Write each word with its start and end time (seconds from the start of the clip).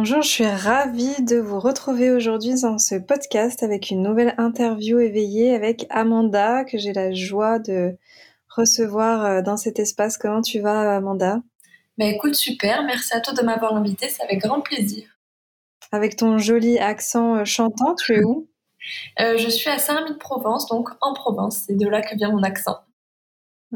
Bonjour, 0.00 0.22
je 0.22 0.28
suis 0.28 0.46
ravie 0.46 1.24
de 1.24 1.38
vous 1.38 1.58
retrouver 1.58 2.12
aujourd'hui 2.12 2.54
dans 2.62 2.78
ce 2.78 2.94
podcast 2.94 3.64
avec 3.64 3.90
une 3.90 4.00
nouvelle 4.00 4.32
interview 4.38 5.00
éveillée 5.00 5.52
avec 5.52 5.86
Amanda 5.90 6.62
que 6.62 6.78
j'ai 6.78 6.92
la 6.92 7.12
joie 7.12 7.58
de 7.58 7.98
recevoir 8.48 9.24
euh, 9.24 9.42
dans 9.42 9.56
cet 9.56 9.80
espace. 9.80 10.16
Comment 10.16 10.40
tu 10.40 10.60
vas 10.60 10.94
Amanda? 10.94 11.40
Bah 11.98 12.04
écoute, 12.04 12.36
super, 12.36 12.84
merci 12.84 13.12
à 13.12 13.20
toi 13.20 13.34
de 13.34 13.42
m'avoir 13.42 13.74
invitée, 13.74 14.08
c'est 14.08 14.22
avec 14.22 14.38
grand 14.38 14.60
plaisir. 14.60 15.04
Avec 15.90 16.14
ton 16.14 16.38
joli 16.38 16.78
accent 16.78 17.34
euh, 17.34 17.44
chantant, 17.44 17.96
tu 17.96 18.14
es 18.18 18.22
où? 18.22 18.48
Euh, 19.18 19.36
Je 19.36 19.48
suis 19.48 19.68
à 19.68 19.78
Saint-Rémy-de-Provence, 19.78 20.68
donc 20.68 20.90
en 21.00 21.12
Provence, 21.12 21.64
c'est 21.66 21.76
de 21.76 21.88
là 21.88 22.02
que 22.02 22.14
vient 22.14 22.30
mon 22.30 22.44
accent. 22.44 22.76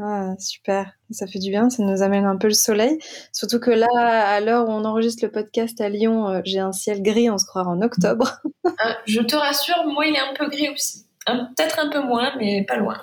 Ah, 0.01 0.33
super, 0.39 0.91
ça 1.11 1.27
fait 1.27 1.37
du 1.37 1.51
bien, 1.51 1.69
ça 1.69 1.83
nous 1.83 2.01
amène 2.01 2.25
un 2.25 2.37
peu 2.37 2.47
le 2.47 2.53
soleil. 2.53 2.97
Surtout 3.31 3.59
que 3.59 3.69
là, 3.69 3.87
à 3.93 4.39
l'heure 4.39 4.67
où 4.67 4.71
on 4.71 4.85
enregistre 4.85 5.23
le 5.23 5.31
podcast 5.31 5.79
à 5.81 5.89
Lyon, 5.89 6.27
euh, 6.27 6.41
j'ai 6.45 6.59
un 6.59 6.71
ciel 6.71 7.03
gris, 7.03 7.29
on 7.29 7.37
se 7.37 7.45
croira 7.45 7.69
en 7.69 7.81
octobre. 7.81 8.41
Ah, 8.79 8.97
je 9.05 9.19
te 9.19 9.35
rassure, 9.35 9.85
moi 9.85 10.05
il 10.07 10.15
est 10.15 10.19
un 10.19 10.33
peu 10.33 10.49
gris 10.49 10.69
aussi. 10.69 11.05
Peut-être 11.25 11.79
un 11.79 11.89
peu 11.89 12.01
moins, 12.01 12.33
mais 12.37 12.65
pas 12.65 12.77
loin. 12.77 12.99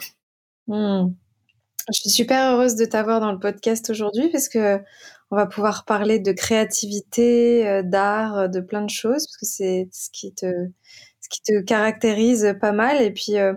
Hmm. 0.66 1.12
Je 1.92 2.00
suis 2.00 2.10
super 2.10 2.52
heureuse 2.52 2.74
de 2.76 2.84
t'avoir 2.86 3.20
dans 3.20 3.30
le 3.30 3.38
podcast 3.38 3.88
aujourd'hui 3.90 4.30
parce 4.30 4.48
que 4.48 4.80
on 5.30 5.36
va 5.36 5.46
pouvoir 5.46 5.84
parler 5.84 6.18
de 6.18 6.32
créativité, 6.32 7.68
euh, 7.68 7.82
d'art, 7.82 8.48
de 8.48 8.60
plein 8.60 8.82
de 8.82 8.90
choses 8.90 9.26
parce 9.26 9.36
que 9.36 9.46
c'est 9.46 9.88
ce 9.92 10.10
qui 10.12 10.34
te 10.34 10.46
ce 11.20 11.28
qui 11.28 11.42
te 11.42 11.60
caractérise 11.60 12.56
pas 12.60 12.72
mal 12.72 13.00
et 13.00 13.12
puis 13.12 13.38
euh, 13.38 13.52
euh, 13.52 13.56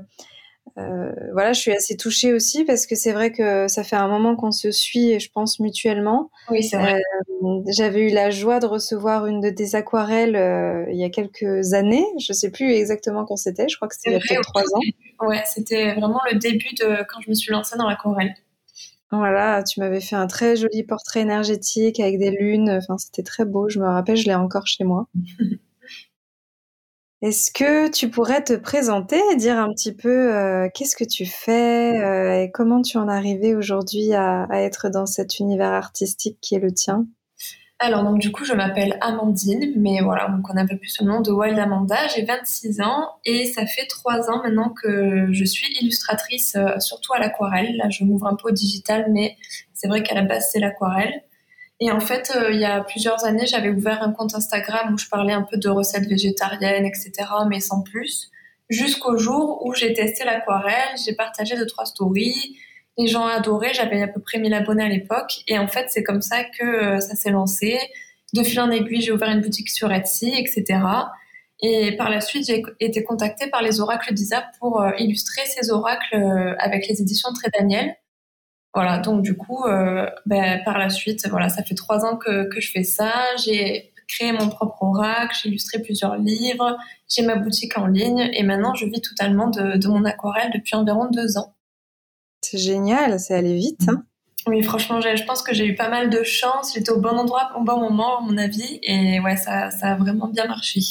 voilà, 0.76 1.54
je 1.54 1.60
suis 1.60 1.72
assez 1.72 1.98
touchée 1.98 2.34
aussi 2.34 2.66
parce 2.66 2.88
que 2.88 2.96
c'est 2.96 3.12
vrai 3.12 3.32
que 3.32 3.68
ça 3.68 3.84
fait 3.84 3.96
un 3.96 4.08
moment 4.08 4.36
qu'on 4.36 4.52
se 4.52 4.72
suit, 4.72 5.20
je 5.20 5.30
pense 5.32 5.60
mutuellement. 5.60 6.32
Oui, 6.50 6.64
c'est 6.64 6.78
vrai. 6.78 6.96
Euh, 6.96 7.62
j'avais 7.76 8.02
eu 8.02 8.10
la 8.10 8.30
joie 8.30 8.60
de 8.60 8.66
recevoir 8.66 9.28
une 9.28 9.40
de 9.40 9.50
tes 9.50 9.76
aquarelles 9.76 10.36
euh, 10.36 10.86
il 10.92 10.98
y 10.98 11.04
a 11.04 11.10
quelques 11.10 11.74
années. 11.74 12.06
Je 12.20 12.34
sais 12.34 12.50
plus 12.50 12.72
exactement 12.72 13.26
quand 13.26 13.36
c'était. 13.36 13.68
Je 13.68 13.76
crois 13.76 13.88
que 13.88 13.96
c'était 13.96 14.12
il 14.12 14.14
y 14.14 14.16
a 14.16 14.20
peut-être 14.20 14.50
trois 14.50 14.64
ans. 14.64 15.28
Ouais, 15.28 15.44
c'était 15.46 15.94
vraiment 15.94 16.22
le 16.32 16.40
début 16.40 16.74
de 16.80 17.04
quand 17.08 17.22
je 17.22 17.30
me 17.30 17.36
suis 17.36 17.52
lancée 17.52 17.78
dans 17.78 17.88
l'aquarelle. 17.88 18.34
Voilà, 19.12 19.62
tu 19.62 19.80
m'avais 19.80 20.02
fait 20.02 20.16
un 20.16 20.26
très 20.26 20.56
joli 20.56 20.84
portrait 20.84 21.20
énergétique 21.20 22.00
avec 22.00 22.18
des 22.18 22.32
lunes. 22.32 22.70
Enfin, 22.70 22.98
c'était 22.98 23.22
très 23.22 23.46
beau. 23.46 23.70
Je 23.70 23.80
me 23.80 23.86
rappelle, 23.86 24.18
je 24.18 24.26
l'ai 24.26 24.36
encore 24.36 24.66
chez 24.66 24.84
moi. 24.84 25.08
Est-ce 27.24 27.52
que 27.54 27.90
tu 27.90 28.10
pourrais 28.10 28.44
te 28.44 28.52
présenter 28.52 29.18
et 29.32 29.38
dire 29.38 29.58
un 29.58 29.72
petit 29.72 29.96
peu 29.96 30.36
euh, 30.36 30.68
qu'est-ce 30.74 30.98
que 30.98 31.06
tu 31.06 31.26
fais 31.26 31.98
euh, 32.04 32.42
et 32.42 32.52
comment 32.52 32.82
tu 32.82 32.98
en 32.98 33.08
es 33.08 33.14
arrivé 33.14 33.56
aujourd'hui 33.56 34.14
à, 34.14 34.46
être 34.52 34.90
dans 34.90 35.06
cet 35.06 35.40
univers 35.40 35.72
artistique 35.72 36.38
qui 36.42 36.56
est 36.56 36.60
le 36.60 36.74
tien? 36.74 37.06
Alors 37.80 38.04
donc 38.04 38.20
du 38.20 38.34
coup 38.34 38.44
je 38.44 38.52
m'appelle 38.52 38.98
Amandine, 39.00 39.72
mais 39.78 40.02
voilà 40.02 40.36
on 40.38 40.42
connaît 40.42 40.64
un 40.64 40.68
peu 40.68 40.78
plus 40.78 41.00
le 41.00 41.06
nom 41.06 41.22
de 41.22 41.32
Wild 41.32 41.58
Amanda. 41.58 41.96
J'ai 42.14 42.26
26 42.26 42.82
ans 42.82 43.12
et 43.24 43.46
ça 43.46 43.66
fait 43.68 43.88
trois 43.88 44.30
ans 44.30 44.44
maintenant 44.44 44.74
que 44.84 45.32
je 45.32 45.46
suis 45.46 45.74
illustratrice, 45.80 46.58
euh, 46.58 46.78
surtout 46.80 47.14
à 47.14 47.20
l'aquarelle. 47.20 47.78
Là 47.78 47.90
je 47.90 48.04
m'ouvre 48.04 48.28
un 48.28 48.36
peu 48.36 48.50
au 48.50 48.52
digital, 48.52 49.06
mais 49.10 49.38
c'est 49.74 49.88
vrai 49.88 50.04
qu'à 50.04 50.14
la 50.14 50.24
base 50.24 50.50
c'est 50.52 50.60
l'aquarelle. 50.60 51.24
Et 51.84 51.92
en 51.92 52.00
fait, 52.00 52.32
euh, 52.34 52.54
il 52.54 52.62
y 52.62 52.66
a 52.66 52.82
plusieurs 52.82 53.26
années, 53.26 53.46
j'avais 53.46 53.68
ouvert 53.68 54.02
un 54.04 54.14
compte 54.14 54.34
Instagram 54.36 54.94
où 54.94 54.98
je 54.98 55.10
parlais 55.10 55.34
un 55.34 55.42
peu 55.42 55.58
de 55.58 55.68
recettes 55.68 56.08
végétariennes, 56.08 56.86
etc., 56.86 57.12
mais 57.50 57.60
sans 57.60 57.82
plus. 57.82 58.32
Jusqu'au 58.70 59.18
jour 59.18 59.66
où 59.66 59.74
j'ai 59.74 59.94
testé 59.94 60.24
l'aquarelle, 60.24 60.96
j'ai 61.06 61.14
partagé 61.14 61.58
deux, 61.58 61.66
trois 61.66 61.84
stories. 61.86 62.58
Les 62.98 63.08
gens 63.08 63.26
adoraient, 63.26 63.74
j'avais 63.74 64.02
à 64.02 64.08
peu 64.08 64.22
près 64.22 64.40
1000 64.40 64.54
abonnés 64.54 64.86
à 64.86 64.88
l'époque. 64.88 65.42
Et 65.50 65.60
en 65.60 65.68
fait, 65.68 65.88
c'est 65.90 66.04
comme 66.04 66.22
ça 66.22 66.46
que 66.46 66.64
euh, 66.64 67.00
ça 67.02 67.16
s'est 67.16 67.32
lancé. 67.32 67.78
De 68.34 68.44
fil 68.44 68.62
en 68.62 68.72
aiguille, 68.72 69.02
j'ai 69.02 69.12
ouvert 69.12 69.30
une 69.30 69.42
boutique 69.42 69.70
sur 69.70 69.92
Etsy, 69.92 70.34
etc. 70.38 70.80
Et 71.62 71.98
par 71.98 72.10
la 72.10 72.22
suite, 72.22 72.48
j'ai 72.48 72.64
été 72.80 73.04
contactée 73.04 73.48
par 73.48 73.62
les 73.62 73.82
oracles 73.82 74.14
d'Isa 74.14 74.46
pour 74.58 74.80
euh, 74.80 74.92
illustrer 75.00 75.42
ces 75.48 75.70
oracles 75.70 76.56
avec 76.60 76.88
les 76.88 77.02
éditions 77.02 77.34
Très 77.34 77.50
Daniel. 77.50 77.94
Voilà, 78.74 78.98
donc 78.98 79.22
du 79.22 79.38
coup, 79.38 79.64
euh, 79.66 80.10
ben, 80.26 80.62
par 80.66 80.80
la 80.80 80.90
suite, 80.90 81.28
voilà, 81.30 81.50
ça 81.50 81.64
fait 81.64 81.76
trois 81.76 82.06
ans 82.06 82.18
que, 82.18 82.50
que 82.50 82.60
je 82.60 82.72
fais 82.72 82.84
ça. 82.84 83.14
J'ai 83.44 83.94
créé 84.08 84.32
mon 84.32 84.50
propre 84.50 84.82
oracle, 84.82 85.36
j'ai 85.42 85.50
illustré 85.50 85.80
plusieurs 85.80 86.18
livres, 86.18 86.78
j'ai 87.08 87.24
ma 87.24 87.36
boutique 87.36 87.78
en 87.78 87.88
ligne 87.88 88.30
et 88.34 88.44
maintenant 88.44 88.74
je 88.76 88.86
vis 88.86 89.02
totalement 89.02 89.50
de, 89.50 89.78
de 89.78 89.88
mon 89.88 90.04
aquarelle 90.06 90.52
depuis 90.54 90.76
environ 90.76 91.08
deux 91.10 91.38
ans. 91.38 91.56
C'est 92.42 92.58
génial, 92.58 93.20
c'est 93.20 93.36
allé 93.36 93.56
vite. 93.56 93.88
Hein 93.88 94.04
oui, 94.48 94.62
franchement, 94.62 95.00
je 95.00 95.24
pense 95.24 95.42
que 95.42 95.54
j'ai 95.54 95.66
eu 95.66 95.76
pas 95.76 95.90
mal 95.90 96.10
de 96.10 96.22
chance. 96.24 96.74
J'étais 96.74 96.92
au 96.92 97.00
bon 97.00 97.18
endroit 97.18 97.52
au 97.58 97.64
bon 97.64 97.80
moment, 97.80 98.20
à 98.20 98.22
mon 98.22 98.38
avis, 98.38 98.80
et 98.82 99.20
ouais, 99.22 99.38
ça, 99.38 99.72
ça 99.72 99.94
a 99.94 99.96
vraiment 99.96 100.28
bien 100.28 100.48
marché. 100.48 100.82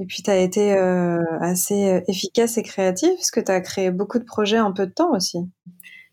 Et 0.00 0.06
puis, 0.06 0.22
tu 0.22 0.30
as 0.30 0.38
été 0.38 0.72
euh, 0.72 1.22
assez 1.40 2.02
efficace 2.08 2.56
et 2.56 2.62
créative, 2.62 3.14
parce 3.14 3.30
que 3.30 3.40
tu 3.40 3.52
as 3.52 3.60
créé 3.60 3.90
beaucoup 3.90 4.18
de 4.18 4.24
projets 4.24 4.58
en 4.58 4.72
peu 4.72 4.86
de 4.86 4.92
temps 4.92 5.12
aussi. 5.12 5.38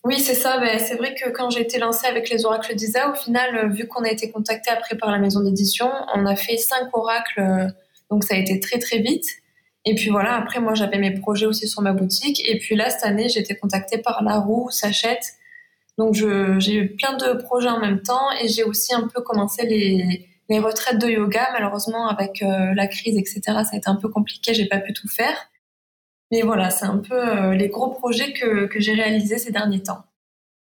Oui, 0.04 0.20
c'est 0.20 0.34
ça. 0.34 0.60
Ben, 0.60 0.80
c'est 0.80 0.96
vrai 0.96 1.14
que 1.14 1.30
quand 1.30 1.52
j'ai 1.52 1.62
été 1.62 1.78
lancée 1.78 2.08
avec 2.08 2.30
les 2.30 2.46
oracles 2.46 2.76
d'Isa, 2.76 3.12
au 3.12 3.16
final, 3.16 3.56
euh, 3.56 3.68
vu 3.68 3.88
qu'on 3.88 4.04
a 4.04 4.10
été 4.10 4.32
contacté 4.32 4.72
après 4.72 4.98
par 4.98 5.12
la 5.12 5.20
maison 5.20 5.42
d'édition, 5.42 5.92
on 6.16 6.26
a 6.26 6.36
fait 6.36 6.58
cinq 6.58 6.90
oracles, 6.94 7.40
euh, 7.40 7.68
donc 8.10 8.24
ça 8.24 8.34
a 8.34 8.38
été 8.38 8.60
très 8.60 8.80
très 8.80 8.98
vite. 9.00 9.26
Et 9.86 9.96
puis 9.96 10.10
voilà, 10.10 10.36
après 10.36 10.60
moi 10.60 10.76
j'avais 10.76 10.98
mes 11.00 11.12
projets 11.12 11.46
aussi 11.46 11.68
sur 11.68 11.82
ma 11.82 11.94
boutique. 11.94 12.42
Et 12.48 12.58
puis 12.58 12.76
là, 12.76 12.90
cette 12.90 13.04
année, 13.04 13.30
j'ai 13.30 13.40
été 13.42 13.56
contactée 13.56 14.00
par 14.00 14.24
La 14.24 14.38
Roue, 14.40 14.70
Sachette. 14.72 15.34
Donc 15.98 16.16
j'ai 16.16 16.76
eu 16.76 16.96
plein 16.96 17.16
de 17.18 17.34
projets 17.44 17.70
en 17.70 17.80
même 17.80 18.02
temps 18.02 18.32
et 18.42 18.48
j'ai 18.48 18.64
aussi 18.64 18.94
un 18.94 19.08
peu 19.08 19.22
commencé 19.22 19.66
les, 19.66 20.28
les 20.50 20.60
retraites 20.60 21.00
de 21.00 21.08
yoga. 21.08 21.50
Malheureusement, 21.54 22.08
avec 22.08 22.42
euh, 22.42 22.74
la 22.76 22.88
crise, 22.88 23.18
etc., 23.18 23.42
ça 23.46 23.70
a 23.74 23.78
été 23.78 23.88
un 23.90 23.96
peu 23.96 24.10
compliqué, 24.10 24.54
j'ai 24.54 24.66
pas 24.66 24.80
pu 24.80 24.94
tout 24.94 25.08
faire. 25.08 25.51
Mais 26.32 26.42
voilà, 26.44 26.70
c'est 26.70 26.86
un 26.86 26.98
peu 26.98 27.16
euh, 27.16 27.54
les 27.54 27.68
gros 27.68 27.90
projets 27.90 28.32
que, 28.34 28.66
que 28.66 28.80
j'ai 28.80 28.94
réalisés 28.94 29.38
ces 29.38 29.52
derniers 29.52 29.84
temps. 29.84 30.04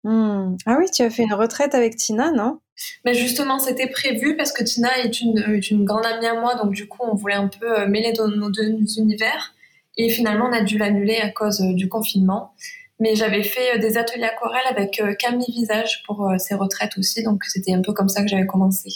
Hmm. 0.03 0.57
Ah 0.67 0.77
oui, 0.79 0.87
tu 0.93 1.03
as 1.03 1.11
fait 1.11 1.23
une 1.23 1.35
retraite 1.35 1.75
avec 1.75 1.97
Tina, 1.97 2.33
non? 2.33 2.59
Mais 3.05 3.15
justement, 3.15 3.59
c'était 3.59 3.87
prévu 3.87 4.37
parce 4.37 4.53
que 4.53 4.65
Tina 4.65 4.89
est 4.99 5.21
une, 5.21 5.39
est 5.39 5.71
une, 5.71 5.85
grande 5.85 6.07
amie 6.07 6.27
à 6.27 6.41
moi, 6.41 6.55
donc 6.57 6.73
du 6.73 6.89
coup, 6.89 7.03
on 7.03 7.15
voulait 7.15 7.35
un 7.35 7.49
peu 7.49 7.81
euh, 7.81 7.87
mêler 7.87 8.13
nos 8.19 8.51
deux 8.51 8.99
univers. 8.99 9.55
Et 9.97 10.09
finalement, 10.09 10.47
on 10.47 10.53
a 10.53 10.63
dû 10.63 10.79
l'annuler 10.79 11.19
à 11.19 11.31
cause 11.31 11.61
euh, 11.61 11.75
du 11.75 11.89
confinement. 11.89 12.55
Mais 12.99 13.15
j'avais 13.15 13.43
fait 13.43 13.79
des 13.79 13.97
ateliers 13.97 14.25
aquarelles 14.25 14.67
avec 14.69 15.03
Camille 15.19 15.51
Visage 15.51 16.03
pour 16.07 16.31
ses 16.37 16.55
retraites 16.55 16.99
aussi, 16.99 17.23
donc 17.23 17.45
c'était 17.45 17.73
un 17.73 17.81
peu 17.81 17.95
comme 17.95 18.11
ça 18.11 18.21
que 18.21 18.29
j'avais 18.29 18.45
commencé. 18.45 18.91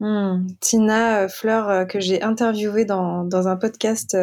Hmm. 0.00 0.44
Tina 0.58 1.28
Fleur, 1.28 1.86
que 1.86 2.00
j'ai 2.00 2.20
interviewée 2.20 2.84
dans, 2.84 3.22
dans, 3.22 3.46
un 3.46 3.54
podcast 3.54 4.16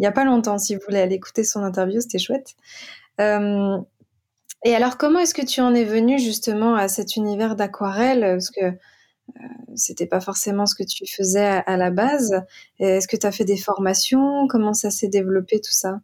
il 0.00 0.04
n'y 0.04 0.06
a 0.06 0.12
pas 0.12 0.24
longtemps. 0.24 0.56
Si 0.56 0.74
vous 0.74 0.80
voulez 0.88 0.98
aller 0.98 1.16
écouter 1.16 1.44
son 1.44 1.62
interview, 1.62 2.00
c'était 2.00 2.18
chouette. 2.18 2.54
Euh, 3.20 3.76
et 4.64 4.74
alors, 4.74 4.96
comment 4.96 5.18
est-ce 5.18 5.34
que 5.34 5.44
tu 5.44 5.60
en 5.60 5.74
es 5.74 5.84
venu 5.84 6.18
justement 6.18 6.74
à 6.74 6.88
cet 6.88 7.16
univers 7.16 7.54
d'aquarelle? 7.54 8.22
Parce 8.22 8.48
que 8.48 8.64
euh, 8.64 9.48
c'était 9.76 10.06
pas 10.06 10.22
forcément 10.22 10.64
ce 10.64 10.74
que 10.74 10.84
tu 10.84 11.04
faisais 11.06 11.62
à, 11.66 11.76
la 11.76 11.90
base. 11.90 12.42
Est-ce 12.78 13.08
que 13.08 13.16
tu 13.18 13.26
as 13.26 13.30
fait 13.30 13.44
des 13.44 13.58
formations? 13.58 14.46
Comment 14.48 14.72
ça 14.72 14.90
s'est 14.90 15.08
développé 15.08 15.60
tout 15.60 15.70
ça? 15.70 16.00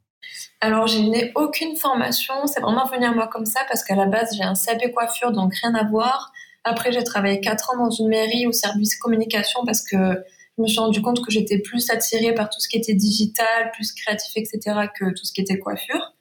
Alors, 0.60 0.88
je 0.88 0.98
n'ai 0.98 1.32
aucune 1.34 1.75
formation, 1.76 2.46
c'est 2.46 2.60
vraiment 2.60 2.84
venu 2.84 3.06
à 3.06 3.12
moi 3.12 3.28
comme 3.28 3.46
ça 3.46 3.60
parce 3.66 3.82
qu'à 3.82 3.94
la 3.94 4.04
base, 4.04 4.28
j'ai 4.37 4.43
un 4.43 4.52
CAP 4.52 4.93
coiffure, 4.93 5.32
donc 5.32 5.54
rien 5.54 5.75
à 5.75 5.84
voir. 5.84 6.32
Après, 6.64 6.93
j'ai 6.93 7.02
travaillé 7.02 7.40
quatre 7.40 7.70
ans 7.70 7.78
dans 7.78 7.90
une 7.90 8.08
mairie 8.08 8.46
au 8.46 8.52
service 8.52 8.94
communication 8.96 9.60
parce 9.64 9.81
que 9.81 10.22
je 10.56 10.62
me 10.62 10.69
suis 10.69 10.79
rendu 10.79 11.03
compte 11.03 11.25
que 11.25 11.31
j'étais 11.31 11.58
plus 11.58 11.91
attirée 11.91 12.35
par 12.35 12.49
tout 12.49 12.61
ce 12.61 12.69
qui 12.69 12.76
était 12.76 12.94
digital, 12.94 13.70
plus 13.73 13.93
créatif, 13.93 14.32
etc., 14.37 14.88
que 14.99 15.11
tout 15.11 15.25
ce 15.25 15.32
qui 15.32 15.43
était 15.43 15.58
coiffure. 15.58 16.14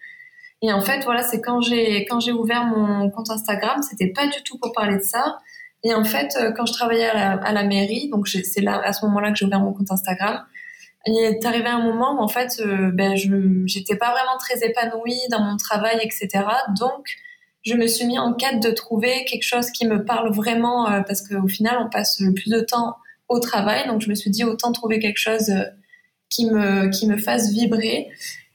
Et 0.61 0.73
en 0.73 0.81
fait, 0.81 1.03
voilà, 1.03 1.23
c'est 1.23 1.41
quand 1.41 1.61
j'ai 1.61 2.05
quand 2.05 2.19
j'ai 2.19 2.31
ouvert 2.31 2.65
mon 2.65 3.09
compte 3.09 3.29
Instagram, 3.29 3.81
c'était 3.81 4.11
pas 4.11 4.27
du 4.27 4.41
tout 4.43 4.57
pour 4.57 4.73
parler 4.73 4.97
de 4.97 5.03
ça. 5.03 5.37
Et 5.83 5.93
en 5.93 6.03
fait, 6.03 6.35
euh, 6.39 6.51
quand 6.51 6.65
je 6.65 6.73
travaillais 6.73 7.07
à 7.07 7.51
la, 7.51 7.63
mairie, 7.63 8.09
donc 8.09 8.27
c'est 8.27 8.61
là 8.61 8.81
à 8.83 8.91
ce 8.91 9.05
moment-là 9.05 9.31
que 9.31 9.37
j'ai 9.37 9.45
ouvert 9.45 9.59
mon 9.59 9.73
compte 9.73 9.91
Instagram. 9.91 10.43
Il 11.05 11.15
est 11.23 11.45
arrivé 11.45 11.67
un 11.67 11.83
moment 11.83 12.17
où 12.17 12.23
en 12.23 12.27
fait, 12.27 12.59
euh, 12.59 12.89
ben 12.91 13.15
je 13.15 13.29
j'étais 13.67 13.95
pas 13.95 14.11
vraiment 14.11 14.37
très 14.39 14.67
épanouie 14.67 15.19
dans 15.29 15.41
mon 15.41 15.57
travail, 15.57 15.99
etc. 16.01 16.43
Donc 16.79 17.05
je 17.63 17.75
me 17.75 17.85
suis 17.87 18.05
mis 18.05 18.17
en 18.17 18.33
quête 18.33 18.59
de 18.61 18.71
trouver 18.71 19.25
quelque 19.25 19.43
chose 19.43 19.69
qui 19.71 19.85
me 19.85 20.03
parle 20.03 20.33
vraiment, 20.33 20.89
euh, 20.89 21.01
parce 21.01 21.27
qu'au 21.27 21.47
final, 21.47 21.77
on 21.79 21.89
passe 21.89 22.19
le 22.19 22.33
plus 22.33 22.49
de 22.49 22.61
temps 22.61 22.95
au 23.29 23.39
travail. 23.39 23.87
Donc 23.87 24.01
je 24.01 24.09
me 24.09 24.15
suis 24.15 24.29
dit 24.29 24.43
autant 24.43 24.71
trouver 24.71 24.99
quelque 24.99 25.19
chose 25.19 25.51
qui 26.29 26.45
me 26.45 26.89
qui 26.89 27.07
me 27.07 27.17
fasse 27.17 27.51
vibrer. 27.51 28.09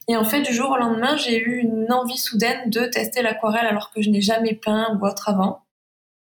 Et 0.08 0.16
en 0.16 0.24
fait, 0.24 0.42
du 0.42 0.52
jour 0.52 0.70
au 0.70 0.76
lendemain, 0.76 1.16
j'ai 1.16 1.38
eu 1.38 1.60
une 1.60 1.92
envie 1.92 2.18
soudaine 2.18 2.68
de 2.68 2.86
tester 2.86 3.22
l'aquarelle 3.22 3.66
alors 3.66 3.92
que 3.92 4.02
je 4.02 4.10
n'ai 4.10 4.20
jamais 4.20 4.54
peint 4.54 4.98
ou 4.98 5.06
autre 5.06 5.28
avant. 5.28 5.62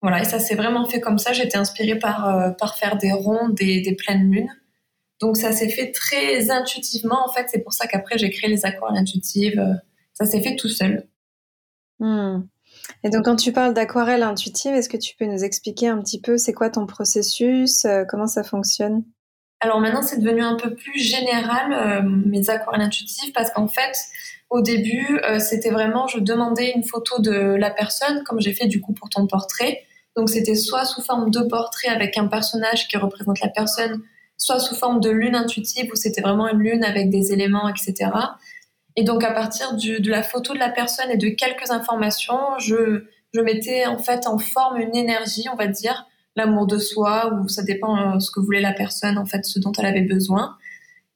Voilà, 0.01 0.21
et 0.21 0.25
ça 0.25 0.38
s'est 0.38 0.56
vraiment 0.56 0.85
fait 0.85 1.00
comme 1.00 1.18
ça. 1.18 1.33
J'étais 1.33 1.57
inspirée 1.57 1.97
par, 1.97 2.27
euh, 2.27 2.50
par 2.51 2.75
faire 2.75 2.97
des 2.97 3.12
ronds, 3.13 3.50
des, 3.50 3.81
des 3.81 3.95
pleines 3.95 4.30
lunes. 4.30 4.51
Donc 5.21 5.38
ça 5.38 5.53
s'est 5.53 5.69
fait 5.69 5.91
très 5.91 6.51
intuitivement. 6.51 7.25
En 7.25 7.31
fait, 7.31 7.47
c'est 7.50 7.63
pour 7.63 7.74
ça 7.74 7.88
qu'après 7.88 8.18
j'ai 8.18 8.30
créé 8.30 8.50
les 8.50 8.65
aquarelles 8.65 8.97
intuitives. 8.97 9.59
Euh, 9.59 9.74
ça 10.13 10.25
s'est 10.25 10.41
fait 10.41 10.56
tout 10.56 10.69
seul. 10.69 11.07
Hmm. 12.00 12.41
Et 13.03 13.09
donc 13.09 13.25
quand 13.25 13.35
tu 13.35 13.51
parles 13.51 13.74
d'aquarelle 13.74 14.24
intuitive, 14.24 14.74
est-ce 14.74 14.89
que 14.89 14.97
tu 14.97 15.15
peux 15.15 15.25
nous 15.25 15.44
expliquer 15.44 15.88
un 15.88 16.00
petit 16.00 16.19
peu 16.19 16.38
c'est 16.38 16.53
quoi 16.53 16.69
ton 16.69 16.85
processus, 16.85 17.85
euh, 17.85 18.03
comment 18.07 18.27
ça 18.27 18.44
fonctionne? 18.44 19.03
Alors 19.59 19.80
maintenant, 19.80 20.01
c'est 20.01 20.19
devenu 20.19 20.41
un 20.41 20.56
peu 20.56 20.75
plus 20.75 21.00
général, 21.00 21.71
euh, 21.71 22.01
mes 22.03 22.50
aquarelles 22.50 22.81
intuitives, 22.81 23.31
parce 23.31 23.50
qu'en 23.51 23.69
fait, 23.69 23.97
au 24.50 24.62
début, 24.62 25.19
euh, 25.24 25.39
c'était 25.39 25.69
vraiment, 25.69 26.07
je 26.07 26.19
demandais 26.19 26.74
une 26.75 26.83
photo 26.83 27.21
de 27.21 27.31
la 27.31 27.71
personne, 27.71 28.24
comme 28.25 28.41
j'ai 28.41 28.53
fait 28.53 28.68
du 28.68 28.81
coup 28.81 28.94
pour 28.94 29.09
ton 29.09 29.25
portrait. 29.25 29.83
Donc 30.18 30.30
c'était 30.30 30.56
soit 30.56 30.85
sous 30.85 31.01
forme 31.01 31.31
de 31.31 31.39
portrait 31.41 31.88
avec 31.88 32.18
un 32.18 32.27
personnage 32.27 32.88
qui 32.88 32.97
représente 32.97 33.39
la 33.39 33.47
personne, 33.47 34.01
soit 34.38 34.59
sous 34.59 34.75
forme 34.75 35.00
de 35.00 35.09
lune 35.09 35.33
intuitive, 35.33 35.89
où 35.91 35.95
c'était 35.95 36.21
vraiment 36.21 36.47
une 36.50 36.59
lune 36.59 36.83
avec 36.83 37.09
des 37.09 37.31
éléments, 37.31 37.69
etc. 37.69 38.12
Et 38.95 39.04
donc 39.04 39.24
à 39.24 39.31
partir 39.31 39.75
de 39.75 40.10
la 40.10 40.24
photo 40.24 40.54
de 40.54 40.60
la 40.60 40.69
personne 40.69 41.10
et 41.10 41.18
de 41.18 41.30
quelques 41.30 41.72
informations, 41.72 42.60
je, 42.60 43.06
je 43.34 43.42
mettais 43.42 43.86
en 43.86 43.98
fait 43.98 44.28
en 44.28 44.38
forme 44.38 44.78
une 44.78 44.95
énergie, 44.95 45.45
on 45.51 45.56
va 45.56 45.68
dire, 45.68 46.07
l'amour 46.36 46.68
de 46.68 46.78
soi 46.78 47.34
ou 47.34 47.48
ça 47.48 47.63
dépend 47.63 48.16
euh, 48.16 48.19
ce 48.19 48.31
que 48.31 48.40
voulait 48.40 48.62
la 48.62 48.74
personne, 48.74 49.18
en 49.18 49.25
fait, 49.25 49.45
ce 49.45 49.60
dont 49.60 49.72
elle 49.78 49.86
avait 49.86 50.01
besoin. 50.01 50.57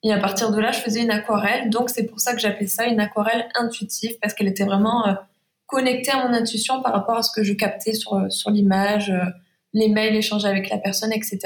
Et 0.04 0.14
à 0.14 0.20
partir 0.20 0.52
de 0.52 0.60
là, 0.60 0.72
je 0.72 0.80
faisais 0.80 1.02
une 1.02 1.12
aquarelle. 1.12 1.70
Donc, 1.70 1.90
c'est 1.90 2.06
pour 2.06 2.20
ça 2.20 2.34
que 2.34 2.40
j'appelais 2.40 2.68
ça 2.68 2.86
une 2.86 3.00
aquarelle 3.00 3.48
intuitive 3.56 4.16
parce 4.22 4.34
qu'elle 4.34 4.48
était 4.48 4.64
vraiment 4.64 5.08
euh, 5.08 5.14
connectée 5.66 6.12
à 6.12 6.28
mon 6.28 6.34
intuition 6.34 6.82
par 6.82 6.94
rapport 6.94 7.18
à 7.18 7.24
ce 7.24 7.32
que 7.32 7.44
je 7.44 7.54
captais 7.54 7.94
sur, 7.94 8.14
euh, 8.14 8.30
sur 8.30 8.52
l'image, 8.52 9.12
les 9.74 9.90
mails 9.90 10.16
échangés 10.16 10.48
avec 10.48 10.70
la 10.70 10.78
personne, 10.78 11.12
etc. 11.12 11.40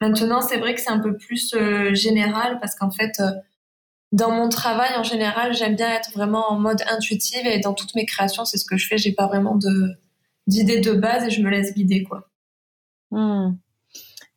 Maintenant, 0.00 0.40
c'est 0.42 0.58
vrai 0.58 0.74
que 0.74 0.80
c'est 0.80 0.90
un 0.90 1.00
peu 1.00 1.16
plus 1.16 1.54
général 1.92 2.58
parce 2.60 2.76
qu'en 2.76 2.90
fait, 2.90 3.20
dans 4.12 4.30
mon 4.30 4.48
travail 4.48 4.96
en 4.96 5.02
général, 5.02 5.54
j'aime 5.54 5.76
bien 5.76 5.92
être 5.92 6.12
vraiment 6.12 6.50
en 6.50 6.58
mode 6.58 6.82
intuitive 6.88 7.46
et 7.46 7.60
dans 7.60 7.74
toutes 7.74 7.94
mes 7.94 8.06
créations, 8.06 8.44
c'est 8.44 8.56
ce 8.56 8.64
que 8.64 8.76
je 8.76 8.86
fais. 8.86 8.98
J'ai 8.98 9.12
pas 9.12 9.26
vraiment 9.26 9.56
de 9.56 9.98
d'idées 10.46 10.80
de 10.80 10.92
base 10.92 11.24
et 11.24 11.30
je 11.30 11.42
me 11.42 11.50
laisse 11.50 11.74
guider, 11.74 12.02
quoi. 12.04 12.30
Hmm. 13.10 13.56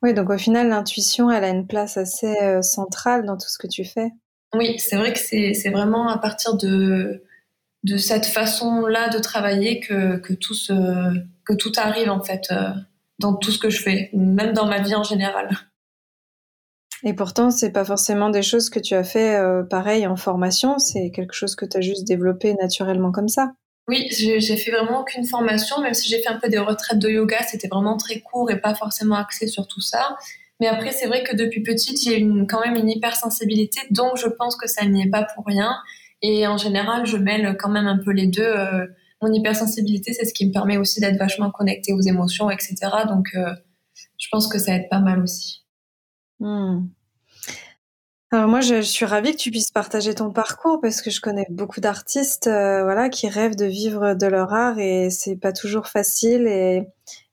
Oui, 0.02 0.14
donc 0.14 0.30
au 0.30 0.38
final, 0.38 0.68
l'intuition, 0.68 1.32
elle 1.32 1.44
a 1.44 1.50
une 1.50 1.68
place 1.68 1.96
assez 1.96 2.36
euh, 2.42 2.62
centrale 2.62 3.26
dans 3.26 3.38
tout 3.38 3.48
ce 3.48 3.58
que 3.58 3.68
tu 3.68 3.86
fais. 3.86 4.10
Oui, 4.54 4.78
c'est 4.80 4.98
vrai 4.98 5.14
que 5.14 5.20
c'est 5.20 5.70
vraiment 5.70 6.10
à 6.10 6.18
partir 6.18 6.58
de, 6.58 7.24
de 7.84 7.98
cette 7.98 8.26
façon-là 8.26 9.10
de 9.10 9.20
travailler 9.20 9.80
que, 9.80 10.18
que, 10.18 10.34
tout 10.34 10.56
que 11.46 11.54
tout 11.54 11.72
arrive, 11.78 12.10
en 12.10 12.22
fait, 12.22 12.48
euh, 12.52 12.72
dans 13.20 13.36
tout 13.36 13.52
ce 13.52 13.60
que 13.60 13.70
je 13.70 13.82
fais, 13.82 14.10
même 14.14 14.52
dans 14.54 14.66
ma 14.66 14.82
vie 14.82 14.96
en 14.96 15.04
général. 15.04 15.50
Et 17.04 17.14
pourtant, 17.14 17.50
c'est 17.50 17.72
pas 17.72 17.86
forcément 17.86 18.30
des 18.30 18.44
choses 18.44 18.70
que 18.70 18.80
tu 18.80 18.94
as 18.94 19.04
fait 19.04 19.36
euh, 19.36 19.64
pareil 19.64 20.06
en 20.06 20.16
formation, 20.16 20.78
c'est 20.78 21.12
quelque 21.12 21.34
chose 21.34 21.56
que 21.56 21.66
tu 21.66 21.78
as 21.78 21.82
juste 21.82 22.06
développé 22.06 22.54
naturellement 22.54 23.12
comme 23.12 23.28
ça. 23.28 23.54
Oui, 23.88 24.08
j'ai 24.12 24.58
fait 24.58 24.72
vraiment 24.72 25.02
aucune 25.02 25.26
formation, 25.26 25.82
même 25.82 25.96
si 25.96 26.08
j'ai 26.08 26.20
fait 26.22 26.30
un 26.30 26.40
peu 26.40 26.48
des 26.48 26.60
retraites 26.60 27.00
de 27.00 27.10
yoga, 27.10 27.40
c'était 27.50 27.68
vraiment 27.68 27.98
très 27.98 28.20
court 28.20 28.52
et 28.52 28.62
pas 28.62 28.76
forcément 28.76 29.16
axé 29.16 29.48
sur 29.48 29.68
tout 29.68 29.82
ça. 29.82 30.16
Mais 30.60 30.68
après, 30.68 30.92
c'est 30.92 31.08
vrai 31.08 31.24
que 31.24 31.36
depuis 31.36 31.64
petite, 31.64 32.00
j'ai 32.04 32.26
quand 32.48 32.62
même 32.64 32.76
une 32.76 32.90
hypersensibilité, 32.90 33.80
donc 33.90 34.18
je 34.18 34.28
pense 34.28 34.56
que 34.56 34.68
ça 34.68 34.86
n'y 34.86 35.02
est 35.02 35.10
pas 35.10 35.26
pour 35.36 35.44
rien. 35.46 35.74
Et 36.22 36.46
en 36.46 36.58
général, 36.58 37.08
je 37.08 37.18
mêle 37.18 37.58
quand 37.60 37.70
même 37.70 37.88
un 37.88 37.98
peu 37.98 38.12
les 38.12 38.28
deux. 38.28 38.44
Euh, 38.44 38.86
mon 39.24 39.34
hypersensibilité, 39.34 40.14
c'est 40.14 40.26
ce 40.26 40.34
qui 40.34 40.46
me 40.48 40.52
permet 40.52 40.78
aussi 40.78 41.00
d'être 41.00 41.18
vachement 41.18 41.50
connectée 41.50 41.94
aux 41.94 42.02
émotions, 42.02 42.52
etc. 42.52 42.76
Donc, 43.08 43.30
euh, 43.36 43.54
je 44.20 44.28
pense 44.32 44.48
que 44.48 44.60
ça 44.60 44.76
aide 44.76 44.88
pas 44.90 45.00
mal 45.00 45.22
aussi. 45.24 45.61
Hmm. 46.42 46.88
Alors 48.32 48.48
moi, 48.48 48.62
je, 48.62 48.82
suis 48.82 49.06
ravie 49.06 49.34
que 49.34 49.38
tu 49.38 49.52
puisses 49.52 49.72
partager 49.72 50.16
ton 50.16 50.32
parcours 50.32 50.80
parce 50.82 51.02
que 51.02 51.12
je 51.12 51.22
connais 51.22 51.46
beaucoup 51.50 51.82
d'artistes, 51.82 52.48
euh, 52.48 52.84
voilà, 52.84 53.10
qui 53.10 53.30
rêvent 53.30 53.56
de 53.56 53.66
vivre 53.66 54.16
de 54.16 54.26
leur 54.26 54.52
art 54.54 54.80
et 54.80 55.10
c'est 55.12 55.36
pas 55.36 55.54
toujours 55.54 55.88
facile. 55.88 56.48
Et 56.48 56.88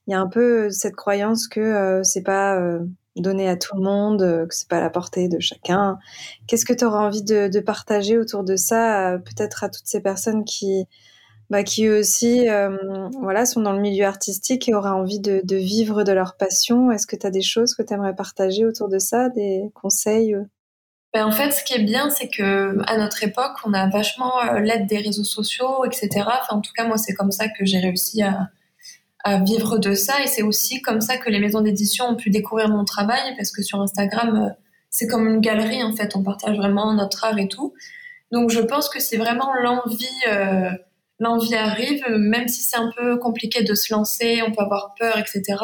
il 0.06 0.10
y 0.12 0.14
a 0.14 0.20
un 0.20 0.26
peu 0.26 0.70
cette 0.70 0.94
croyance 0.94 1.49
que 1.49 1.60
euh, 1.60 2.02
c'est 2.02 2.22
pas 2.22 2.60
euh, 2.60 2.81
donné 3.16 3.49
à 3.49 3.56
tout 3.56 3.76
le 3.76 3.82
monde, 3.82 4.46
que 4.49 4.55
c'est 4.55 4.69
pas 4.69 4.78
à 4.78 4.81
la 4.81 4.90
portée 4.90 5.28
de 5.28 5.40
chacun. 5.40 5.99
Qu'est-ce 6.46 6.66
que 6.66 6.75
tu 6.75 6.84
auras 6.84 7.00
envie 7.06 7.22
de, 7.22 7.61
partager 7.61 8.19
autour 8.19 8.44
de 8.44 8.56
ça, 8.56 9.19
peut-être 9.25 9.64
à 9.64 9.70
toutes 9.70 9.87
ces 9.87 10.02
personnes 10.02 10.44
qui, 10.44 10.84
bah, 11.50 11.62
qui 11.62 11.87
eux 11.87 11.99
aussi, 11.99 12.47
voilà, 13.21 13.47
sont 13.47 13.61
dans 13.61 13.73
le 13.73 13.81
milieu 13.81 14.05
artistique 14.05 14.69
et 14.69 14.75
auraient 14.75 14.91
envie 14.91 15.21
de, 15.21 15.56
vivre 15.56 16.05
de 16.05 16.12
leur 16.12 16.37
passion. 16.37 16.91
Est-ce 16.91 17.06
que 17.06 17.17
tu 17.17 17.27
as 17.27 17.31
des 17.31 17.43
choses 17.43 17.75
que 17.75 17.83
tu 17.83 17.95
aimerais 17.95 18.15
partager 18.15 18.67
autour 18.67 18.89
de 18.89 18.99
ça, 18.99 19.29
des 19.29 19.71
conseils 19.75 20.37
ben, 21.15 21.25
en 21.25 21.33
fait, 21.33 21.53
ce 21.53 21.65
qui 21.65 21.75
est 21.75 21.83
bien, 21.83 22.11
c'est 22.11 22.29
que 22.29 22.77
à 22.87 22.99
notre 22.99 23.25
époque, 23.25 23.56
on 23.65 23.73
a 23.73 23.89
vachement 23.89 24.43
euh, 24.45 24.61
l'aide 24.61 24.87
des 24.87 24.99
réseaux 24.99 25.25
sociaux, 25.25 25.85
etc. 25.87 26.27
En 26.50 26.61
tout 26.61 26.73
cas, 26.77 26.87
moi, 26.87 26.99
c'est 26.99 27.15
comme 27.15 27.33
ça 27.33 27.49
que 27.49 27.65
j'ai 27.65 27.79
réussi 27.79 28.23
à, 28.23 28.50
vivre 29.45 29.77
de 29.77 29.95
ça, 29.95 30.23
et 30.23 30.27
c'est 30.27 30.41
aussi 30.41 30.81
comme 30.81 31.03
ça 31.03 31.19
que 31.19 31.29
les 31.29 31.39
maisons 31.39 31.61
d'édition 31.61 32.06
ont 32.06 32.17
pu 32.17 32.31
découvrir 32.31 32.71
mon 32.71 32.87
travail, 32.87 33.35
parce 33.37 33.50
que 33.50 33.62
sur 33.62 33.79
Instagram, 33.79 34.37
euh, 34.37 34.49
c'est 34.89 35.06
comme 35.06 35.29
une 35.29 35.41
galerie, 35.41 35.83
en 35.83 35.95
fait, 35.95 36.17
on 36.17 36.23
partage 36.23 36.56
vraiment 36.56 36.95
notre 36.95 37.25
art 37.25 37.39
et 37.39 37.47
tout. 37.49 37.75
Donc, 38.33 38.49
je 38.50 38.61
pense 38.61 38.89
que 38.89 39.00
si 39.00 39.17
vraiment 39.17 39.53
l'envie, 39.62 40.06
euh, 40.29 40.71
l'envie 41.19 41.55
arrive, 41.55 42.05
même 42.09 42.49
si 42.49 42.62
c'est 42.62 42.76
un 42.76 42.90
peu 42.97 43.19
compliqué 43.19 43.62
de 43.62 43.75
se 43.75 43.92
lancer, 43.92 44.42
on 44.47 44.52
peut 44.52 44.62
avoir 44.62 44.95
peur, 44.99 45.19
etc 45.19 45.57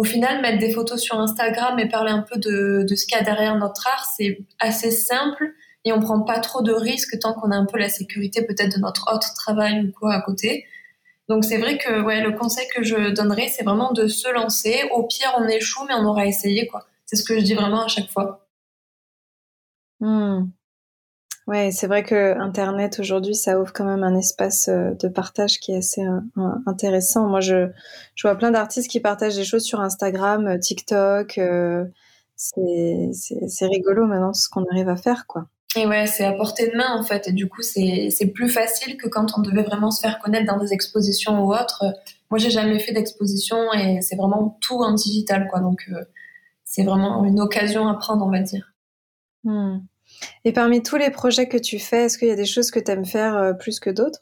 au 0.00 0.04
final, 0.04 0.40
mettre 0.40 0.58
des 0.58 0.72
photos 0.72 1.00
sur 1.00 1.18
Instagram 1.18 1.78
et 1.78 1.88
parler 1.88 2.10
un 2.10 2.22
peu 2.22 2.38
de, 2.38 2.86
ce 2.88 3.06
qu'il 3.06 3.16
y 3.16 3.20
a 3.20 3.22
derrière 3.22 3.56
notre 3.56 3.86
art, 3.86 4.06
c'est 4.16 4.38
assez 4.58 4.90
simple 4.90 5.52
et 5.84 5.92
on 5.92 6.00
prend 6.00 6.22
pas 6.22 6.38
trop 6.38 6.62
de 6.62 6.72
risques 6.72 7.18
tant 7.18 7.34
qu'on 7.34 7.50
a 7.50 7.56
un 7.56 7.66
peu 7.66 7.78
la 7.78 7.88
sécurité 7.88 8.42
peut-être 8.42 8.76
de 8.76 8.80
notre 8.80 9.12
autre 9.14 9.34
travail 9.34 9.86
ou 9.86 9.92
quoi 9.92 10.14
à 10.14 10.22
côté. 10.22 10.66
Donc 11.28 11.44
c'est 11.44 11.58
vrai 11.58 11.78
que 11.78 12.02
ouais, 12.02 12.22
le 12.22 12.32
conseil 12.32 12.66
que 12.74 12.82
je 12.82 13.10
donnerais, 13.10 13.48
c'est 13.48 13.64
vraiment 13.64 13.92
de 13.92 14.06
se 14.06 14.32
lancer. 14.32 14.82
Au 14.92 15.06
pire, 15.06 15.34
on 15.38 15.46
échoue, 15.48 15.84
mais 15.86 15.94
on 15.94 16.04
aura 16.06 16.26
essayé 16.26 16.66
quoi. 16.66 16.86
C'est 17.04 17.16
ce 17.16 17.24
que 17.24 17.38
je 17.38 17.44
dis 17.44 17.54
vraiment 17.54 17.84
à 17.84 17.88
chaque 17.88 18.10
fois. 18.10 18.46
Hmm. 20.00 20.48
Ouais, 21.50 21.72
c'est 21.72 21.88
vrai 21.88 22.04
que 22.04 22.38
Internet 22.38 23.00
aujourd'hui, 23.00 23.34
ça 23.34 23.58
ouvre 23.58 23.72
quand 23.72 23.84
même 23.84 24.04
un 24.04 24.16
espace 24.16 24.68
euh, 24.68 24.92
de 25.00 25.08
partage 25.08 25.58
qui 25.58 25.72
est 25.72 25.78
assez 25.78 26.00
euh, 26.00 26.20
intéressant. 26.64 27.26
Moi, 27.26 27.40
je, 27.40 27.68
je 28.14 28.28
vois 28.28 28.36
plein 28.36 28.52
d'artistes 28.52 28.88
qui 28.88 29.00
partagent 29.00 29.34
des 29.34 29.42
choses 29.42 29.64
sur 29.64 29.80
Instagram, 29.80 30.46
euh, 30.46 30.58
TikTok. 30.58 31.40
c'est 32.36 33.66
rigolo 33.66 34.06
maintenant 34.06 34.32
ce 34.32 34.48
qu'on 34.48 34.64
arrive 34.66 34.88
à 34.88 34.94
faire, 34.94 35.26
quoi. 35.26 35.48
Et 35.74 35.88
ouais, 35.88 36.06
c'est 36.06 36.24
à 36.24 36.32
portée 36.34 36.70
de 36.70 36.76
main 36.76 36.96
en 36.96 37.02
fait. 37.02 37.26
Et 37.26 37.32
du 37.32 37.48
coup, 37.48 37.62
c'est 37.62 38.32
plus 38.32 38.48
facile 38.48 38.96
que 38.96 39.08
quand 39.08 39.36
on 39.36 39.40
devait 39.40 39.64
vraiment 39.64 39.90
se 39.90 40.00
faire 40.00 40.20
connaître 40.20 40.46
dans 40.46 40.58
des 40.58 40.72
expositions 40.72 41.44
ou 41.44 41.52
autres. 41.52 41.82
Moi, 42.30 42.38
j'ai 42.38 42.50
jamais 42.50 42.78
fait 42.78 42.92
d'exposition 42.92 43.72
et 43.72 44.02
c'est 44.02 44.14
vraiment 44.14 44.56
tout 44.60 44.78
en 44.78 44.92
digital, 44.92 45.48
quoi. 45.50 45.58
Donc, 45.58 45.90
c'est 46.62 46.84
vraiment 46.84 47.24
une 47.24 47.40
occasion 47.40 47.88
à 47.88 47.94
prendre, 47.94 48.24
on 48.24 48.30
va 48.30 48.38
dire. 48.38 48.72
Hmm. 49.42 49.78
Et 50.44 50.52
parmi 50.52 50.82
tous 50.82 50.96
les 50.96 51.10
projets 51.10 51.48
que 51.48 51.58
tu 51.58 51.78
fais, 51.78 52.04
est-ce 52.04 52.18
qu'il 52.18 52.28
y 52.28 52.32
a 52.32 52.36
des 52.36 52.46
choses 52.46 52.70
que 52.70 52.80
tu 52.80 52.90
aimes 52.90 53.04
faire 53.04 53.36
euh, 53.36 53.52
plus 53.52 53.80
que 53.80 53.90
d'autres? 53.90 54.20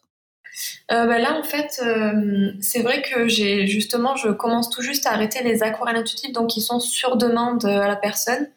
Euh, 0.90 1.07
bah 1.07 1.19
là, 1.19 1.38
en 1.38 1.45
fait, 1.45 1.81
euh, 1.85 2.50
c'est 2.61 2.83
vrai 2.83 3.02
que 3.02 3.28
j'ai 3.28 3.67
justement, 3.67 4.17
je 4.17 4.28
commence 4.31 4.71
tout 4.71 4.83
juste 4.83 5.07
à 5.07 5.12
arrêter 5.12 5.45
les 5.45 5.62
aquarelles 5.62 5.97
intuitives, 5.97 6.33
donc 6.33 6.49
qui 6.49 6.61
sont 6.61 6.81
sur 6.81 7.17
demande 7.17 7.64
à 7.64 7.87
la 7.87 7.97
personne, 7.97 8.49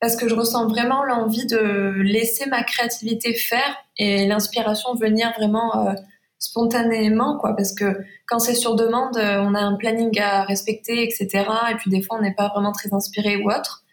parce 0.00 0.16
que 0.16 0.26
je 0.28 0.34
ressens 0.34 0.68
vraiment 0.68 1.04
l'envie 1.04 1.46
de 1.46 1.92
laisser 2.02 2.46
ma 2.46 2.62
créativité 2.62 3.34
faire 3.34 3.76
et 3.98 4.26
l'inspiration 4.26 4.94
venir 4.94 5.34
vraiment 5.36 5.94
spontanément, 6.38 7.36
quoi. 7.36 7.54
Parce 7.54 7.74
que 7.74 7.98
quand 8.26 8.38
c'est 8.38 8.54
sur 8.54 8.76
demande, 8.76 9.18
on 9.18 9.54
a 9.54 9.60
un 9.60 9.76
planning 9.76 10.18
à 10.18 10.44
respecter, 10.44 11.02
etc. 11.02 11.44
Et 11.70 11.74
puis 11.74 11.90
des 11.90 12.00
fois, 12.00 12.16
on 12.18 12.22
n'est 12.22 12.34
pas 12.34 12.48
vraiment 12.48 12.72
très 12.72 12.94
inspiré 12.94 13.36
ou 13.36 13.50
autre. 13.50 13.84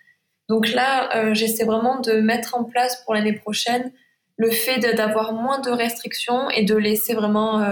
Donc 0.49 0.71
là, 0.71 1.15
euh, 1.15 1.33
j'essaie 1.33 1.65
vraiment 1.65 1.99
de 1.99 2.13
mettre 2.13 2.55
en 2.55 2.63
place 2.63 3.03
pour 3.03 3.13
l'année 3.13 3.33
prochaine 3.33 3.91
le 4.37 4.51
fait 4.51 4.79
d'avoir 4.95 5.33
moins 5.33 5.59
de 5.59 5.71
restrictions 5.71 6.49
et 6.51 6.63
de 6.63 6.75
laisser 6.75 7.15
vraiment 7.15 7.67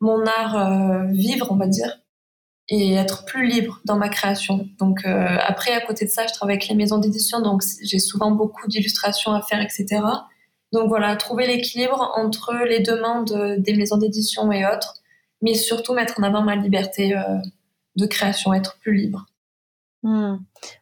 mon 0.00 0.24
art 0.24 1.04
vivre, 1.08 1.48
on 1.50 1.56
va 1.56 1.66
dire, 1.66 2.00
et 2.70 2.94
être 2.94 3.26
plus 3.26 3.46
libre 3.46 3.82
dans 3.84 3.98
ma 3.98 4.08
création. 4.08 4.66
Donc 4.78 5.04
après, 5.04 5.72
à 5.72 5.80
côté 5.82 6.06
de 6.06 6.10
ça, 6.10 6.26
je 6.26 6.32
travaille 6.32 6.54
avec 6.54 6.68
les 6.68 6.74
maisons 6.74 6.96
d'édition, 6.96 7.42
donc 7.42 7.62
j'ai 7.82 7.98
souvent 7.98 8.30
beaucoup 8.30 8.66
d'illustrations 8.66 9.32
à 9.32 9.42
faire, 9.42 9.60
etc. 9.60 10.00
Donc 10.72 10.88
voilà, 10.88 11.14
trouver 11.16 11.46
l'équilibre 11.46 12.12
entre 12.16 12.54
les 12.66 12.80
demandes 12.80 13.58
des 13.58 13.74
maisons 13.74 13.98
d'édition 13.98 14.50
et 14.52 14.64
autres, 14.64 14.94
mais 15.42 15.52
surtout 15.52 15.92
mettre 15.92 16.18
en 16.18 16.22
avant 16.22 16.40
ma 16.40 16.56
liberté 16.56 17.14
de 17.96 18.06
création, 18.06 18.54
être 18.54 18.78
plus 18.78 18.94
libre. 18.94 19.26
Hmm. 20.02 20.36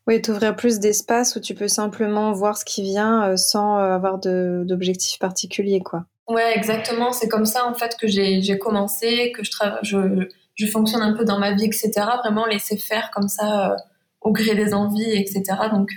Oui, 0.07 0.23
t'ouvrir 0.23 0.55
plus 0.55 0.79
d'espace 0.79 1.35
où 1.35 1.41
tu 1.41 1.55
peux 1.55 1.67
simplement 1.67 2.33
voir 2.33 2.57
ce 2.57 2.65
qui 2.65 2.83
vient 2.83 3.25
euh, 3.25 3.37
sans 3.37 3.79
euh, 3.79 3.95
avoir 3.95 4.19
d'objectif 4.19 5.19
particulier, 5.19 5.81
quoi. 5.81 6.05
Ouais, 6.29 6.57
exactement. 6.57 7.13
C'est 7.13 7.29
comme 7.29 7.47
ça 7.47 7.67
en 7.67 7.75
fait 7.75 7.97
que 7.99 8.07
j'ai 8.07 8.59
commencé, 8.59 9.33
que 9.33 9.43
je, 9.83 10.29
je, 10.55 10.67
fonctionne 10.67 11.03
un 11.03 11.15
peu 11.15 11.25
dans 11.25 11.39
ma 11.39 11.55
vie, 11.55 11.65
etc. 11.65 11.91
Vraiment 12.23 12.45
laisser 12.47 12.77
faire 12.77 13.11
comme 13.13 13.29
ça 13.29 13.73
euh, 13.73 13.77
au 14.21 14.31
gré 14.31 14.55
des 14.55 14.75
envies, 14.75 15.13
etc. 15.15 15.43
Donc 15.73 15.89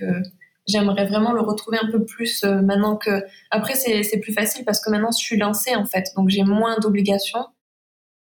j'aimerais 0.68 1.06
vraiment 1.06 1.34
le 1.34 1.42
retrouver 1.42 1.80
un 1.82 1.92
peu 1.92 2.06
plus 2.06 2.46
maintenant 2.46 2.96
que. 2.96 3.26
Après 3.52 3.76
c'est 3.76 4.20
plus 4.20 4.32
facile 4.32 4.64
parce 4.64 4.80
que 4.80 4.90
maintenant 4.90 5.12
je 5.12 5.22
suis 5.22 5.38
lancée 5.38 5.76
en 5.76 5.86
fait, 5.86 6.06
donc 6.16 6.30
j'ai 6.30 6.44
moins 6.44 6.78
d'obligations. 6.80 7.48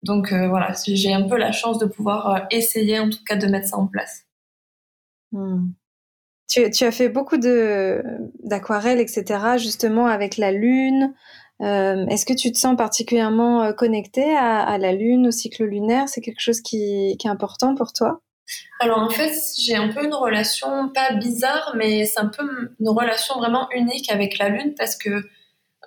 Donc 0.01 0.33
voilà, 0.33 0.73
j'ai 0.87 1.13
un 1.13 1.27
peu 1.27 1.37
la 1.37 1.51
chance 1.51 1.77
de 1.77 1.85
pouvoir 1.85 2.47
essayer 2.49 2.97
en 2.97 3.11
tout 3.11 3.23
cas 3.23 3.35
de 3.35 3.45
mettre 3.45 3.67
ça 3.67 3.77
en 3.77 3.85
place. 3.85 4.25
Hmm. 5.31 5.71
Tu, 6.47 6.83
as 6.83 6.91
fait 6.91 7.09
beaucoup 7.09 7.37
d'aquarelles, 7.37 8.99
etc., 8.99 9.23
justement 9.57 10.07
avec 10.07 10.37
la 10.37 10.51
lune. 10.51 11.13
Euh, 11.61 12.07
est-ce 12.07 12.25
que 12.25 12.33
tu 12.33 12.51
te 12.51 12.57
sens 12.57 12.75
particulièrement 12.75 13.61
euh, 13.63 13.73
connectée 13.73 14.35
à, 14.35 14.77
la 14.79 14.93
lune, 14.93 15.27
au 15.27 15.31
cycle 15.31 15.65
lunaire? 15.65 16.09
C'est 16.09 16.21
quelque 16.21 16.39
chose 16.39 16.61
qui, 16.61 17.11
est 17.11 17.27
important 17.27 17.75
pour 17.75 17.93
toi? 17.93 18.21
Alors 18.79 18.97
en 18.97 19.09
fait, 19.09 19.31
j'ai 19.59 19.75
un 19.75 19.89
peu 19.89 20.03
une 20.03 20.13
relation, 20.13 20.89
pas 20.89 21.13
bizarre, 21.13 21.75
mais 21.77 22.05
c'est 22.05 22.19
un 22.19 22.29
peu 22.29 22.43
une 22.79 22.89
relation 22.89 23.35
vraiment 23.37 23.69
unique 23.71 24.11
avec 24.11 24.39
la 24.39 24.49
lune 24.49 24.73
parce 24.75 24.95
que 24.95 25.09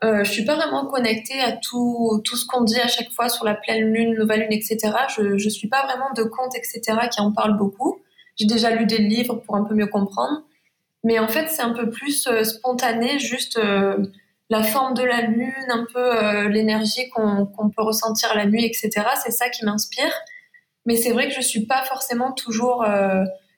euh, 0.05 0.23
je 0.23 0.31
suis 0.31 0.45
pas 0.45 0.55
vraiment 0.55 0.87
connectée 0.87 1.41
à 1.41 1.53
tout, 1.53 2.21
tout 2.25 2.37
ce 2.37 2.47
qu'on 2.47 2.63
dit 2.63 2.79
à 2.79 2.89
chaque 2.89 3.11
fois 3.13 3.29
sur 3.29 3.45
la 3.45 3.55
pleine 3.55 3.93
lune, 3.93 4.15
nouvelle 4.15 4.43
lune, 4.43 4.53
etc. 4.53 4.79
Je, 5.17 5.23
ne 5.23 5.51
suis 5.51 5.69
pas 5.69 5.85
vraiment 5.87 6.13
de 6.17 6.23
compte, 6.23 6.55
etc. 6.55 7.09
qui 7.11 7.21
en 7.21 7.33
parlent 7.33 7.57
beaucoup. 7.57 8.02
J'ai 8.37 8.47
déjà 8.47 8.75
lu 8.75 8.87
des 8.87 8.99
livres 8.99 9.37
pour 9.37 9.57
un 9.57 9.65
peu 9.65 9.75
mieux 9.75 9.87
comprendre. 9.87 10.43
Mais 11.05 11.19
en 11.19 11.29
fait, 11.29 11.49
c'est 11.49 11.63
un 11.63 11.73
peu 11.73 11.91
plus 11.91 12.27
euh, 12.27 12.45
spontané, 12.45 13.19
juste 13.19 13.59
euh, 13.59 13.99
la 14.51 14.63
forme 14.63 14.95
de 14.95 15.03
la 15.03 15.23
lune, 15.23 15.53
un 15.69 15.85
peu 15.93 15.99
euh, 15.99 16.49
l'énergie 16.49 17.09
qu'on 17.11 17.71
peut 17.71 17.83
ressentir 17.83 18.35
la 18.35 18.47
nuit, 18.47 18.65
etc. 18.65 18.91
C'est 19.23 19.33
ça 19.33 19.49
qui 19.49 19.65
m'inspire. 19.65 20.13
Mais 20.87 20.97
c'est 20.97 21.13
vrai 21.13 21.29
que 21.29 21.35
je 21.35 21.41
suis 21.41 21.67
pas 21.67 21.83
forcément 21.85 22.33
toujours 22.33 22.85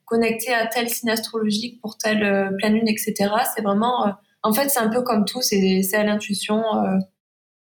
connectée 0.04 0.52
à 0.52 0.66
tel 0.66 0.90
signe 0.90 1.08
astrologique 1.08 1.80
pour 1.80 1.96
telle 1.96 2.54
pleine 2.58 2.74
lune, 2.74 2.86
etc. 2.86 3.14
C'est 3.54 3.62
vraiment, 3.62 4.14
en 4.42 4.52
fait, 4.52 4.68
c'est 4.68 4.78
un 4.78 4.90
peu 4.90 5.00
comme 5.00 5.24
tout, 5.24 5.40
c'est 5.40 5.94
à 5.94 6.04
l'intuition. 6.04 6.62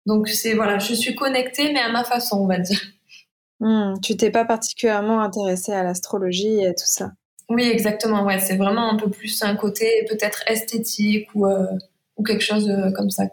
donc 0.06 0.28
voilà, 0.56 0.80
je 0.80 0.92
suis 0.92 1.14
connectée, 1.14 1.72
mais 1.72 1.78
à 1.78 1.88
ma 1.92 2.02
façon, 2.02 2.38
on 2.38 2.48
va 2.48 2.58
dire. 2.58 2.80
Hmm, 3.60 3.94
tu 4.02 4.16
t'es 4.16 4.30
pas 4.30 4.44
particulièrement 4.44 5.20
intéressée 5.20 5.72
à 5.72 5.82
l'astrologie 5.82 6.64
et 6.64 6.74
tout 6.74 6.86
ça. 6.86 7.12
Oui, 7.48 7.64
exactement. 7.64 8.24
Ouais, 8.24 8.38
c'est 8.38 8.56
vraiment 8.56 8.90
un 8.90 8.96
peu 8.96 9.10
plus 9.10 9.42
un 9.42 9.54
côté 9.56 10.04
peut-être 10.08 10.42
esthétique 10.46 11.28
ou, 11.34 11.46
euh, 11.46 11.66
ou 12.16 12.22
quelque 12.22 12.42
chose 12.42 12.68
euh, 12.68 12.90
comme 12.92 13.10
ça. 13.10 13.24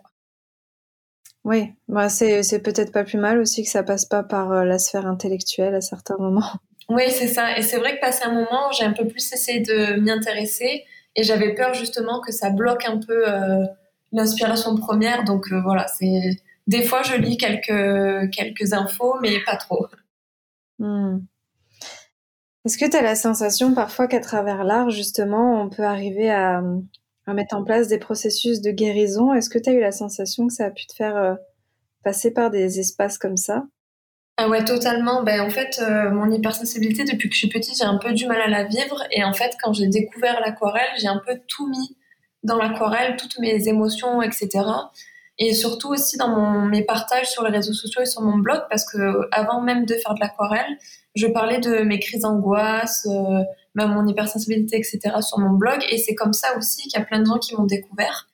Oui, 1.44 1.72
bah 1.88 2.08
c'est, 2.10 2.44
c'est 2.44 2.60
peut-être 2.60 2.92
pas 2.92 3.04
plus 3.04 3.18
mal 3.18 3.40
aussi 3.40 3.64
que 3.64 3.70
ça 3.70 3.82
passe 3.82 4.06
pas 4.06 4.22
par 4.22 4.52
euh, 4.52 4.64
la 4.64 4.78
sphère 4.78 5.08
intellectuelle 5.08 5.76
à 5.76 5.82
certains 5.82 6.18
moments. 6.18 6.44
Oui, 6.90 7.04
c'est 7.10 7.28
ça. 7.28 7.58
Et 7.58 7.62
c'est 7.62 7.78
vrai 7.78 7.96
que 7.96 8.02
passé 8.02 8.26
un 8.26 8.34
moment, 8.34 8.70
j'ai 8.78 8.84
un 8.84 8.92
peu 8.92 9.08
plus 9.08 9.32
essayé 9.32 9.62
de 9.62 9.98
m'y 10.02 10.12
intéresser 10.12 10.84
et 11.16 11.24
j'avais 11.24 11.56
peur 11.56 11.74
justement 11.74 12.20
que 12.20 12.34
ça 12.34 12.50
bloque 12.50 12.84
un 12.86 12.98
peu 12.98 13.24
l'inspiration 14.12 14.76
première. 14.76 15.24
Donc 15.24 15.46
voilà, 15.64 15.88
c'est 15.88 16.42
des 16.68 16.82
fois 16.82 17.02
je 17.04 17.16
lis 17.16 17.38
quelques 17.38 18.30
quelques 18.32 18.74
infos, 18.74 19.16
mais 19.22 19.40
pas 19.46 19.56
trop. 19.56 19.88
Hmm. 20.82 21.20
Est-ce 22.66 22.78
que 22.78 22.90
tu 22.90 22.98
as 22.98 23.04
la 23.04 23.16
sensation 23.16 23.74
parfois 23.76 24.08
qu'à 24.08 24.20
travers 24.20 24.64
l'art, 24.64 24.90
justement, 24.90 25.62
on 25.62 25.70
peut 25.70 25.84
arriver 25.84 26.32
à, 26.32 26.64
mettre 27.28 27.56
en 27.56 27.64
place 27.64 27.88
des 27.88 28.00
processus 28.00 28.62
de 28.62 28.72
guérison? 28.72 29.34
Est-ce 29.34 29.50
que 29.50 29.60
tu 29.60 29.70
as 29.70 29.74
eu 29.74 29.80
la 29.80 29.92
sensation 29.92 30.48
que 30.48 30.54
ça 30.54 30.66
a 30.66 30.72
pu 30.72 30.86
te 30.88 30.94
faire 30.94 31.16
euh, 31.16 31.36
passer 32.04 32.34
par 32.34 32.50
des 32.50 32.80
espaces 32.80 33.18
comme 33.18 33.38
ça? 33.38 33.64
Ah 34.38 34.50
ouais, 34.50 34.66
totalement. 34.66 35.24
Ben, 35.24 35.40
en 35.42 35.50
fait, 35.52 35.80
euh, 35.82 36.10
mon 36.10 36.32
hypersensibilité, 36.32 37.04
depuis 37.04 37.30
que 37.30 37.36
je 37.36 37.40
suis 37.40 37.50
petite, 37.50 37.78
j'ai 37.78 37.86
un 37.86 37.98
peu 37.98 38.12
du 38.12 38.26
mal 38.26 38.42
à 38.42 38.48
la 38.48 38.64
vivre. 38.64 39.04
Et 39.12 39.24
en 39.24 39.34
fait, 39.34 39.56
quand 39.62 39.74
j'ai 39.74 39.88
découvert 39.88 40.40
l'aquarelle, 40.42 40.90
j'ai 41.00 41.08
un 41.08 41.22
peu 41.26 41.40
tout 41.48 41.68
mis 41.70 41.96
dans 42.44 42.58
l'aquarelle, 42.58 43.18
toutes 43.18 43.38
mes 43.40 43.68
émotions, 43.68 44.22
etc 44.24 44.64
et 45.44 45.56
surtout 45.56 45.90
aussi 45.90 46.18
dans 46.18 46.68
mes 46.68 46.84
partages 46.84 47.26
sur 47.26 47.44
les 47.44 47.50
réseaux 47.50 47.74
sociaux 47.74 48.04
et 48.04 48.06
sur 48.06 48.22
mon 48.22 48.38
blog 48.38 48.62
parce 48.70 48.86
que 48.86 49.28
avant 49.32 49.60
même 49.60 49.86
de 49.86 49.96
faire 49.96 50.14
de 50.14 50.20
l'aquarelle, 50.20 50.78
je 51.16 51.26
parlais 51.26 51.60
de 51.60 51.80
mes 51.80 51.98
crises 51.98 52.22
d'angoisse, 52.22 53.08
euh, 53.10 53.40
même 53.74 53.90
mon 53.90 54.06
hypersensibilité, 54.08 54.78
etc. 54.78 55.00
sur 55.22 55.40
mon 55.40 55.50
blog 55.50 55.84
et 55.90 55.98
c'est 55.98 56.14
comme 56.14 56.34
ça 56.34 56.56
aussi 56.60 56.84
qu'il 56.84 57.00
y 57.00 57.02
a 57.02 57.06
plein 57.06 57.20
de 57.20 57.26
gens 57.26 57.40
qui 57.40 57.56
m'ont 57.56 57.64
découvert. 57.64 58.30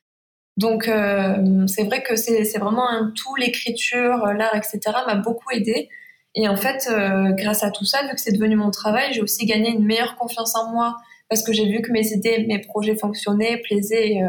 Donc 0.58 0.90
euh, 0.90 1.66
c'est 1.68 1.84
vrai 1.84 2.04
que 2.04 2.18
c'est 2.18 2.60
vraiment 2.60 2.90
un 2.90 3.14
tout, 3.16 3.36
l'écriture, 3.36 4.26
l'art, 4.34 4.56
etc. 4.56 4.80
m'a 5.08 5.16
beaucoup 5.16 5.50
aidé. 5.54 5.88
Et 6.36 6.50
en 6.50 6.58
fait, 6.58 6.90
euh, 6.92 7.32
grâce 7.38 7.64
à 7.64 7.72
tout 7.72 7.86
ça, 7.86 8.04
vu 8.04 8.16
que 8.16 8.20
c'est 8.20 8.34
devenu 8.34 8.58
mon 8.58 8.70
travail, 8.70 9.14
j'ai 9.14 9.22
aussi 9.22 9.46
gagné 9.46 9.70
une 9.70 9.86
meilleure 9.86 10.18
confiance 10.18 10.58
en 10.58 10.74
moi 10.74 10.98
parce 11.30 11.42
que 11.42 11.54
j'ai 11.54 11.70
vu 11.70 11.82
que 11.82 11.92
mes 11.94 12.12
idées, 12.12 12.46
mes 12.50 12.60
projets 12.60 12.98
fonctionnaient, 12.98 13.62
plaisaient. 13.64 14.20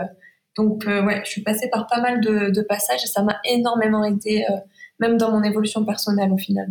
Donc, 0.59 0.87
euh, 0.87 1.05
ouais, 1.05 1.23
je 1.25 1.31
suis 1.31 1.43
passée 1.43 1.71
par 1.71 1.87
pas 1.87 2.00
mal 2.00 2.21
de, 2.21 2.61
passages 2.62 3.05
et 3.05 3.07
ça 3.07 3.23
m'a 3.23 3.38
énormément 3.45 4.05
aidé, 4.05 4.45
euh, 4.50 4.57
même 4.99 5.17
dans 5.17 5.31
mon 5.31 5.43
évolution 5.45 5.85
personnelle 5.85 6.33
au 6.33 6.37
final. 6.37 6.69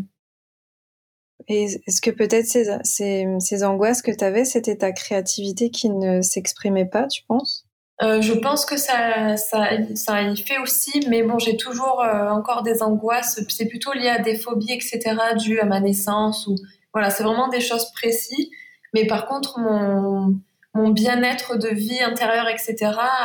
Et 1.47 1.63
est-ce 1.87 2.01
que 2.01 2.11
peut-être 2.11 2.45
ces, 2.45 3.25
ces, 3.39 3.63
angoisses 3.63 4.01
que 4.01 4.11
tu 4.11 4.23
avais, 4.25 4.43
c'était 4.43 4.75
ta 4.75 4.91
créativité 4.91 5.69
qui 5.69 5.89
ne 5.89 6.21
s'exprimait 6.21 6.85
pas, 6.85 7.07
tu 7.07 7.23
penses? 7.25 7.65
Euh, 8.03 8.21
je 8.21 8.33
pense 8.33 8.65
que 8.65 8.75
ça, 8.75 9.37
ça, 9.37 9.69
ça 9.95 10.21
y 10.23 10.35
fait 10.35 10.57
aussi, 10.59 11.07
mais 11.09 11.23
bon, 11.23 11.39
j'ai 11.39 11.55
toujours 11.55 12.03
encore 12.29 12.63
des 12.63 12.83
angoisses. 12.83 13.39
C'est 13.47 13.67
plutôt 13.67 13.93
lié 13.93 14.09
à 14.09 14.19
des 14.19 14.35
phobies, 14.35 14.73
etc., 14.73 15.15
dues 15.37 15.61
à 15.61 15.65
ma 15.65 15.79
naissance 15.79 16.45
ou 16.47 16.55
voilà, 16.93 17.09
c'est 17.09 17.23
vraiment 17.23 17.47
des 17.47 17.61
choses 17.61 17.89
précises. 17.93 18.49
Mais 18.93 19.07
par 19.07 19.27
contre, 19.27 19.59
mon, 19.59 20.37
mon 20.77 20.89
bien-être 20.89 21.57
de 21.57 21.69
vie 21.69 22.01
intérieure, 22.01 22.47
etc., 22.47 22.75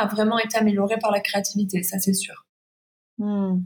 a 0.01 0.07
vraiment 0.07 0.39
été 0.39 0.57
amélioré 0.57 0.97
par 0.99 1.11
la 1.11 1.19
créativité, 1.19 1.83
ça 1.83 1.99
c'est 1.99 2.13
sûr. 2.13 2.45
Hmm. 3.19 3.59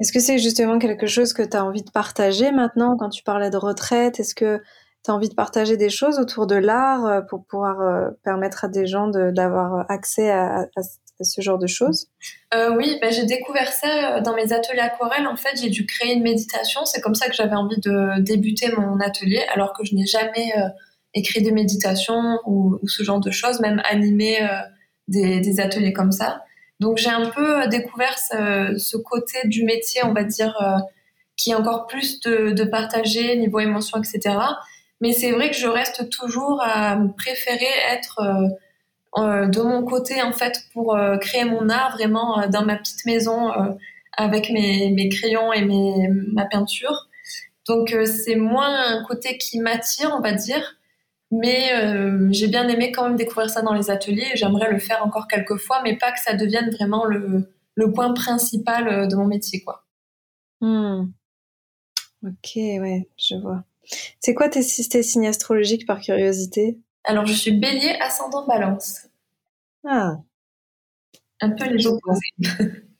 Est-ce 0.00 0.12
que 0.12 0.18
c'est 0.18 0.38
justement 0.38 0.78
quelque 0.78 1.06
chose 1.06 1.32
que 1.32 1.42
tu 1.42 1.56
as 1.56 1.64
envie 1.64 1.82
de 1.82 1.90
partager 1.90 2.50
maintenant 2.50 2.96
quand 2.96 3.10
tu 3.10 3.22
parlais 3.22 3.50
de 3.50 3.56
retraite? 3.56 4.18
Est-ce 4.18 4.34
que 4.34 4.60
tu 5.04 5.10
as 5.10 5.14
envie 5.14 5.28
de 5.28 5.34
partager 5.34 5.76
des 5.76 5.90
choses 5.90 6.18
autour 6.18 6.48
de 6.48 6.56
l'art 6.56 7.06
euh, 7.06 7.20
pour 7.20 7.44
pouvoir 7.46 7.80
euh, 7.80 8.10
permettre 8.24 8.64
à 8.64 8.68
des 8.68 8.86
gens 8.86 9.08
d'avoir 9.08 9.88
accès 9.88 10.30
à, 10.30 10.66
ce 11.20 11.40
genre 11.40 11.58
de 11.58 11.68
choses? 11.68 12.08
Euh, 12.52 12.74
Oui, 12.74 12.98
bah, 13.00 13.10
j'ai 13.10 13.26
découvert 13.26 13.72
ça 13.72 14.20
dans 14.22 14.34
mes 14.34 14.52
ateliers 14.52 14.80
aquarelles. 14.80 15.28
En 15.28 15.36
fait, 15.36 15.56
j'ai 15.60 15.70
dû 15.70 15.86
créer 15.86 16.14
une 16.14 16.24
méditation. 16.24 16.84
C'est 16.84 17.00
comme 17.00 17.14
ça 17.14 17.28
que 17.28 17.34
j'avais 17.34 17.54
envie 17.54 17.78
de 17.78 18.20
débuter 18.20 18.72
mon 18.76 18.98
atelier, 18.98 19.44
alors 19.54 19.72
que 19.72 19.84
je 19.84 19.94
n'ai 19.94 20.06
jamais 20.06 20.52
écrire 21.14 21.42
des 21.42 21.52
méditations 21.52 22.40
ou, 22.46 22.78
ce 22.86 23.02
genre 23.02 23.20
de 23.20 23.30
choses, 23.30 23.60
même 23.60 23.80
animer 23.84 24.42
euh, 24.42 24.48
des, 25.08 25.60
ateliers 25.60 25.92
comme 25.92 26.12
ça. 26.12 26.42
Donc 26.80 26.98
j'ai 26.98 27.10
un 27.10 27.28
peu 27.30 27.62
euh, 27.62 27.66
découvert 27.66 28.18
ce, 28.18 28.96
côté 28.96 29.46
du 29.46 29.64
métier, 29.64 30.02
on 30.04 30.12
va 30.12 30.24
dire, 30.24 30.56
euh, 30.62 30.78
qui 31.36 31.50
est 31.50 31.54
encore 31.54 31.86
plus 31.86 32.20
de, 32.20 32.64
partager 32.64 33.36
niveau 33.36 33.60
émotion, 33.60 33.98
etc. 33.98 34.36
Mais 35.00 35.12
c'est 35.12 35.32
vrai 35.32 35.50
que 35.50 35.56
je 35.56 35.66
reste 35.66 36.08
toujours 36.10 36.62
à 36.62 36.96
préférer 37.16 37.72
être 37.90 38.20
de 39.16 39.60
mon 39.60 39.82
côté 39.82 40.22
en 40.22 40.32
fait 40.32 40.62
pour 40.72 40.96
créer 41.20 41.44
mon 41.44 41.68
art 41.68 41.96
vraiment 41.96 42.46
dans 42.46 42.64
ma 42.64 42.76
petite 42.76 43.04
maison 43.04 43.50
avec 44.16 44.50
mes, 44.50 45.08
crayons 45.08 45.52
et 45.52 45.64
mes, 45.64 46.08
ma 46.32 46.44
peinture. 46.44 47.08
Donc 47.66 47.96
c'est 48.04 48.36
moins 48.36 48.72
un 48.92 49.04
côté 49.04 49.38
qui 49.38 49.58
m'attire, 49.58 50.14
on 50.16 50.20
va 50.20 50.32
dire, 50.32 50.76
mais 51.32 51.72
euh, 51.72 52.28
j'ai 52.30 52.46
bien 52.46 52.68
aimé 52.68 52.92
quand 52.92 53.08
même 53.08 53.16
découvrir 53.16 53.48
ça 53.48 53.62
dans 53.62 53.72
les 53.72 53.90
ateliers 53.90 54.28
et 54.34 54.36
j'aimerais 54.36 54.70
le 54.70 54.78
faire 54.78 55.04
encore 55.04 55.26
quelques 55.26 55.56
fois, 55.56 55.80
mais 55.82 55.96
pas 55.96 56.12
que 56.12 56.20
ça 56.20 56.34
devienne 56.34 56.70
vraiment 56.70 57.06
le, 57.06 57.50
le 57.74 57.90
point 57.90 58.12
principal 58.12 58.86
euh, 58.86 59.06
de 59.06 59.16
mon 59.16 59.24
métier. 59.24 59.62
quoi. 59.62 59.86
Hmm. 60.60 61.10
Ok, 62.22 62.52
ouais, 62.54 63.08
je 63.16 63.34
vois. 63.36 63.64
C'est 64.20 64.34
quoi 64.34 64.48
tes, 64.50 64.60
tes 64.60 65.02
signes 65.02 65.26
astrologiques 65.26 65.86
par 65.86 66.00
curiosité? 66.00 66.78
Alors, 67.04 67.26
je 67.26 67.32
suis 67.32 67.52
bélier, 67.52 67.96
ascendant 68.00 68.46
balance. 68.46 69.08
Ah. 69.84 70.18
Un 71.40 71.50
peu 71.50 71.64
les 71.64 71.86
opposés. 71.86 72.30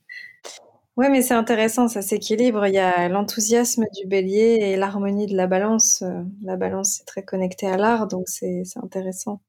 Ouais, 0.97 1.09
mais 1.09 1.23
c'est 1.23 1.35
intéressant, 1.35 1.89
ça 1.89 2.03
s'équilibre. 2.03 2.67
Il 2.67 2.75
y 2.75 2.79
a 2.79 3.09
l'enthousiasme 3.09 3.85
du 3.99 4.07
bélier 4.07 4.59
et 4.61 4.77
l'harmonie 4.77 5.27
de 5.27 5.37
la 5.37 5.47
balance. 5.47 6.05
La 6.43 6.57
balance 6.57 7.01
est 7.01 7.05
très 7.05 7.23
connectée 7.23 7.67
à 7.67 7.77
l'art, 7.77 8.09
donc 8.09 8.29
c'est 8.29 8.63
intéressant. 8.83 9.41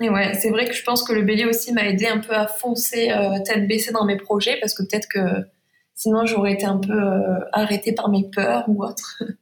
Et 0.00 0.10
ouais, 0.10 0.34
c'est 0.34 0.50
vrai 0.50 0.66
que 0.66 0.74
je 0.74 0.82
pense 0.82 1.02
que 1.04 1.12
le 1.12 1.22
bélier 1.22 1.44
aussi 1.44 1.72
m'a 1.72 1.86
aidé 1.86 2.06
un 2.06 2.18
peu 2.18 2.34
à 2.34 2.46
foncer 2.46 3.10
euh, 3.10 3.38
tête 3.44 3.66
baissée 3.68 3.92
dans 3.92 4.04
mes 4.04 4.16
projets 4.16 4.58
parce 4.60 4.74
que 4.74 4.82
peut-être 4.82 5.08
que 5.08 5.20
sinon 5.94 6.26
j'aurais 6.26 6.52
été 6.52 6.66
un 6.66 6.78
peu 6.78 6.92
euh, 6.92 7.38
arrêtée 7.52 7.92
par 7.92 8.08
mes 8.08 8.28
peurs 8.28 8.64
ou 8.68 8.84
autre. 8.84 9.22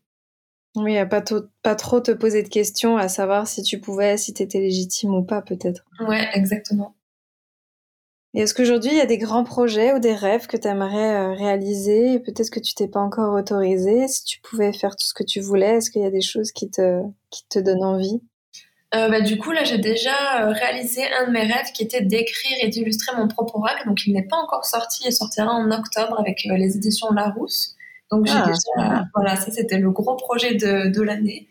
Oui, 0.75 0.97
à 0.97 1.05
pas, 1.05 1.23
pas 1.63 1.75
trop 1.75 2.01
te 2.01 2.13
poser 2.13 2.43
de 2.43 2.49
questions 2.49 2.97
à 2.97 3.09
savoir 3.09 3.47
si 3.47 3.63
tu 3.63 3.79
pouvais, 3.79 4.17
si 4.17 4.33
tu 4.33 4.43
étais 4.43 4.59
légitime 4.59 5.15
ou 5.15 5.23
pas 5.23 5.43
peut-être. 5.43 5.85
Ouais, 6.01 6.27
exactement. 6.33 6.95
Et 8.35 8.41
est-ce 8.41 8.55
qu'aujourd'hui 8.55 8.91
il 8.91 8.97
y 8.97 9.01
a 9.01 9.07
des 9.07 9.19
grands 9.19 9.45
projets 9.45 9.93
ou 9.93 9.99
des 9.99 10.15
rêves 10.15 10.47
que 10.47 10.57
tu 10.57 10.67
aimerais 10.67 11.17
euh, 11.17 11.33
réaliser 11.35 12.19
peut-être 12.21 12.51
que 12.51 12.61
tu 12.61 12.75
t'es 12.75 12.89
pas 12.89 13.01
encore 13.01 13.35
autorisé? 13.35 14.09
Si 14.09 14.25
tu 14.25 14.41
pouvais 14.41 14.73
faire 14.73 14.97
tout 14.97 15.07
ce 15.07 15.15
que 15.15 15.23
tu 15.23 15.41
voulais, 15.41 15.77
est-ce 15.77 15.91
qu'il 15.91 16.03
y 16.03 16.07
a 16.07 16.11
des 16.11 16.23
choses 16.23 16.51
qui 16.53 16.71
te, 16.71 17.03
qui 17.31 17.47
te 17.49 17.59
donnent 17.59 17.85
envie? 17.85 18.21
Euh, 18.95 19.09
bah, 19.09 19.23
du 19.23 19.39
coup, 19.39 19.53
là, 19.53 19.65
j'ai 19.65 19.79
déjà 19.79 20.43
euh, 20.43 20.53
réalisé 20.53 21.03
un 21.19 21.27
de 21.27 21.33
mes 21.33 21.45
rêves 21.45 21.73
qui 21.73 21.83
était 21.83 22.03
d'écrire 22.03 22.59
et 22.63 22.69
d'illustrer 22.69 23.17
mon 23.17 23.27
propre 23.27 23.57
oracle. 23.57 23.87
Donc, 23.87 24.07
il 24.07 24.13
n'est 24.13 24.27
pas 24.27 24.37
encore 24.37 24.67
sorti. 24.67 25.05
Il 25.07 25.13
sortira 25.13 25.51
en 25.51 25.71
octobre 25.71 26.21
avec 26.21 26.47
euh, 26.47 26.57
les 26.57 26.77
éditions 26.77 27.11
Larousse. 27.11 27.75
Donc, 28.11 28.27
j'ai 28.27 28.35
ah, 28.37 28.47
déjà, 28.47 29.05
voilà, 29.15 29.37
ça, 29.37 29.51
c'était 29.51 29.79
le 29.79 29.91
gros 29.91 30.17
projet 30.17 30.55
de, 30.55 30.91
de 30.91 31.03
l'année. 31.03 31.49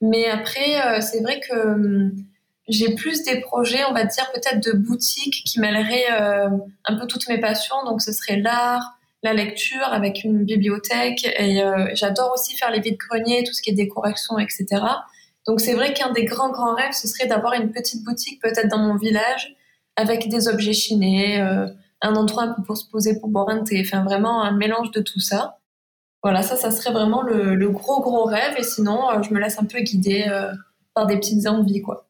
Mais 0.00 0.26
après, 0.26 1.02
c'est 1.02 1.20
vrai 1.20 1.40
que 1.40 1.54
hum, 1.54 2.12
j'ai 2.70 2.94
plus 2.94 3.22
des 3.24 3.40
projets, 3.40 3.84
on 3.88 3.92
va 3.92 4.04
dire, 4.04 4.30
peut-être 4.32 4.64
de 4.64 4.72
boutiques 4.72 5.42
qui 5.44 5.60
mêleraient 5.60 6.08
un 6.84 6.96
peu 6.96 7.06
toutes 7.06 7.28
mes 7.28 7.38
passions. 7.38 7.76
Donc, 7.84 8.00
ce 8.00 8.12
serait 8.12 8.36
l'art, 8.36 8.98
la 9.22 9.34
lecture 9.34 9.86
avec 9.90 10.24
une 10.24 10.44
bibliothèque. 10.44 11.26
Et 11.38 11.62
j'adore 11.94 12.32
aussi 12.32 12.56
faire 12.56 12.70
les 12.70 12.80
vides-greniers, 12.80 13.44
tout 13.44 13.52
ce 13.52 13.60
qui 13.60 13.70
est 13.70 13.74
décoration, 13.74 14.38
etc. 14.38 14.82
Donc 15.46 15.60
c'est 15.60 15.74
vrai 15.74 15.92
qu'un 15.94 16.12
des 16.12 16.24
grands 16.24 16.50
grands 16.50 16.74
rêves, 16.74 16.92
ce 16.92 17.08
serait 17.08 17.26
d'avoir 17.26 17.54
une 17.54 17.72
petite 17.72 18.04
boutique 18.04 18.40
peut-être 18.42 18.68
dans 18.68 18.78
mon 18.78 18.96
village 18.96 19.56
avec 19.96 20.28
des 20.28 20.48
objets 20.48 20.72
chinés, 20.72 21.40
euh, 21.40 21.66
un 22.02 22.14
endroit 22.14 22.44
un 22.44 22.62
pour 22.62 22.76
se 22.76 22.88
poser 22.88 23.18
pour 23.18 23.28
boire 23.28 23.48
un 23.48 23.64
thé, 23.64 23.82
enfin 23.84 24.04
vraiment 24.04 24.42
un 24.42 24.52
mélange 24.52 24.90
de 24.92 25.00
tout 25.00 25.20
ça. 25.20 25.58
Voilà, 26.22 26.42
ça, 26.42 26.56
ça 26.56 26.70
serait 26.70 26.92
vraiment 26.92 27.22
le, 27.22 27.68
gros 27.70 28.00
gros 28.00 28.24
rêve. 28.24 28.54
Et 28.58 28.62
sinon, 28.62 29.10
euh, 29.10 29.22
je 29.22 29.32
me 29.32 29.40
laisse 29.40 29.58
un 29.58 29.64
peu 29.64 29.80
guider 29.80 30.26
euh, 30.28 30.52
par 30.94 31.06
des 31.06 31.16
petites 31.16 31.46
envies, 31.46 31.80
quoi. 31.80 32.09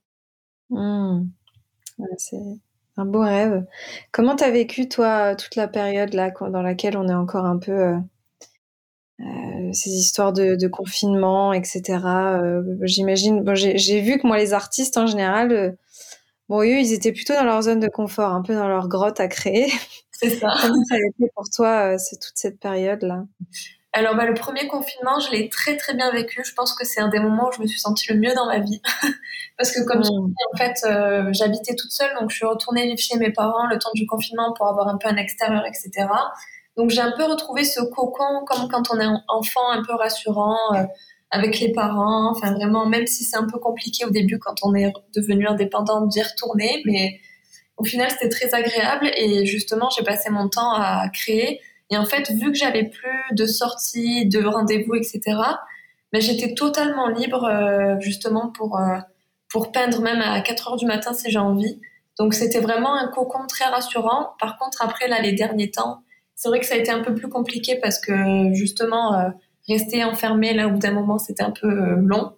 Mmh. 0.70 1.28
c'est 2.18 2.36
un 2.96 3.04
beau 3.04 3.20
rêve. 3.20 3.64
Comment 4.12 4.36
t'as 4.36 4.50
vécu 4.50 4.88
toi 4.88 5.34
toute 5.34 5.56
la 5.56 5.68
période 5.68 6.14
là 6.14 6.30
dans 6.30 6.62
laquelle 6.62 6.96
on 6.96 7.08
est 7.08 7.14
encore 7.14 7.44
un 7.46 7.58
peu 7.58 7.96
euh, 9.20 9.72
ces 9.72 9.90
histoires 9.90 10.32
de, 10.32 10.56
de, 10.56 10.68
confinement, 10.68 11.52
etc. 11.52 11.98
Euh, 12.06 12.62
J'imagine. 12.82 13.42
Bon, 13.42 13.54
J'ai 13.54 14.00
vu 14.00 14.18
que 14.18 14.26
moi, 14.26 14.38
les 14.38 14.52
artistes 14.52 14.96
en 14.96 15.06
général, 15.06 15.52
euh, 15.52 15.70
bon, 16.48 16.62
eux, 16.62 16.78
ils 16.80 16.92
étaient 16.92 17.12
plutôt 17.12 17.34
dans 17.34 17.44
leur 17.44 17.62
zone 17.62 17.80
de 17.80 17.88
confort, 17.88 18.32
un 18.32 18.42
peu 18.42 18.54
dans 18.54 18.68
leur 18.68 18.88
grotte 18.88 19.20
à 19.20 19.28
créer. 19.28 19.70
C'est 20.12 20.30
ça. 20.30 20.48
Comment 20.62 20.84
ça 20.84 20.94
a 20.96 20.98
été 20.98 21.30
pour 21.34 21.44
toi, 21.54 21.94
euh, 21.94 21.96
toute 21.96 22.32
cette 22.36 22.60
période-là? 22.60 23.24
Alors 23.92 24.14
bah, 24.14 24.24
le 24.24 24.34
premier 24.34 24.68
confinement, 24.68 25.18
je 25.18 25.32
l'ai 25.32 25.48
très 25.48 25.76
très 25.76 25.94
bien 25.94 26.12
vécu. 26.12 26.42
Je 26.44 26.54
pense 26.54 26.74
que 26.74 26.86
c'est 26.86 27.00
un 27.00 27.08
des 27.08 27.18
moments 27.18 27.48
où 27.48 27.52
je 27.52 27.60
me 27.60 27.66
suis 27.66 27.80
sentie 27.80 28.12
le 28.12 28.20
mieux 28.20 28.32
dans 28.34 28.46
ma 28.46 28.60
vie. 28.60 28.80
Parce 29.58 29.72
que 29.72 29.84
comme 29.84 30.04
je 30.04 30.10
mmh. 30.10 30.26
dis, 30.28 30.34
en 30.54 30.56
fait, 30.56 30.74
euh, 30.84 31.30
j'habitais 31.32 31.74
toute 31.74 31.90
seule, 31.90 32.10
donc 32.20 32.30
je 32.30 32.36
suis 32.36 32.46
retournée 32.46 32.84
vivre 32.86 32.98
chez 32.98 33.18
mes 33.18 33.32
parents 33.32 33.66
le 33.66 33.78
temps 33.78 33.90
du 33.94 34.06
confinement 34.06 34.52
pour 34.56 34.68
avoir 34.68 34.88
un 34.88 34.96
peu 34.96 35.08
un 35.08 35.16
extérieur, 35.16 35.64
etc. 35.66 36.06
Donc 36.76 36.90
j'ai 36.90 37.00
un 37.00 37.12
peu 37.16 37.24
retrouvé 37.24 37.64
ce 37.64 37.80
cocon 37.80 38.44
comme 38.46 38.68
quand 38.68 38.90
on 38.92 39.00
est 39.00 39.08
enfant, 39.28 39.70
un 39.70 39.82
peu 39.82 39.94
rassurant 39.94 40.56
euh, 40.74 40.84
avec 41.32 41.58
les 41.58 41.72
parents. 41.72 42.30
Enfin 42.30 42.54
vraiment, 42.54 42.86
même 42.86 43.08
si 43.08 43.24
c'est 43.24 43.36
un 43.36 43.46
peu 43.46 43.58
compliqué 43.58 44.04
au 44.04 44.10
début 44.10 44.38
quand 44.38 44.54
on 44.62 44.72
est 44.76 44.92
devenu 45.16 45.48
indépendant 45.48 46.06
d'y 46.06 46.22
retourner, 46.22 46.80
mais 46.86 47.20
au 47.76 47.84
final 47.84 48.08
c'était 48.10 48.28
très 48.28 48.54
agréable 48.54 49.10
et 49.16 49.46
justement 49.46 49.90
j'ai 49.90 50.04
passé 50.04 50.30
mon 50.30 50.48
temps 50.48 50.74
à 50.74 51.08
créer. 51.08 51.60
Et 51.90 51.96
en 51.96 52.04
fait, 52.04 52.30
vu 52.30 52.52
que 52.52 52.58
j'avais 52.58 52.84
plus 52.84 53.34
de 53.34 53.46
sorties, 53.46 54.26
de 54.28 54.44
rendez-vous, 54.44 54.94
etc., 54.94 55.20
mais 56.12 56.18
ben, 56.18 56.22
j'étais 56.22 56.54
totalement 56.54 57.08
libre 57.08 57.44
euh, 57.44 58.00
justement 58.00 58.50
pour 58.50 58.78
euh, 58.78 58.98
pour 59.48 59.70
peindre 59.72 60.00
même 60.00 60.20
à 60.20 60.40
4 60.40 60.68
heures 60.68 60.76
du 60.76 60.86
matin 60.86 61.12
si 61.12 61.30
j'ai 61.30 61.38
envie. 61.38 61.80
Donc 62.18 62.34
c'était 62.34 62.60
vraiment 62.60 62.94
un 62.94 63.08
cocon 63.08 63.46
très 63.48 63.66
rassurant. 63.66 64.30
Par 64.40 64.58
contre, 64.58 64.82
après 64.82 65.08
là, 65.08 65.20
les 65.20 65.32
derniers 65.32 65.70
temps, 65.70 66.02
c'est 66.34 66.48
vrai 66.48 66.60
que 66.60 66.66
ça 66.66 66.74
a 66.74 66.78
été 66.78 66.90
un 66.90 67.02
peu 67.02 67.14
plus 67.14 67.28
compliqué 67.28 67.78
parce 67.80 68.00
que 68.00 68.52
justement, 68.54 69.14
euh, 69.14 69.30
rester 69.68 70.04
enfermé 70.04 70.52
là 70.52 70.66
au 70.66 70.72
bout 70.72 70.78
d'un 70.78 70.92
moment, 70.92 71.18
c'était 71.18 71.42
un 71.42 71.52
peu 71.52 71.68
long. 71.96 72.32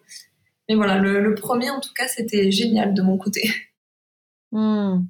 Mais 0.68 0.74
voilà, 0.74 0.98
le, 0.98 1.34
premier, 1.34 1.70
en 1.70 1.80
tout 1.80 1.92
cas, 1.94 2.08
c'était 2.08 2.50
génial 2.50 2.94
de 2.94 3.02
mon 3.02 3.18
côté. 3.18 3.50
Hmm. 4.54 5.04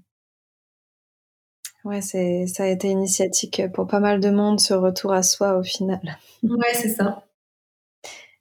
Ouais, 1.84 2.00
c'est, 2.00 2.46
ça 2.46 2.64
a 2.64 2.66
été 2.66 2.88
initiatique 2.88 3.62
pour 3.72 3.86
pas 3.86 4.00
mal 4.00 4.20
de 4.20 4.30
monde, 4.30 4.60
ce 4.60 4.74
retour 4.74 5.12
à 5.12 5.22
soi 5.22 5.58
au 5.58 5.62
final. 5.62 6.00
Ouais, 6.42 6.74
c'est 6.74 6.90
ça. 6.90 7.24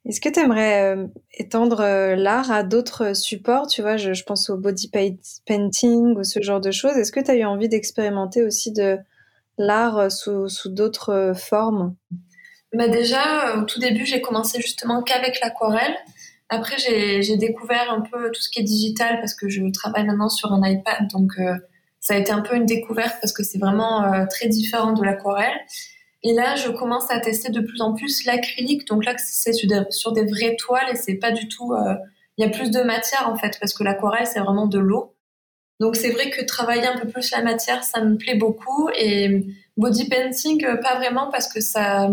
Est-ce 0.05 0.19
que 0.19 0.29
tu 0.29 0.39
aimerais 0.39 0.95
euh, 0.95 1.07
étendre 1.33 1.81
l'art 2.15 2.51
à 2.51 2.63
d'autres 2.63 3.15
supports? 3.15 3.67
Tu 3.67 3.81
vois, 3.81 3.97
je, 3.97 4.13
je, 4.13 4.23
pense 4.23 4.49
au 4.49 4.57
body 4.57 4.91
painting 5.45 6.17
ou 6.17 6.23
ce 6.23 6.41
genre 6.41 6.61
de 6.61 6.71
choses. 6.71 6.97
Est-ce 6.97 7.11
que 7.11 7.19
tu 7.19 7.29
as 7.29 7.35
eu 7.35 7.45
envie 7.45 7.69
d'expérimenter 7.69 8.43
aussi 8.43 8.71
de, 8.71 8.97
l'art 9.61 9.97
euh, 9.97 10.09
sous, 10.09 10.49
sous 10.49 10.69
d'autres 10.69 11.09
euh, 11.09 11.33
formes? 11.33 11.95
Bah 12.73 12.87
Déjà, 12.87 13.49
euh, 13.49 13.61
au 13.61 13.65
tout 13.65 13.79
début, 13.79 14.05
j'ai 14.05 14.21
commencé 14.21 14.61
justement 14.61 15.03
qu'avec 15.03 15.39
l'aquarelle. 15.41 15.95
Après, 16.49 16.77
j'ai 16.77 17.37
découvert 17.37 17.91
un 17.93 18.01
peu 18.01 18.29
tout 18.29 18.41
ce 18.41 18.49
qui 18.49 18.59
est 18.59 18.63
digital 18.63 19.19
parce 19.21 19.33
que 19.33 19.47
je 19.47 19.61
travaille 19.71 20.05
maintenant 20.05 20.27
sur 20.27 20.51
un 20.51 20.61
iPad. 20.69 21.07
Donc, 21.09 21.31
ça 22.01 22.15
a 22.15 22.17
été 22.17 22.31
un 22.31 22.41
peu 22.41 22.55
une 22.55 22.65
découverte 22.65 23.15
parce 23.21 23.31
que 23.31 23.43
c'est 23.43 23.57
vraiment 23.57 24.25
très 24.27 24.47
différent 24.47 24.91
de 24.91 25.03
l'aquarelle. 25.03 25.57
Et 26.23 26.33
là, 26.33 26.55
je 26.55 26.69
commence 26.69 27.09
à 27.09 27.19
tester 27.19 27.51
de 27.51 27.61
plus 27.61 27.81
en 27.81 27.93
plus 27.93 28.25
l'acrylique. 28.25 28.85
Donc 28.87 29.05
là, 29.05 29.15
c'est 29.17 29.53
sur, 29.53 30.11
des 30.11 30.25
vraies 30.25 30.55
toiles 30.57 30.89
et 30.91 30.95
c'est 30.95 31.15
pas 31.15 31.31
du 31.31 31.47
tout. 31.47 31.73
Il 32.37 32.43
y 32.43 32.47
a 32.47 32.49
plus 32.49 32.71
de 32.71 32.81
matière 32.81 33.29
en 33.29 33.37
fait 33.37 33.57
parce 33.61 33.73
que 33.73 33.83
l'aquarelle, 33.83 34.27
c'est 34.27 34.39
vraiment 34.39 34.67
de 34.67 34.79
l'eau. 34.79 35.15
Donc 35.79 35.95
c'est 35.95 36.11
vrai 36.11 36.29
que 36.29 36.43
travailler 36.43 36.85
un 36.85 36.97
peu 36.99 37.07
plus 37.07 37.31
la 37.31 37.41
matière, 37.41 37.83
ça 37.83 38.03
me 38.03 38.15
plaît 38.15 38.35
beaucoup. 38.35 38.89
Et 38.97 39.45
body 39.77 40.07
painting, 40.07 40.63
euh, 40.63 40.77
pas 40.77 40.95
vraiment 40.97 41.29
parce 41.31 41.51
que 41.51 41.59
ça, 41.59 42.07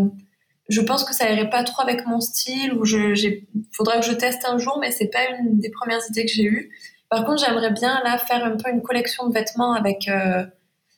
je 0.71 0.81
pense 0.81 1.05
que 1.05 1.15
ça 1.15 1.31
irait 1.31 1.51
pas 1.51 1.63
trop 1.65 1.83
avec 1.83 2.07
mon 2.07 2.21
style 2.21 2.73
ou 2.73 2.87
je, 2.87 3.41
faudra 3.73 3.99
que 3.99 4.07
je 4.07 4.13
teste 4.13 4.45
un 4.47 4.57
jour, 4.57 4.79
mais 4.81 4.91
c'est 4.91 5.09
pas 5.09 5.29
une 5.39 5.59
des 5.59 5.71
premières 5.71 6.01
idées 6.09 6.25
que 6.25 6.33
j'ai 6.33 6.45
eues. 6.45 6.71
Par 7.09 7.25
contre, 7.25 7.45
j'aimerais 7.45 7.71
bien 7.71 8.03
là 8.05 8.19
faire 8.19 8.45
un 8.45 8.57
peu 8.57 8.71
une 8.71 8.83
collection 8.83 9.29
de 9.29 9.33
vêtements 9.33 9.73
avec 9.73 10.09
euh, 10.09 10.45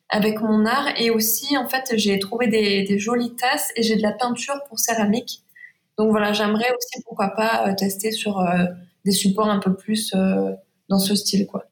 avec 0.08 0.40
mon 0.40 0.66
art 0.66 0.88
et 0.96 1.10
aussi 1.10 1.56
en 1.56 1.68
fait 1.68 1.92
j'ai 1.94 2.18
trouvé 2.18 2.48
des, 2.48 2.98
jolies 2.98 3.36
tasses 3.36 3.70
et 3.76 3.82
j'ai 3.82 3.96
de 3.96 4.02
la 4.02 4.12
peinture 4.12 4.60
pour 4.68 4.78
céramique. 4.80 5.44
Donc 5.96 6.10
voilà, 6.10 6.32
j'aimerais 6.32 6.70
aussi 6.76 7.02
pourquoi 7.04 7.28
pas 7.28 7.68
euh, 7.68 7.74
tester 7.74 8.10
sur 8.10 8.44
des 9.04 9.12
supports 9.12 9.50
un 9.50 9.60
peu 9.60 9.74
plus 9.74 10.12
dans 10.88 10.98
ce 10.98 11.14
style 11.14 11.46
quoi. 11.46 11.66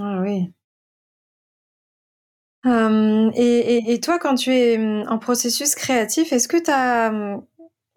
Ah 0.00 0.20
oui. 0.20 0.52
et, 3.36 4.00
toi, 4.02 4.18
quand 4.18 4.34
tu 4.34 4.52
es 4.52 5.06
en 5.06 5.18
processus 5.18 5.74
créatif, 5.74 6.32
est-ce 6.32 6.48
que 6.48 6.56
tu 6.56 6.70
as 6.70 7.40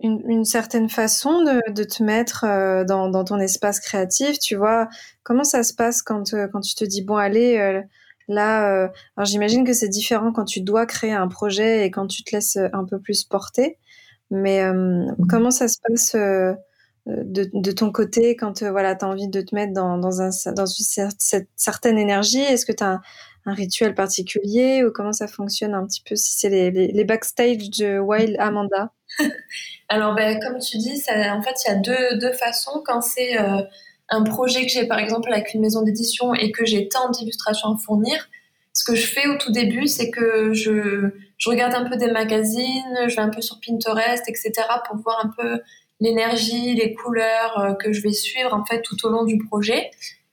une, 0.01 0.45
certaine 0.45 0.89
façon 0.89 1.43
de, 1.43 1.83
te 1.83 2.03
mettre 2.03 2.45
dans, 2.85 3.23
ton 3.23 3.39
espace 3.39 3.79
créatif 3.79 4.39
Tu 4.39 4.55
vois, 4.55 4.87
comment 5.23 5.43
ça 5.43 5.63
se 5.63 5.73
passe 5.73 6.01
quand, 6.01 6.31
quand 6.51 6.61
tu 6.61 6.75
te 6.75 6.83
dis, 6.83 7.03
bon, 7.03 7.15
allez, 7.15 7.81
là, 8.27 8.89
alors 9.15 9.25
j'imagine 9.25 9.63
que 9.65 9.73
c'est 9.73 9.89
différent 9.89 10.31
quand 10.31 10.45
tu 10.45 10.61
dois 10.61 10.85
créer 10.85 11.13
un 11.13 11.27
projet 11.27 11.85
et 11.85 11.91
quand 11.91 12.07
tu 12.07 12.23
te 12.23 12.35
laisses 12.35 12.57
un 12.57 12.85
peu 12.85 12.99
plus 12.99 13.23
porter, 13.23 13.77
mais 14.29 14.71
mmh. 14.71 15.15
comment 15.29 15.51
ça 15.51 15.67
se 15.67 15.77
passe 15.87 16.15
de, 17.05 17.71
ton 17.71 17.91
côté 17.91 18.35
quand 18.35 18.61
euh, 18.61 18.71
voilà, 18.71 18.95
tu 18.95 19.05
as 19.05 19.07
envie 19.07 19.27
de 19.27 19.41
te 19.41 19.55
mettre 19.55 19.73
dans, 19.73 19.97
dans, 19.97 20.21
un, 20.21 20.29
dans 20.53 20.65
une 20.65 21.09
cette 21.17 21.49
certaine 21.55 21.97
énergie? 21.97 22.41
Est-ce 22.41 22.65
que 22.65 22.71
tu 22.71 22.83
as 22.83 23.01
un, 23.45 23.53
rituel 23.53 23.95
particulier 23.95 24.83
ou 24.83 24.91
comment 24.91 25.13
ça 25.13 25.27
fonctionne 25.27 25.73
un 25.73 25.85
petit 25.87 26.03
peu 26.07 26.15
si 26.15 26.37
c'est 26.37 26.49
les, 26.49 26.69
les, 26.69 27.05
backstage 27.05 27.71
de 27.71 27.97
Wild 27.97 28.35
Amanda? 28.37 28.93
Alors, 29.89 30.15
ben, 30.15 30.39
comme 30.39 30.59
tu 30.59 30.77
dis, 30.77 30.97
ça, 30.97 31.13
en 31.35 31.41
fait, 31.41 31.55
il 31.65 31.67
y 31.69 31.71
a 31.71 31.75
deux, 31.75 32.17
deux 32.17 32.33
façons. 32.33 32.81
Quand 32.85 33.01
c'est 33.01 33.39
euh, 33.39 33.61
un 34.09 34.23
projet 34.23 34.63
que 34.63 34.71
j'ai, 34.71 34.85
par 34.87 34.99
exemple, 34.99 35.31
avec 35.31 35.53
une 35.53 35.61
maison 35.61 35.81
d'édition 35.81 36.33
et 36.33 36.51
que 36.51 36.65
j'ai 36.65 36.87
tant 36.87 37.09
d'illustrations 37.09 37.73
à 37.73 37.77
fournir, 37.77 38.29
ce 38.73 38.85
que 38.85 38.95
je 38.95 39.05
fais 39.05 39.27
au 39.27 39.37
tout 39.37 39.51
début, 39.51 39.87
c'est 39.87 40.09
que 40.09 40.53
je, 40.53 41.09
je 41.37 41.49
regarde 41.49 41.73
un 41.73 41.89
peu 41.89 41.97
des 41.97 42.09
magazines, 42.09 42.97
je 43.07 43.15
vais 43.15 43.21
un 43.21 43.29
peu 43.29 43.41
sur 43.41 43.59
Pinterest, 43.65 44.23
etc., 44.29 44.53
pour 44.87 44.97
voir 44.97 45.25
un 45.25 45.31
peu 45.37 45.59
l'énergie, 45.99 46.73
les 46.73 46.93
couleurs 46.93 47.59
euh, 47.59 47.73
que 47.73 47.93
je 47.93 48.01
vais 48.01 48.13
suivre 48.13 48.53
en 48.53 48.65
fait 48.65 48.81
tout 48.81 48.97
au 49.05 49.09
long 49.09 49.23
du 49.23 49.37
projet 49.37 49.91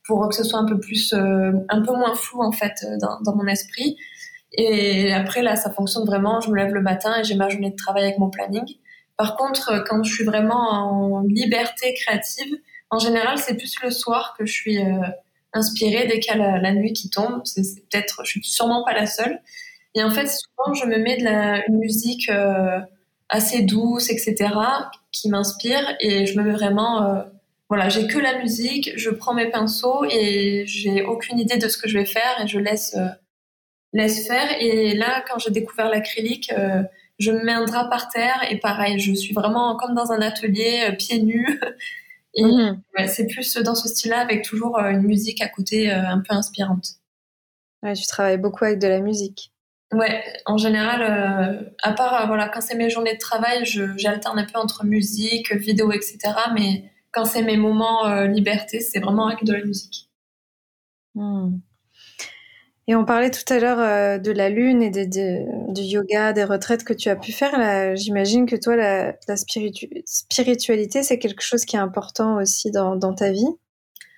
pour 0.09 0.27
que 0.27 0.35
ce 0.35 0.43
soit 0.43 0.57
un 0.57 0.65
peu 0.65 0.79
plus, 0.79 1.13
euh, 1.13 1.51
un 1.69 1.81
peu 1.81 1.93
moins 1.93 2.15
flou 2.15 2.41
en 2.41 2.51
fait 2.51 2.73
dans, 2.99 3.21
dans, 3.21 3.35
mon 3.35 3.45
esprit. 3.45 3.95
Et 4.61 5.13
après, 5.13 5.41
là, 5.41 5.55
ça 5.55 5.71
fonctionne 5.71 6.05
vraiment. 6.05 6.41
Je 6.41 6.49
me 6.49 6.57
lève 6.57 6.73
le 6.73 6.81
matin 6.81 7.17
et 7.17 7.23
j'ai 7.23 7.35
ma 7.35 7.47
journée 7.47 7.69
de 7.69 7.77
travail 7.77 8.03
avec 8.03 8.17
mon 8.17 8.29
planning. 8.29 8.65
Par 9.15 9.37
contre, 9.37 9.85
quand 9.87 10.03
je 10.03 10.13
suis 10.13 10.25
vraiment 10.25 10.69
en 10.69 11.21
liberté 11.21 11.93
créative, 11.93 12.57
en 12.89 12.99
général, 12.99 13.37
c'est 13.37 13.55
plus 13.55 13.73
le 13.81 13.89
soir 13.89 14.35
que 14.37 14.45
je 14.45 14.51
suis 14.51 14.79
euh, 14.79 14.99
inspirée 15.53 16.07
dès 16.07 16.19
qu'il 16.19 16.35
y 16.35 16.41
a 16.41 16.59
la, 16.59 16.73
nuit 16.73 16.91
qui 16.91 17.09
tombe. 17.09 17.41
C'est 17.45 17.61
peut-être, 17.89 18.25
je 18.25 18.31
suis 18.31 18.43
sûrement 18.43 18.83
pas 18.83 18.93
la 18.93 19.05
seule. 19.05 19.39
Et 19.95 20.03
en 20.03 20.11
fait, 20.11 20.27
souvent, 20.27 20.73
je 20.73 20.85
me 20.87 20.97
mets 20.97 21.15
de 21.15 21.23
la 21.23 21.65
une 21.67 21.77
musique 21.77 22.29
euh, 22.29 22.81
assez 23.29 23.61
douce, 23.61 24.09
etc., 24.09 24.49
qui 25.13 25.29
m'inspire, 25.29 25.95
et 26.01 26.25
je 26.25 26.37
me 26.37 26.43
mets 26.43 26.51
vraiment, 26.51 27.03
euh, 27.03 27.23
voilà, 27.69 27.87
j'ai 27.87 28.07
que 28.07 28.19
la 28.19 28.39
musique, 28.39 28.91
je 28.97 29.09
prends 29.09 29.33
mes 29.33 29.49
pinceaux 29.49 30.03
et 30.09 30.63
j'ai 30.65 31.03
aucune 31.03 31.39
idée 31.39 31.57
de 31.57 31.69
ce 31.69 31.77
que 31.77 31.87
je 31.87 31.97
vais 31.97 32.05
faire 32.05 32.41
et 32.43 32.47
je 32.47 32.59
laisse 32.59 32.97
laisse 33.93 34.27
faire. 34.27 34.47
Et 34.59 34.95
là, 34.95 35.23
quand 35.27 35.39
j'ai 35.39 35.51
découvert 35.51 35.89
l'acrylique, 35.89 36.53
je 37.19 37.31
me 37.31 37.43
mets 37.43 37.53
un 37.53 37.65
drap 37.65 37.89
par 37.89 38.09
terre 38.09 38.45
et 38.49 38.59
pareil, 38.59 38.99
je 38.99 39.13
suis 39.13 39.33
vraiment 39.33 39.75
comme 39.75 39.93
dans 39.93 40.11
un 40.11 40.21
atelier, 40.21 40.95
pieds 40.97 41.21
nus. 41.21 41.59
Et 42.35 42.43
mhm. 42.43 42.81
c'est 43.07 43.27
plus 43.27 43.57
dans 43.57 43.75
ce 43.75 43.87
style-là, 43.87 44.19
avec 44.19 44.43
toujours 44.43 44.77
euh, 44.77 44.89
une 44.91 45.01
musique 45.01 45.41
à 45.41 45.47
côté 45.47 45.91
euh, 45.91 46.07
un 46.07 46.19
peu 46.19 46.33
inspirante. 46.33 46.85
Ouais, 47.81 47.93
tu 47.93 48.05
travailles 48.07 48.37
beaucoup 48.37 48.65
avec 48.65 48.79
de 48.79 48.87
la 48.87 48.99
musique. 48.99 49.51
Ouais, 49.91 50.23
en 50.45 50.57
général, 50.57 51.01
euh, 51.01 51.69
à 51.81 51.93
part 51.93 52.27
voilà, 52.27 52.47
quand 52.49 52.61
c'est 52.61 52.75
mes 52.75 52.89
journées 52.89 53.15
de 53.15 53.19
travail, 53.19 53.63
j'alterne 53.65 54.37
un 54.37 54.45
peu 54.45 54.59
entre 54.59 54.85
musique, 54.85 55.51
vidéo, 55.53 55.91
etc. 55.91 56.17
Mais 56.53 56.91
quand 57.11 57.25
c'est 57.25 57.41
mes 57.41 57.57
moments 57.57 58.07
liberté, 58.25 58.81
c'est 58.81 58.99
vraiment 58.99 59.27
avec 59.27 59.43
de 59.43 59.53
la 59.53 59.63
musique. 59.63 60.09
Hmm. 61.15 61.57
Et 62.89 62.95
on 62.95 63.05
parlait 63.05 63.29
tout 63.29 63.53
à 63.53 63.59
l'heure 63.59 63.79
euh, 63.79 64.17
de 64.17 64.31
la 64.31 64.49
lune 64.49 64.81
et 64.81 64.89
du 64.89 65.81
yoga, 65.81 66.33
des 66.33 66.43
retraites 66.43 66.83
que 66.83 66.93
tu 66.93 67.07
as 67.09 67.15
pu 67.15 67.31
faire. 67.31 67.95
J'imagine 67.95 68.47
que 68.47 68.55
toi, 68.55 68.75
la, 68.75 69.13
spiritualité, 69.37 71.03
c'est 71.03 71.19
quelque 71.19 71.43
chose 71.43 71.65
qui 71.65 71.75
est 71.75 71.79
important 71.79 72.37
aussi 72.37 72.71
dans, 72.71 73.13
ta 73.13 73.29
vie. 73.31 73.45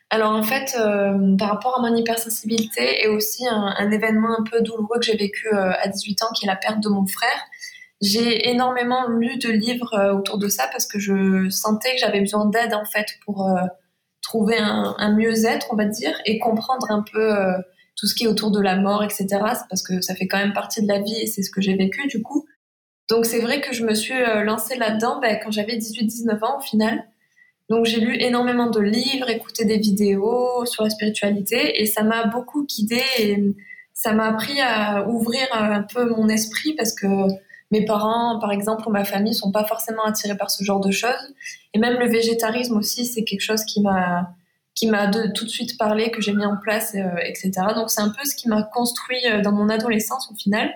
Alors 0.10 0.32
en 0.32 0.44
fait, 0.44 0.78
euh, 0.80 1.36
par 1.38 1.50
rapport 1.50 1.78
à 1.78 1.82
mon 1.82 1.94
hypersensibilité 1.94 3.04
et 3.04 3.10
aussi 3.10 3.46
un, 3.46 3.92
événement 3.92 4.40
un 4.40 4.44
peu 4.50 4.62
douloureux 4.62 5.00
que 5.00 5.06
j'ai 5.06 5.18
vécu 5.18 5.50
euh, 5.50 5.74
à 5.78 5.90
18 5.90 6.24
ans, 6.24 6.32
qui 6.34 6.46
est 6.46 6.48
la 6.48 6.56
perte 6.56 6.80
de 6.80 6.88
mon 6.88 7.06
frère, 7.06 7.48
j'ai 8.02 8.52
énormément 8.52 9.06
lu 9.10 9.38
de 9.38 9.50
livres 9.50 10.14
autour 10.16 10.38
de 10.38 10.48
ça 10.48 10.70
parce 10.72 10.88
que 10.88 10.98
je 10.98 11.50
sentais 11.50 11.92
que 11.92 12.00
j'avais 12.00 12.22
besoin 12.22 12.46
d'aide 12.46 12.74
en 12.74 12.86
fait 12.86 13.08
pour 13.26 13.54
trouver 14.22 14.58
un, 14.58 14.96
un 14.98 15.14
mieux-être, 15.14 15.68
on 15.72 15.76
va 15.76 15.86
dire, 15.86 16.18
et 16.26 16.40
comprendre 16.40 16.90
un 16.90 17.04
peu 17.04 17.36
tout 17.96 18.08
ce 18.08 18.16
qui 18.16 18.24
est 18.24 18.28
autour 18.28 18.52
de 18.52 18.60
la 18.60 18.76
mort, 18.76 19.04
etc. 19.04 19.28
C'est 19.30 19.68
parce 19.70 19.84
que 19.84 20.02
ça 20.02 20.16
fait 20.16 20.28
quand 20.28 20.38
même 20.38 20.54
partie 20.54 20.82
de 20.82 20.88
la 20.88 21.00
vie 21.00 21.20
et 21.22 21.28
c'est 21.28 21.44
ce 21.44 21.52
que 21.52 21.62
j'ai 21.62 21.76
vécu 21.76 22.08
du 22.08 22.22
coup. 22.22 22.46
Donc 23.10 23.26
c'est 23.26 23.40
vrai 23.40 23.62
que 23.62 23.74
je 23.74 23.84
me 23.84 23.94
suis 23.94 24.14
euh, 24.14 24.44
lancée 24.44 24.78
là-dedans 24.78 25.20
ben, 25.20 25.40
quand 25.44 25.52
j'avais 25.52 25.78
18-19 25.78 26.44
ans 26.44 26.58
au 26.58 26.62
final. 26.62 27.04
Donc 27.70 27.86
j'ai 27.86 28.00
lu 28.00 28.16
énormément 28.20 28.70
de 28.70 28.80
livres, 28.80 29.30
écouté 29.30 29.66
des 29.66 29.78
vidéos 29.78 30.66
sur 30.66 30.84
la 30.84 30.90
spiritualité 30.90 31.82
et 31.82 31.86
ça 31.86 32.04
m'a 32.04 32.26
beaucoup 32.26 32.66
guidée 32.66 33.04
et 33.20 33.38
ça 33.94 34.14
m'a 34.14 34.28
appris 34.28 34.60
à 34.62 35.08
ouvrir 35.08 35.48
un 35.52 35.84
peu 35.84 36.10
mon 36.10 36.28
esprit 36.28 36.74
parce 36.74 36.94
que 36.94 37.08
mes 37.72 37.86
parents, 37.86 38.38
par 38.40 38.52
exemple, 38.52 38.84
ou 38.88 38.92
ma 38.92 39.06
famille 39.06 39.34
sont 39.34 39.52
pas 39.52 39.64
forcément 39.64 40.04
attirés 40.04 40.36
par 40.36 40.52
ce 40.52 40.64
genre 40.64 40.82
de 40.82 40.92
choses. 40.92 41.34
Et 41.74 41.80
même 41.80 41.98
le 41.98 42.08
végétarisme 42.08 42.78
aussi, 42.78 43.06
c'est 43.06 43.24
quelque 43.24 43.42
chose 43.42 43.64
qui 43.64 43.82
m'a 43.82 44.36
qui 44.76 44.88
m'a 44.88 45.08
tout 45.08 45.46
de 45.46 45.50
suite 45.50 45.78
parlé, 45.78 46.12
que 46.12 46.22
j'ai 46.22 46.34
mis 46.34 46.46
en 46.46 46.58
place, 46.58 46.96
euh, 46.96 47.18
etc. 47.24 47.52
Donc 47.76 47.90
c'est 47.90 48.02
un 48.02 48.10
peu 48.10 48.24
ce 48.26 48.36
qui 48.36 48.48
m'a 48.48 48.64
construit 48.64 49.20
euh, 49.26 49.42
dans 49.42 49.52
mon 49.52 49.70
adolescence 49.70 50.30
au 50.32 50.36
final. 50.36 50.72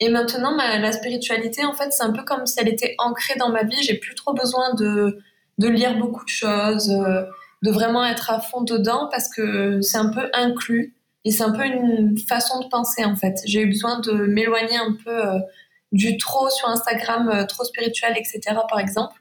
Et 0.00 0.08
maintenant, 0.08 0.54
ma, 0.54 0.78
la 0.78 0.92
spiritualité, 0.92 1.64
en 1.64 1.74
fait, 1.74 1.92
c'est 1.92 2.04
un 2.04 2.12
peu 2.12 2.22
comme 2.24 2.46
si 2.46 2.58
elle 2.60 2.68
était 2.68 2.94
ancrée 2.98 3.34
dans 3.38 3.50
ma 3.50 3.64
vie. 3.64 3.82
J'ai 3.82 3.94
plus 3.98 4.14
trop 4.14 4.32
besoin 4.32 4.74
de, 4.74 5.18
de 5.58 5.68
lire 5.68 5.98
beaucoup 5.98 6.24
de 6.24 6.30
choses, 6.30 6.90
euh, 6.90 7.24
de 7.62 7.70
vraiment 7.70 8.04
être 8.04 8.30
à 8.30 8.40
fond 8.40 8.62
dedans 8.62 9.08
parce 9.10 9.28
que 9.28 9.80
c'est 9.82 9.98
un 9.98 10.10
peu 10.10 10.30
inclus 10.32 10.94
et 11.24 11.32
c'est 11.32 11.42
un 11.42 11.52
peu 11.52 11.64
une 11.64 12.16
façon 12.28 12.60
de 12.60 12.68
penser 12.68 13.04
en 13.04 13.16
fait. 13.16 13.34
J'ai 13.44 13.62
eu 13.62 13.66
besoin 13.66 13.98
de 13.98 14.12
m'éloigner 14.12 14.76
un 14.76 14.96
peu 15.04 15.20
du 15.90 16.16
trop 16.16 16.48
sur 16.50 16.68
Instagram, 16.68 17.44
trop 17.48 17.64
spirituel, 17.64 18.14
etc. 18.16 18.40
par 18.68 18.78
exemple. 18.78 19.20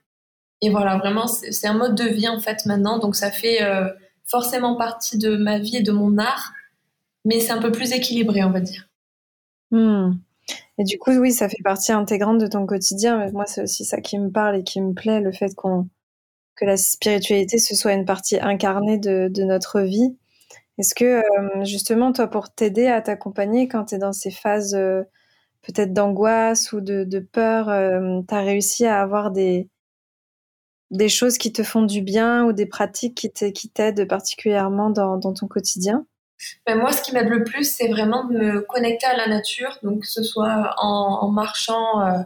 Et 0.62 0.70
voilà, 0.70 0.98
vraiment, 0.98 1.28
c'est 1.28 1.68
un 1.68 1.74
mode 1.74 1.96
de 1.96 2.06
vie 2.06 2.28
en 2.28 2.40
fait 2.40 2.66
maintenant. 2.66 2.98
Donc 2.98 3.16
ça 3.16 3.32
fait 3.32 3.62
euh, 3.62 3.88
forcément 4.26 4.76
partie 4.76 5.18
de 5.18 5.38
ma 5.38 5.60
vie 5.60 5.78
et 5.78 5.84
de 5.84 5.92
mon 5.92 6.18
art, 6.18 6.54
mais 7.26 7.40
c'est 7.40 7.52
un 7.52 7.62
peu 7.62 7.72
plus 7.72 7.92
équilibré, 7.92 8.44
on 8.44 8.52
va 8.52 8.62
dire. 8.62 8.90
Hmm. 9.72 10.14
Et 10.78 10.84
du 10.84 10.98
coup, 10.98 11.12
oui, 11.12 11.32
ça 11.32 11.50
fait 11.50 11.62
partie 11.64 11.92
intégrante 11.92 12.40
de 12.40 12.48
ton 12.48 12.66
quotidien. 12.66 13.18
Mais 13.18 13.32
moi, 13.32 13.46
c'est 13.46 13.62
aussi 13.62 13.86
ça 13.86 14.02
qui 14.02 14.18
me 14.18 14.30
parle 14.32 14.58
et 14.58 14.64
qui 14.64 14.82
me 14.82 14.94
plaît, 14.94 15.22
le 15.22 15.32
fait 15.32 15.54
qu'on 15.56 15.88
que 16.56 16.66
la 16.66 16.76
spiritualité 16.76 17.60
ce 17.60 17.76
soit 17.76 17.94
une 17.94 18.06
partie 18.06 18.40
incarnée 18.40 18.98
de, 18.98 19.28
de 19.32 19.44
notre 19.44 19.82
vie. 19.82 20.18
Est-ce 20.80 20.96
que 20.96 21.06
euh, 21.06 21.64
justement, 21.66 22.12
toi, 22.14 22.28
pour 22.28 22.52
t'aider 22.52 22.88
à 22.88 23.00
t'accompagner 23.02 23.68
quand 23.68 23.86
tu 23.86 23.96
es 23.96 23.98
dans 24.00 24.14
ces 24.14 24.32
phases 24.32 24.74
euh, 24.74 25.04
peut-être 25.62 25.94
d'angoisse 25.94 26.72
ou 26.74 26.82
de, 26.82 27.04
de 27.04 27.20
peur, 27.20 27.66
tu 28.28 28.34
as 28.34 28.42
réussi 28.42 28.88
à 28.88 29.02
avoir 29.02 29.32
des, 29.32 29.70
des 30.92 31.10
choses 31.10 31.38
qui 31.38 31.52
te 31.52 31.64
font 31.64 31.82
du 31.82 32.02
bien 32.02 32.46
ou 32.46 32.54
des 32.54 32.66
pratiques 32.66 33.30
qui 33.54 33.70
t'aident 33.70 34.08
particulièrement 34.08 34.90
dans, 34.90 35.20
ton 35.20 35.48
quotidien? 35.48 36.06
Ben 36.66 36.78
Moi, 36.78 36.92
ce 36.92 37.02
qui 37.02 37.14
m'aide 37.14 37.30
le 37.30 37.44
plus, 37.44 37.64
c'est 37.64 37.88
vraiment 37.88 38.26
de 38.26 38.38
me 38.38 38.62
connecter 38.62 39.08
à 39.08 39.18
la 39.18 39.28
nature, 39.28 39.78
donc 39.84 40.02
que 40.02 40.08
ce 40.08 40.24
soit 40.24 40.76
en, 40.78 41.30
marchant 41.32 42.02
euh, 42.02 42.20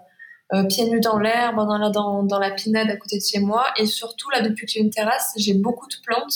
euh, 0.53 0.63
pieds 0.65 0.89
nus 0.89 0.99
dans 0.99 1.17
l'herbe, 1.17 1.55
dans 1.55 1.77
la, 1.77 1.89
dans, 1.89 2.27
pinade 2.55 2.89
à 2.89 2.97
côté 2.97 3.17
de 3.17 3.23
chez 3.23 3.39
moi. 3.39 3.65
Et 3.77 3.85
surtout, 3.85 4.29
là, 4.31 4.41
depuis 4.41 4.65
que 4.65 4.71
j'ai 4.73 4.81
une 4.81 4.89
terrasse, 4.89 5.33
j'ai 5.37 5.53
beaucoup 5.53 5.87
de 5.87 5.95
plantes. 6.05 6.35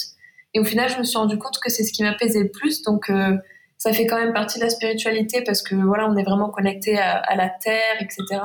Et 0.53 0.59
au 0.59 0.63
final, 0.63 0.89
je 0.89 0.97
me 0.97 1.03
suis 1.03 1.17
rendu 1.17 1.37
compte 1.37 1.59
que 1.59 1.69
c'est 1.69 1.83
ce 1.83 1.91
qui 1.91 2.01
m'apaisait 2.01 2.43
le 2.43 2.49
plus. 2.49 2.81
Donc, 2.81 3.09
euh, 3.09 3.37
ça 3.77 3.91
fait 3.91 4.07
quand 4.07 4.17
même 4.17 4.33
partie 4.33 4.57
de 4.57 4.63
la 4.63 4.69
spiritualité 4.69 5.43
parce 5.43 5.61
que 5.61 5.75
voilà, 5.75 6.07
on 6.09 6.15
est 6.15 6.23
vraiment 6.23 6.49
connecté 6.49 6.97
à 6.97 7.35
la 7.35 7.49
terre, 7.49 7.97
etc. 7.99 8.41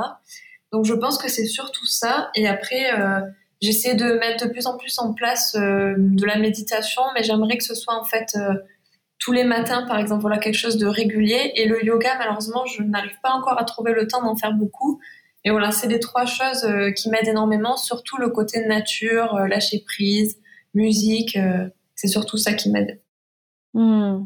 Donc, 0.72 0.84
je 0.84 0.92
pense 0.92 1.18
que 1.18 1.30
c'est 1.30 1.46
surtout 1.46 1.86
ça. 1.86 2.30
Et 2.34 2.48
après, 2.48 2.90
J'essaie 3.60 3.94
de 3.94 4.12
mettre 4.14 4.46
de 4.46 4.50
plus 4.50 4.66
en 4.66 4.78
plus 4.78 4.98
en 4.98 5.12
place 5.12 5.54
euh, 5.54 5.94
de 5.98 6.24
la 6.24 6.38
méditation, 6.38 7.02
mais 7.14 7.22
j'aimerais 7.22 7.58
que 7.58 7.64
ce 7.64 7.74
soit 7.74 7.94
en 7.94 8.04
fait 8.04 8.34
euh, 8.34 8.54
tous 9.18 9.32
les 9.32 9.44
matins, 9.44 9.84
par 9.86 9.98
exemple, 9.98 10.22
voilà 10.22 10.38
quelque 10.38 10.56
chose 10.56 10.78
de 10.78 10.86
régulier. 10.86 11.52
Et 11.56 11.66
le 11.66 11.84
yoga, 11.84 12.16
malheureusement, 12.18 12.64
je 12.64 12.82
n'arrive 12.82 13.18
pas 13.22 13.32
encore 13.32 13.60
à 13.60 13.64
trouver 13.64 13.92
le 13.92 14.06
temps 14.06 14.22
d'en 14.22 14.34
faire 14.34 14.54
beaucoup. 14.54 14.98
Et 15.44 15.50
voilà, 15.50 15.72
c'est 15.72 15.88
les 15.88 16.00
trois 16.00 16.24
choses 16.24 16.64
euh, 16.64 16.90
qui 16.92 17.10
m'aident 17.10 17.28
énormément, 17.28 17.76
surtout 17.76 18.16
le 18.16 18.30
côté 18.30 18.64
nature, 18.66 19.34
lâcher 19.46 19.84
prise, 19.86 20.38
musique. 20.72 21.38
c'est 21.94 22.08
surtout 22.08 22.38
ça 22.38 22.54
qui 22.54 22.70
m'aide. 22.70 23.00
Hmm. 23.74 24.24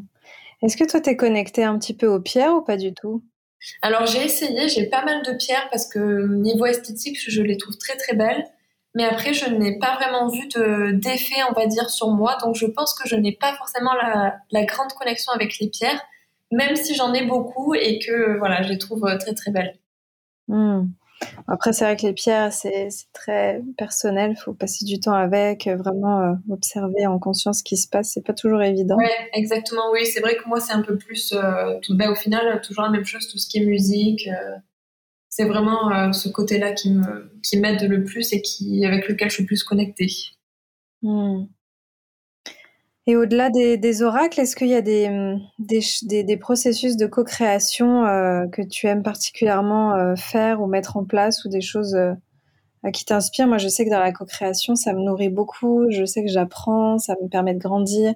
Est-ce 0.61 0.77
que 0.77 0.89
toi, 0.89 1.01
tu 1.01 1.09
es 1.09 1.17
connecté 1.17 1.65
un 1.65 1.77
petit 1.77 1.93
peu 1.93 2.07
aux 2.07 2.21
pierres 2.21 2.53
ou 2.55 2.61
pas 2.61 2.77
du 2.77 2.93
tout? 2.93 3.21
Alors, 3.81 4.05
j'ai 4.05 4.23
essayé, 4.23 4.69
j'ai 4.69 4.85
pas 4.85 5.03
mal 5.03 5.23
de 5.23 5.33
pierres 5.33 5.67
parce 5.71 5.87
que 5.87 6.27
niveau 6.37 6.65
esthétique, 6.65 7.17
je 7.19 7.41
les 7.41 7.57
trouve 7.57 7.77
très 7.77 7.97
très 7.97 8.15
belles. 8.15 8.45
Mais 8.95 9.03
après, 9.03 9.33
je 9.33 9.49
n'ai 9.49 9.77
pas 9.77 9.95
vraiment 9.95 10.29
vu 10.29 10.47
d'effet, 10.93 11.41
on 11.49 11.53
va 11.53 11.67
dire, 11.67 11.89
sur 11.89 12.09
moi. 12.09 12.37
Donc, 12.41 12.55
je 12.55 12.65
pense 12.65 12.93
que 12.93 13.07
je 13.07 13.17
n'ai 13.17 13.33
pas 13.33 13.53
forcément 13.53 13.91
la, 13.93 14.63
grande 14.63 14.93
connexion 14.93 15.33
avec 15.33 15.59
les 15.59 15.69
pierres, 15.69 16.01
même 16.51 16.77
si 16.77 16.95
j'en 16.95 17.13
ai 17.13 17.25
beaucoup 17.25 17.75
et 17.75 17.99
que, 17.99 18.37
voilà, 18.37 18.63
je 18.63 18.69
les 18.69 18.77
trouve 18.77 19.05
très, 19.19 19.33
très 19.33 19.51
belles. 19.51 19.77
Hmm. 20.47 20.85
Après, 21.47 21.73
c'est 21.73 21.85
vrai 21.85 21.95
que 21.95 22.05
les 22.05 22.13
pierres, 22.13 22.53
c'est 22.53 22.87
très 23.13 23.61
personnel. 23.77 24.31
Il 24.31 24.41
faut 24.41 24.53
passer 24.53 24.85
du 24.85 24.99
temps 24.99 25.13
avec, 25.13 25.67
vraiment 25.67 26.21
euh, 26.21 26.33
observer 26.49 27.05
en 27.05 27.19
conscience 27.19 27.59
ce 27.59 27.63
qui 27.63 27.77
se 27.77 27.87
passe. 27.87 28.11
C'est 28.13 28.25
pas 28.25 28.33
toujours 28.33 28.61
évident. 28.61 28.95
Oui, 28.97 29.07
exactement. 29.33 29.91
Oui, 29.91 30.05
c'est 30.05 30.21
vrai 30.21 30.35
que 30.35 30.47
moi, 30.47 30.59
c'est 30.59 30.73
un 30.73 30.81
peu 30.81 30.97
plus, 30.97 31.33
euh, 31.33 31.79
tout, 31.81 31.95
ben, 31.95 32.09
au 32.09 32.15
final, 32.15 32.61
toujours 32.61 32.83
la 32.83 32.89
même 32.89 33.05
chose, 33.05 33.27
tout 33.27 33.37
ce 33.37 33.47
qui 33.47 33.59
est 33.59 33.65
musique. 33.65 34.27
Euh, 34.27 34.55
c'est 35.35 35.43
vraiment 35.43 35.91
euh, 35.91 36.13
ce 36.13 36.29
côté-là 36.29 36.71
qui 36.71 36.93
me 36.93 37.29
qui 37.43 37.59
m'aide 37.59 37.81
le 37.89 38.05
plus 38.05 38.31
et 38.31 38.41
qui 38.41 38.85
avec 38.85 39.09
lequel 39.09 39.29
je 39.29 39.35
suis 39.35 39.45
plus 39.45 39.65
connectée. 39.65 40.07
Hmm. 41.01 41.47
Et 43.05 43.17
au-delà 43.17 43.49
des, 43.49 44.01
oracles, 44.01 44.39
est-ce 44.39 44.55
qu'il 44.55 44.69
y 44.69 44.73
a 44.73 44.81
des, 44.81 45.37
des, 45.59 46.37
processus 46.37 46.97
de 46.97 47.05
co-création 47.05 48.03
euh, 48.05 48.47
que 48.47 48.63
tu 48.63 48.87
aimes 48.87 49.03
particulièrement 49.03 49.93
euh, 49.93 50.15
faire 50.15 50.59
ou 50.61 50.67
mettre 50.67 50.97
en 50.97 51.03
place 51.03 51.45
ou 51.45 51.49
des 51.49 51.61
choses 51.61 51.95
qui 52.93 53.05
t'inspirent? 53.05 53.47
Moi, 53.47 53.59
je 53.59 53.67
sais 53.67 53.85
que 53.85 53.91
dans 53.91 53.99
la 53.99 54.11
co-création, 54.11 54.75
ça 54.75 54.93
me 54.93 55.01
nourrit 55.01 55.29
beaucoup. 55.29 55.85
Je 55.91 56.03
sais 56.03 56.23
que 56.23 56.31
j'apprends, 56.31 56.97
ça 56.97 57.13
me 57.21 57.27
permet 57.27 57.53
de 57.53 57.59
grandir. 57.59 58.15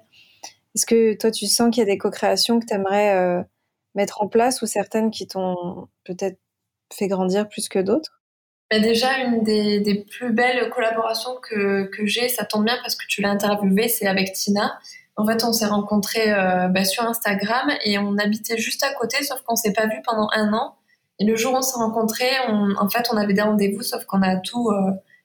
Est-ce 0.74 0.86
que 0.86 1.16
toi, 1.16 1.30
tu 1.30 1.46
sens 1.46 1.70
qu'il 1.70 1.82
y 1.82 1.86
a 1.86 1.92
des 1.92 1.98
co-créations 1.98 2.58
que 2.58 2.66
tu 2.66 2.74
aimerais 2.74 3.44
mettre 3.94 4.22
en 4.22 4.26
place 4.26 4.60
ou 4.62 4.66
certaines 4.66 5.12
qui 5.12 5.28
t'ont 5.28 5.86
peut-être 6.02 6.38
fait 6.92 7.08
grandir 7.08 7.48
plus 7.48 7.68
que 7.68 7.78
d'autres? 7.78 8.20
Bah, 8.70 8.78
Déjà, 8.78 9.18
une 9.18 9.42
des, 9.42 9.80
des, 9.80 10.04
plus 10.04 10.32
belles 10.32 10.70
collaborations 10.70 11.36
que, 11.42 11.84
que 11.84 12.06
j'ai, 12.06 12.28
ça 12.28 12.44
tombe 12.44 12.64
bien 12.64 12.78
parce 12.82 12.94
que 12.94 13.06
tu 13.08 13.20
l'as 13.20 13.30
interviewée, 13.30 13.88
c'est 13.88 14.06
avec 14.06 14.32
Tina. 14.32 14.78
En 15.16 15.26
fait, 15.26 15.44
on 15.44 15.52
s'est 15.52 15.66
rencontrés 15.66 16.32
bah, 16.70 16.84
sur 16.84 17.04
Instagram 17.04 17.70
et 17.84 17.98
on 17.98 18.16
habitait 18.16 18.56
juste 18.56 18.82
à 18.84 18.94
côté, 18.94 19.22
sauf 19.22 19.42
qu'on 19.42 19.56
s'est 19.56 19.72
pas 19.72 19.86
vu 19.86 20.00
pendant 20.04 20.28
un 20.32 20.52
an. 20.54 20.76
Et 21.18 21.24
le 21.24 21.36
jour 21.36 21.52
où 21.52 21.56
on 21.56 21.62
s'est 21.62 21.76
rencontrés, 21.76 22.30
en 22.48 22.88
fait, 22.88 23.06
on 23.12 23.16
avait 23.18 23.34
des 23.34 23.42
rendez-vous, 23.42 23.82
sauf 23.82 24.04
qu'on 24.06 24.22
a 24.22 24.36
tout, 24.36 24.70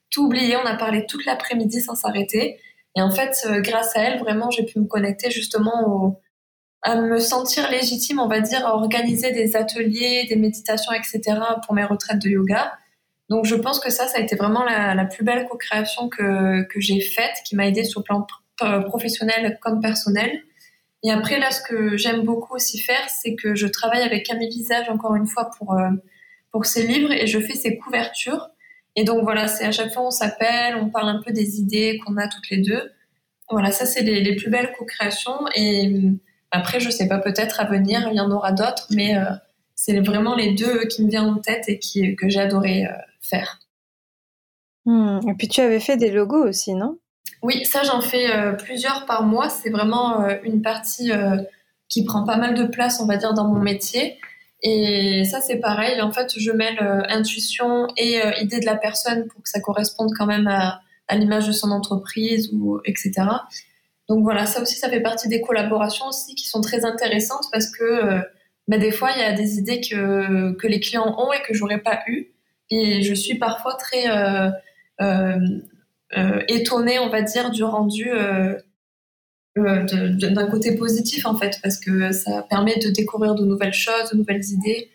tout 0.09 0.25
oublié. 0.25 0.57
On 0.57 0.65
a 0.65 0.75
parlé 0.75 1.05
toute 1.05 1.25
l'après-midi 1.25 1.79
sans 1.81 1.95
s'arrêter. 1.95 2.59
Et 2.97 3.01
en 3.01 3.11
fait, 3.11 3.47
grâce 3.61 3.95
à 3.95 4.01
elle, 4.01 4.19
vraiment, 4.19 4.49
j'ai 4.49 4.63
pu 4.63 4.79
me 4.79 4.85
connecter 4.85 5.31
justement 5.31 5.87
au, 5.87 6.19
me 6.93 7.19
sentir 7.19 7.69
légitime, 7.71 8.19
on 8.19 8.27
va 8.27 8.41
dire, 8.41 8.65
à 8.65 8.75
organiser 8.75 9.31
des 9.31 9.55
ateliers, 9.55 10.25
des 10.29 10.35
méditations, 10.35 10.91
etc. 10.91 11.39
pour 11.65 11.73
mes 11.73 11.83
retraites 11.83 12.19
de 12.19 12.29
yoga. 12.29 12.73
Donc 13.29 13.45
je 13.45 13.55
pense 13.55 13.79
que 13.79 13.89
ça, 13.89 14.07
ça 14.07 14.19
a 14.19 14.21
été 14.21 14.35
vraiment 14.35 14.63
la, 14.63 15.05
plus 15.05 15.23
belle 15.23 15.47
co-création 15.47 16.09
que, 16.09 16.63
que 16.63 16.79
j'ai 16.79 17.01
faite, 17.01 17.33
qui 17.43 17.55
m'a 17.55 17.67
aidée 17.67 17.83
sur 17.83 18.01
le 18.01 18.03
plan 18.03 18.27
euh, 18.61 18.81
professionnel 18.81 19.57
comme 19.61 19.81
personnel. 19.81 20.43
Et 21.03 21.11
après, 21.11 21.39
là, 21.39 21.51
ce 21.51 21.61
que 21.61 21.97
j'aime 21.97 22.21
beaucoup 22.21 22.55
aussi 22.55 22.79
faire, 22.79 23.09
c'est 23.09 23.35
que 23.35 23.55
je 23.55 23.67
travaille 23.67 24.03
avec 24.03 24.25
Camille 24.25 24.49
Visage, 24.49 24.89
encore 24.89 25.15
une 25.15 25.27
fois, 25.27 25.49
pour, 25.57 25.73
euh, 25.73 25.89
pour 26.51 26.65
ses 26.65 26.85
livres, 26.85 27.11
et 27.11 27.27
je 27.27 27.39
fais 27.39 27.53
ses 27.53 27.77
couvertures. 27.77 28.49
Et 28.95 29.03
donc 29.03 29.23
voilà, 29.23 29.47
c'est 29.47 29.65
à 29.65 29.71
chaque 29.71 29.91
fois 29.91 30.03
on 30.03 30.11
s'appelle, 30.11 30.75
on 30.77 30.89
parle 30.89 31.09
un 31.09 31.21
peu 31.21 31.31
des 31.31 31.59
idées 31.59 31.99
qu'on 32.03 32.17
a 32.17 32.27
toutes 32.27 32.49
les 32.49 32.57
deux. 32.57 32.91
Voilà, 33.49 33.71
ça 33.71 33.85
c'est 33.85 34.01
les, 34.01 34.21
les 34.21 34.35
plus 34.35 34.49
belles 34.49 34.71
co-créations. 34.77 35.39
Et 35.55 35.91
après, 36.55 36.79
je 36.79 36.89
sais 36.89 37.07
pas, 37.07 37.19
peut-être 37.19 37.59
à 37.59 37.65
venir, 37.65 38.07
il 38.09 38.15
y 38.15 38.19
en 38.19 38.31
aura 38.31 38.51
d'autres, 38.51 38.87
mais 38.91 39.17
euh, 39.17 39.25
c'est 39.75 39.99
vraiment 39.99 40.35
les 40.35 40.53
deux 40.53 40.85
qui 40.85 41.03
me 41.03 41.09
viennent 41.09 41.29
en 41.29 41.37
tête 41.37 41.65
et 41.67 41.79
qui, 41.79 42.15
que 42.15 42.29
j'ai 42.29 42.39
adoré 42.39 42.85
euh, 42.85 42.91
faire. 43.21 43.59
Hmm. 44.85 45.19
Et 45.27 45.33
puis 45.33 45.47
tu 45.47 45.61
avais 45.61 45.79
fait 45.79 45.97
des 45.97 46.11
logos 46.11 46.47
aussi, 46.47 46.73
non? 46.73 46.97
Oui, 47.41 47.65
ça 47.65 47.83
j'en 47.83 48.01
fais 48.01 48.31
euh, 48.31 48.53
plusieurs 48.53 49.05
par 49.05 49.23
mois. 49.23 49.49
C'est 49.49 49.69
vraiment 49.69 50.25
une 50.43 50.61
partie 50.61 51.11
qui 51.89 52.05
prend 52.05 52.23
pas 52.23 52.37
mal 52.37 52.53
de 52.53 52.63
place, 52.63 52.99
on 53.01 53.05
va 53.05 53.17
dire, 53.17 53.33
dans 53.33 53.47
mon 53.47 53.59
métier. 53.59 54.17
Et 54.63 55.23
ça 55.25 55.41
c'est 55.41 55.57
pareil. 55.57 56.01
En 56.01 56.11
fait, 56.11 56.31
je 56.37 56.51
mêle 56.51 56.77
intuition 57.09 57.87
et 57.97 58.21
idée 58.41 58.59
de 58.59 58.65
la 58.65 58.75
personne 58.75 59.27
pour 59.27 59.43
que 59.43 59.49
ça 59.49 59.59
corresponde 59.59 60.11
quand 60.17 60.25
même 60.25 60.47
à, 60.47 60.81
à 61.07 61.17
l'image 61.17 61.47
de 61.47 61.51
son 61.51 61.71
entreprise 61.71 62.51
ou 62.53 62.79
etc. 62.85 63.13
Donc 64.07 64.23
voilà, 64.23 64.45
ça 64.45 64.61
aussi, 64.61 64.75
ça 64.75 64.89
fait 64.89 65.01
partie 65.01 65.27
des 65.27 65.41
collaborations 65.41 66.07
aussi 66.07 66.35
qui 66.35 66.47
sont 66.47 66.61
très 66.61 66.85
intéressantes 66.85 67.47
parce 67.51 67.71
que 67.71 67.83
euh, 67.83 68.19
bah, 68.67 68.77
des 68.77 68.91
fois, 68.91 69.11
il 69.15 69.19
y 69.19 69.23
a 69.23 69.33
des 69.33 69.57
idées 69.57 69.81
que, 69.81 70.53
que 70.53 70.67
les 70.67 70.79
clients 70.79 71.15
ont 71.17 71.31
et 71.33 71.41
que 71.41 71.53
j'aurais 71.53 71.79
pas 71.79 72.01
eu. 72.07 72.31
Et 72.69 73.03
je 73.03 73.13
suis 73.13 73.35
parfois 73.37 73.75
très 73.75 74.09
euh, 74.09 74.49
euh, 75.01 75.39
euh 76.17 76.41
étonnée, 76.47 76.99
on 76.99 77.09
va 77.09 77.21
dire, 77.21 77.51
du 77.51 77.63
rendu 77.63 78.11
euh, 78.11 78.57
d'un 79.55 80.47
côté 80.47 80.75
positif 80.75 81.25
en 81.25 81.37
fait, 81.37 81.59
parce 81.63 81.77
que 81.77 82.11
ça 82.11 82.43
permet 82.49 82.77
de 82.77 82.89
découvrir 82.89 83.35
de 83.35 83.45
nouvelles 83.45 83.73
choses, 83.73 84.09
de 84.11 84.17
nouvelles 84.17 84.43
idées. 84.45 84.89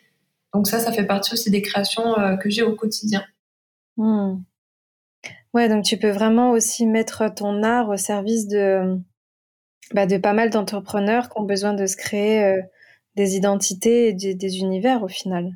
Donc 0.53 0.67
ça, 0.67 0.79
ça 0.79 0.91
fait 0.91 1.05
partie 1.05 1.33
aussi 1.33 1.49
des 1.49 1.61
créations 1.61 2.15
que 2.41 2.49
j'ai 2.49 2.61
au 2.61 2.75
quotidien. 2.75 3.23
Hmm. 3.97 4.39
Ouais, 5.53 5.67
donc 5.67 5.83
tu 5.83 5.97
peux 5.97 6.11
vraiment 6.11 6.51
aussi 6.51 6.85
mettre 6.85 7.33
ton 7.33 7.63
art 7.63 7.89
au 7.89 7.97
service 7.97 8.47
de, 8.47 8.97
bah, 9.93 10.05
de 10.05 10.17
pas 10.17 10.33
mal 10.33 10.49
d'entrepreneurs 10.49 11.29
qui 11.29 11.39
ont 11.39 11.43
besoin 11.43 11.73
de 11.73 11.85
se 11.85 11.97
créer 11.97 12.43
euh, 12.43 12.61
des 13.15 13.35
identités 13.35 14.07
et 14.07 14.13
des, 14.13 14.57
univers 14.59 15.03
au 15.03 15.09
final. 15.09 15.51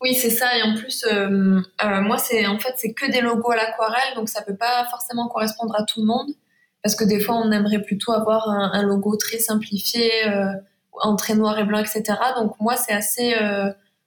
Oui, 0.00 0.14
c'est 0.14 0.30
ça. 0.30 0.56
Et 0.56 0.62
en 0.62 0.74
plus, 0.74 1.04
euh, 1.04 1.60
euh, 1.84 2.00
moi, 2.00 2.16
c'est 2.16 2.46
en 2.46 2.58
fait 2.58 2.72
c'est 2.76 2.94
que 2.94 3.10
des 3.10 3.20
logos 3.20 3.50
à 3.50 3.56
l'aquarelle, 3.56 4.14
donc 4.16 4.30
ça 4.30 4.40
peut 4.40 4.56
pas 4.56 4.86
forcément 4.90 5.28
correspondre 5.28 5.74
à 5.76 5.84
tout 5.84 6.00
le 6.00 6.06
monde, 6.06 6.30
parce 6.82 6.96
que 6.96 7.04
des 7.04 7.20
fois, 7.20 7.36
on 7.36 7.52
aimerait 7.52 7.82
plutôt 7.82 8.12
avoir 8.12 8.48
un, 8.48 8.70
un 8.72 8.82
logo 8.82 9.16
très 9.16 9.38
simplifié, 9.38 10.10
en 11.02 11.16
très 11.16 11.34
noir 11.34 11.58
et 11.58 11.64
blanc, 11.64 11.80
etc. 11.80 12.02
Donc 12.36 12.54
moi, 12.60 12.76
c'est 12.76 12.94
assez 12.94 13.34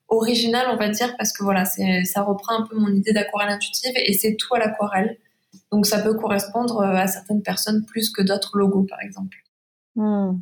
original, 0.07 0.67
on 0.71 0.77
va 0.77 0.89
dire, 0.89 1.15
parce 1.17 1.33
que 1.33 1.43
voilà, 1.43 1.65
ça 1.65 2.23
reprend 2.23 2.63
un 2.63 2.65
peu 2.65 2.77
mon 2.77 2.89
idée 2.89 3.13
d'aquarelle 3.13 3.49
intuitive 3.49 3.91
et 3.95 4.13
c'est 4.13 4.35
tout 4.35 4.55
à 4.55 4.59
l'aquarelle. 4.59 5.17
Donc 5.71 5.85
ça 5.85 5.99
peut 6.01 6.13
correspondre 6.13 6.79
euh, 6.79 6.95
à 6.95 7.07
certaines 7.07 7.41
personnes 7.41 7.85
plus 7.85 8.09
que 8.09 8.21
d'autres 8.21 8.57
logos, 8.57 8.85
par 8.89 9.01
exemple. 9.01 9.37
Hmm. 9.95 10.39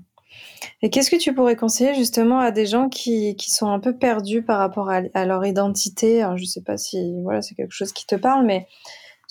Et 0.82 0.90
qu'est-ce 0.90 1.10
que 1.10 1.16
tu 1.16 1.34
pourrais 1.34 1.56
conseiller 1.56 1.96
justement 1.96 2.40
à 2.40 2.52
des 2.52 2.66
gens 2.66 2.90
qui, 2.90 3.36
qui 3.36 3.52
sont 3.52 3.68
un 3.70 3.80
peu 3.80 3.98
perdus 3.98 4.44
par 4.44 4.60
rapport 4.60 4.90
à, 4.90 5.26
leur 5.26 5.46
identité? 5.46 6.20
Je 6.36 6.42
ne 6.42 6.48
sais 6.48 6.62
pas 6.62 6.78
si 6.78 7.14
voilà, 7.24 7.42
c'est 7.42 7.56
quelque 7.56 7.72
chose 7.72 7.94
qui 7.94 8.06
te 8.06 8.16
parle, 8.16 8.46
mais 8.46 8.68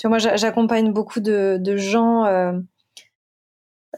moi 0.04 0.18
j'accompagne 0.18 0.92
beaucoup 0.92 1.20
de, 1.20 1.76
gens 1.76 2.24
euh, 2.24 2.52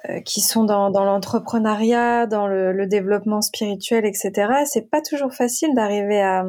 euh, 0.08 0.20
qui 0.20 0.40
sont 0.40 0.64
dans, 0.64 0.90
dans 0.90 1.04
l'entrepreneuriat, 1.04 2.26
dans 2.26 2.46
le, 2.46 2.72
le, 2.72 2.86
développement 2.86 3.40
spirituel, 3.40 4.04
etc. 4.04 4.64
C'est 4.66 4.90
pas 4.90 5.00
toujours 5.00 5.32
facile 5.32 5.74
d'arriver 5.74 6.20
à, 6.20 6.44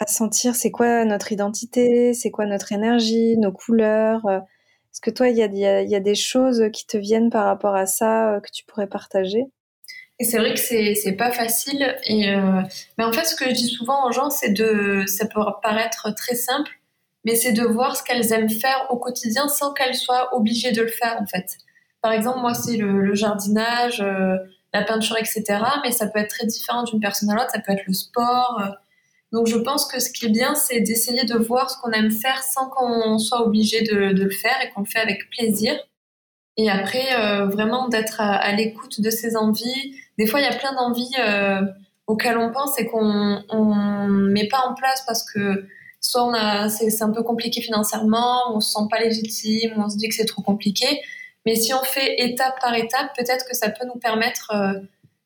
à 0.00 0.06
sentir 0.06 0.54
c'est 0.56 0.70
quoi 0.70 1.04
notre 1.04 1.32
identité, 1.32 2.12
c'est 2.12 2.30
quoi 2.30 2.46
notre 2.46 2.72
énergie, 2.72 3.38
nos 3.38 3.52
couleurs. 3.52 4.26
Est-ce 4.96 5.02
que 5.02 5.10
toi, 5.10 5.28
il 5.28 5.36
y 5.36 5.94
a, 5.94 6.00
des 6.00 6.14
choses 6.14 6.70
qui 6.72 6.86
te 6.86 6.96
viennent 6.96 7.28
par 7.28 7.44
rapport 7.44 7.74
à 7.74 7.84
ça 7.84 8.32
euh, 8.32 8.40
que 8.40 8.50
tu 8.50 8.64
pourrais 8.64 8.86
partager? 8.86 9.44
Et 10.18 10.24
c'est 10.24 10.38
vrai 10.38 10.54
que 10.54 10.58
c'est 10.58 10.94
c'est 10.94 11.12
pas 11.12 11.30
facile 11.30 11.82
euh, 11.82 12.62
mais 12.96 13.04
en 13.04 13.12
fait 13.12 13.26
ce 13.26 13.36
que 13.36 13.44
je 13.44 13.50
dis 13.50 13.68
souvent 13.68 14.08
aux 14.08 14.12
gens 14.12 14.30
c'est 14.30 14.48
de 14.48 15.04
ça 15.06 15.26
peut 15.26 15.42
paraître 15.62 16.08
très 16.14 16.34
simple 16.34 16.70
mais 17.26 17.34
c'est 17.34 17.52
de 17.52 17.62
voir 17.62 17.94
ce 17.94 18.02
qu'elles 18.02 18.32
aiment 18.32 18.48
faire 18.48 18.86
au 18.88 18.96
quotidien 18.96 19.48
sans 19.48 19.74
qu'elles 19.74 19.94
soient 19.94 20.34
obligées 20.34 20.72
de 20.72 20.80
le 20.80 20.88
faire 20.88 21.18
en 21.20 21.26
fait. 21.26 21.58
Par 22.00 22.12
exemple 22.12 22.40
moi 22.40 22.54
c'est 22.54 22.78
le, 22.78 23.14
jardinage, 23.14 24.00
euh, 24.00 24.38
la 24.72 24.82
peinture 24.82 25.18
etc. 25.18 25.44
Mais 25.84 25.92
ça 25.92 26.06
peut 26.06 26.20
être 26.20 26.30
très 26.30 26.46
différent 26.46 26.84
d'une 26.84 27.00
personne 27.00 27.28
à 27.28 27.34
l'autre. 27.34 27.50
Ça 27.52 27.60
peut 27.60 27.72
être 27.72 27.86
le 27.86 27.92
sport, 27.92 28.78
donc 29.32 29.46
je 29.48 29.56
pense 29.56 29.86
que 29.86 30.00
ce 30.00 30.10
qui 30.10 30.26
est 30.26 30.30
bien, 30.30 30.54
c'est 30.54 30.80
d'essayer 30.80 31.24
de 31.24 31.36
voir 31.36 31.70
ce 31.70 31.78
qu'on 31.80 31.90
aime 31.90 32.10
faire 32.10 32.42
sans 32.42 32.68
qu'on 32.68 33.18
soit 33.18 33.42
obligé 33.44 33.82
de, 33.82 33.94
le 33.94 34.30
faire 34.30 34.56
et 34.62 34.70
qu'on 34.70 34.80
le 34.80 34.86
fait 34.86 35.00
avec 35.00 35.28
plaisir. 35.30 35.74
Et 36.56 36.70
après, 36.70 37.14
euh, 37.18 37.46
vraiment 37.46 37.88
d'être 37.88 38.20
à, 38.20 38.52
l'écoute 38.52 39.00
de 39.00 39.10
ses 39.10 39.36
envies. 39.36 39.94
Des 40.16 40.26
fois, 40.26 40.40
il 40.40 40.44
y 40.44 40.46
a 40.48 40.56
plein 40.56 40.72
d'envies 40.72 41.12
euh, 41.18 41.60
auxquelles 42.06 42.38
on 42.38 42.50
pense 42.50 42.78
et 42.78 42.86
qu'on 42.86 43.04
ne 43.04 44.30
met 44.30 44.48
pas 44.48 44.64
en 44.66 44.74
place 44.74 45.02
parce 45.06 45.30
que 45.30 45.66
soit 46.00 46.68
c'est, 46.68 47.02
un 47.02 47.10
peu 47.10 47.22
compliqué 47.22 47.60
financièrement, 47.60 48.54
on 48.54 48.60
se 48.60 48.72
sent 48.72 48.86
pas 48.90 49.00
légitime, 49.00 49.72
on 49.76 49.90
se 49.90 49.96
dit 49.96 50.08
que 50.08 50.14
c'est 50.14 50.24
trop 50.24 50.42
compliqué. 50.42 51.00
Mais 51.44 51.54
si 51.56 51.74
on 51.74 51.82
fait 51.82 52.22
étape 52.22 52.60
par 52.60 52.74
étape, 52.74 53.14
peut-être 53.16 53.44
que 53.44 53.54
ça 53.54 53.70
peut 53.70 53.86
nous 53.86 54.00
permettre 54.00 54.52
euh, 54.54 54.80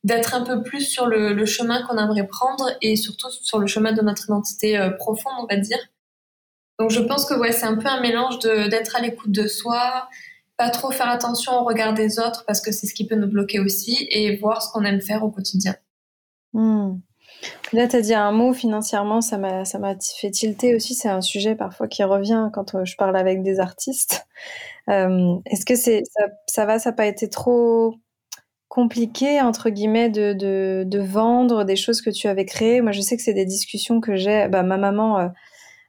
d'être 0.05 0.35
un 0.35 0.43
peu 0.43 0.63
plus 0.63 0.83
sur 0.83 1.07
le, 1.07 1.45
chemin 1.47 1.83
qu'on 1.83 1.99
aimerait 1.99 2.27
prendre 2.27 2.71
et 2.81 2.97
surtout 2.97 3.31
sur 3.31 3.59
le 3.59 3.67
chemin 3.67 3.93
de 3.93 4.03
notre 4.03 4.25
identité 4.25 4.79
euh, 4.79 4.91
profonde, 4.91 5.35
on 5.39 5.47
va 5.47 5.57
dire. 5.57 5.79
Donc 6.79 6.91
je 6.91 7.01
pense 7.01 7.27
que 7.27 7.35
ouais, 7.35 7.53
c'est 7.53 7.67
un 7.67 7.77
peu 7.77 7.89
un 7.89 8.01
mélange 8.01 8.39
d'être 8.39 8.97
à 8.97 9.01
l'écoute 9.01 9.31
de 9.31 9.47
soi, 9.47 10.09
pas 10.57 10.71
trop 10.71 10.91
faire 10.91 11.11
attention 11.11 11.61
au 11.61 11.65
regard 11.65 11.93
des 11.93 12.19
autres 12.19 12.45
parce 12.47 12.63
que 12.63 12.73
c'est 12.73 12.87
ce 12.87 12.95
qui 12.95 13.07
peut 13.07 13.17
nous 13.17 13.29
bloquer 13.29 13.61
aussi 13.61 14.09
et 14.11 14.37
voir 14.37 14.63
ce 14.63 14.73
qu'on 14.73 14.85
aime 14.85 15.03
faire 15.03 15.23
au 15.23 15.31
quotidien. 15.31 15.75
Hmm. 16.55 16.99
Là, 17.73 17.87
tu 17.89 17.97
as 17.97 18.01
dit 18.01 18.15
un 18.15 18.33
mot 18.33 18.53
financièrement, 18.53 19.21
ça 19.21 19.39
m'a 19.39 19.65
fait 19.65 20.31
tilter 20.31 20.75
aussi. 20.75 20.95
C'est 20.95 21.09
un 21.09 21.21
sujet 21.21 21.55
parfois 21.55 21.89
qui 21.89 22.03
revient 22.03 22.51
quand 22.53 22.75
euh, 22.75 22.85
je 22.85 22.97
parle 22.97 23.17
avec 23.17 23.43
des 23.43 23.61
artistes. 23.61 24.27
Euh, 24.89 25.37
est-ce 25.47 25.65
que 25.65 25.77
c'est 25.77 26.03
ça, 26.11 26.27
ça 26.47 26.67
va, 26.67 26.79
ça 26.79 26.91
n'a 26.91 26.97
pas 26.97 27.07
été 27.07 27.29
trop 27.29 27.95
compliqué 28.71 29.43
entre 29.43 29.69
guillemets 29.69 30.09
de, 30.09 30.33
de, 30.85 30.99
vendre 31.01 31.65
des 31.65 31.77
choses 31.77 32.01
que 32.01 32.09
tu 32.09 32.29
avais 32.29 32.47
créées. 32.47 32.81
Moi, 32.81 32.93
je 32.93 33.01
sais 33.01 33.17
que 33.17 33.23
c'est 33.23 33.35
des 33.35 33.45
discussions 33.45 34.01
que 34.01 34.17
j'ai. 34.17 34.49
Bah, 34.49 34.63
ma 34.63 34.79
maman 34.79 35.19
euh, 35.19 35.29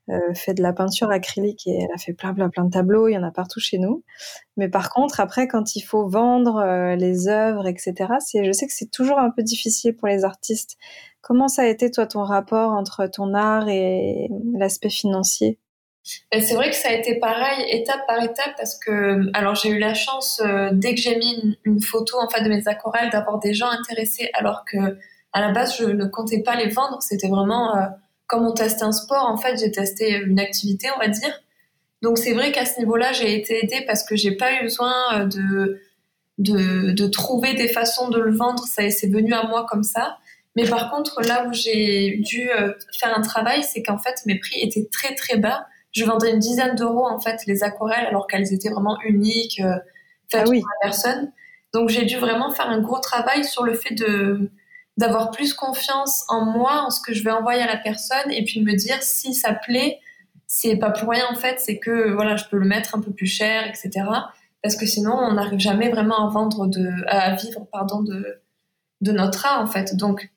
euh, 0.10 0.34
fait 0.34 0.56
de 0.56 0.64
la 0.64 0.74
peinture 0.74 1.12
acrylique 1.12 1.68
et 1.68 1.84
elle 1.84 1.92
a 1.94 1.98
fait 2.00 2.14
plein 2.14 2.34
plein 2.34 2.50
plein 2.50 2.66
de 2.66 2.72
tableaux. 2.72 3.08
Il 3.08 3.14
y 3.14 3.18
en 3.18 3.24
a 3.24 3.32
partout 3.32 3.60
chez 3.60 3.78
nous. 3.78 4.04
Mais 4.58 4.68
par 4.68 4.90
contre, 4.90 5.20
après, 5.20 5.48
quand 5.48 5.76
il 5.76 5.82
faut 5.82 6.10
vendre 6.10 6.58
euh, 6.58 6.96
les 6.96 7.28
œuvres, 7.28 7.68
etc., 7.68 8.14
c'est, 8.20 8.44
je 8.44 8.52
sais 8.52 8.66
que 8.66 8.74
c'est 8.74 8.90
toujours 8.92 9.20
un 9.20 9.30
peu 9.30 9.44
difficile 9.44 9.96
pour 9.96 10.08
les 10.08 10.26
artistes. 10.26 10.78
Comment 11.22 11.48
ça 11.48 11.62
a 11.64 11.68
été 11.68 11.92
toi 11.92 12.08
ton 12.08 12.24
rapport 12.24 12.72
entre 12.72 13.06
ton 13.06 13.36
art 13.36 13.70
et 13.70 14.28
l'aspect 14.56 14.90
financier? 14.90 15.60
C'est 16.04 16.56
vrai 16.56 16.70
que 16.72 16.76
ça 16.76 16.90
a 16.90 16.94
été 16.94 17.16
pareil 17.20 17.66
étape 17.70 18.08
par 18.08 18.24
étape 18.24 18.54
parce 18.58 18.78
que 18.78 19.30
alors 19.36 19.56
j'ai 19.56 19.70
eu 19.70 19.80
la 19.80 19.94
chance 19.94 20.42
euh, 20.44 20.70
dès 20.74 20.96
que 20.96 21.02
j'ai 21.02 21.16
mis 21.16 21.58
une, 21.64 21.82
photo 21.82 22.18
en 22.20 22.28
fait 22.28 22.42
de 22.42 22.50
mes 22.50 22.68
aquarelles 22.68 23.12
d'avoir 23.12 23.40
des 23.40 23.54
gens 23.54 23.70
intéressés 23.70 24.30
alors 24.34 24.66
que 24.66 24.78
à 25.34 25.42
la 25.42 25.52
base 25.52 25.78
je 25.78 25.86
ne 25.86 26.06
comptais 26.06 26.42
pas 26.42 26.56
les 26.56 26.70
vendre. 26.70 27.02
C'était 27.02 27.28
vraiment 27.28 27.78
euh, 27.78 27.86
comme 28.26 28.48
on 28.48 28.54
testait 28.54 28.84
un 28.84 28.92
sport 28.92 29.28
en 29.28 29.38
fait 29.38 29.58
j'ai 29.60 29.72
testé 29.72 30.16
une 30.16 30.40
activité 30.40 30.88
on 30.96 31.00
va 31.00 31.08
dire. 31.08 31.40
Donc 32.02 32.18
c'est 32.18 32.34
vrai 32.34 32.52
qu'à 32.52 32.66
ce 32.66 32.80
niveau-là 32.80 33.14
j'ai 33.14 33.36
été 33.36 33.64
aidée 33.64 33.84
parce 33.86 34.04
que 34.04 34.16
j'ai 34.16 34.36
pas 34.36 34.54
eu 34.54 34.64
besoin 34.64 34.94
euh, 35.14 35.26
de, 35.26 35.82
de 36.40 36.92
de 36.94 37.08
trouver 37.08 37.54
des 37.54 37.68
façons 37.68 38.10
de 38.10 38.20
le 38.20 38.36
vendre. 38.36 38.64
Ça 38.66 38.90
c'est 38.90 39.08
venu 39.08 39.34
à 39.34 39.44
moi 39.44 39.68
comme 39.70 39.84
ça. 39.84 40.18
Mais 40.56 40.66
par 40.68 40.90
contre 40.90 41.22
là 41.22 41.46
où 41.48 41.54
j'ai 41.54 42.18
dû 42.18 42.50
faire 43.00 43.16
un 43.16 43.22
travail 43.22 43.64
c'est 43.64 43.84
qu'en 43.84 44.00
fait 44.00 44.16
mes 44.26 44.40
prix 44.40 44.60
étaient 44.62 44.90
très 44.92 45.14
très 45.14 45.38
bas 45.38 45.68
je 45.92 46.06
vendais 46.06 46.32
une 46.32 46.40
dizaine 46.40 46.76
d'euros 46.76 47.06
en 47.06 47.20
fait 47.20 47.42
les 47.48 47.64
aquarelles 47.64 48.06
alors 48.06 48.28
qu'elles 48.28 48.54
étaient 48.54 48.70
vraiment 48.70 48.98
uniques, 49.04 49.60
euh, 49.60 49.76
faites 50.30 50.44
ah 50.46 50.50
oui. 50.50 50.60
la 50.62 50.88
personne. 50.88 51.32
Donc 51.74 51.90
j'ai 51.90 52.06
dû 52.06 52.18
vraiment 52.18 52.52
faire 52.52 52.70
un 52.70 52.80
gros 52.80 53.00
travail 53.00 53.44
sur 53.44 53.64
le 53.64 53.74
fait 53.74 53.96
de 53.96 54.52
d'avoir 54.98 55.32
plus 55.32 55.54
confiance 55.54 56.26
en 56.28 56.46
moi, 56.46 56.84
en 56.86 56.90
ce 56.90 57.02
que 57.02 57.14
je 57.14 57.24
vais 57.24 57.32
envoyer 57.32 57.62
à 57.62 57.68
la 57.68 57.78
personne, 57.78 58.30
et 58.30 58.44
puis 58.44 58.60
de 58.60 58.66
me 58.66 58.76
dire 58.76 59.02
si 59.02 59.34
ça 59.34 59.54
plaît, 59.54 60.00
c'est 60.48 60.76
pas 60.76 60.92
pour 60.92 61.10
rien 61.10 61.26
en 61.32 61.36
fait, 61.36 61.60
c'est 61.60 61.80
que 61.80 62.12
voilà, 62.12 62.36
je 62.36 62.46
peux 62.46 62.58
le 62.58 62.68
mettre 62.68 62.96
un 62.96 63.02
peu 63.02 63.12
plus 63.12 63.28
cher, 63.28 63.66
etc. 63.68 64.06
Parce 64.62 64.76
que 64.76 64.86
sinon, 64.86 65.14
on 65.14 65.34
n'arrive 65.34 65.60
jamais 65.60 65.90
vraiment 65.90 66.28
à 66.28 66.30
vendre 66.30 66.68
de, 66.68 66.92
à 67.08 67.36
vivre, 67.36 67.66
pardon, 67.72 68.04
de 68.04 68.42
de 69.02 69.12
notre 69.12 69.46
art 69.46 69.62
en 69.62 69.68
fait. 69.68 69.96
Donc 69.96 70.32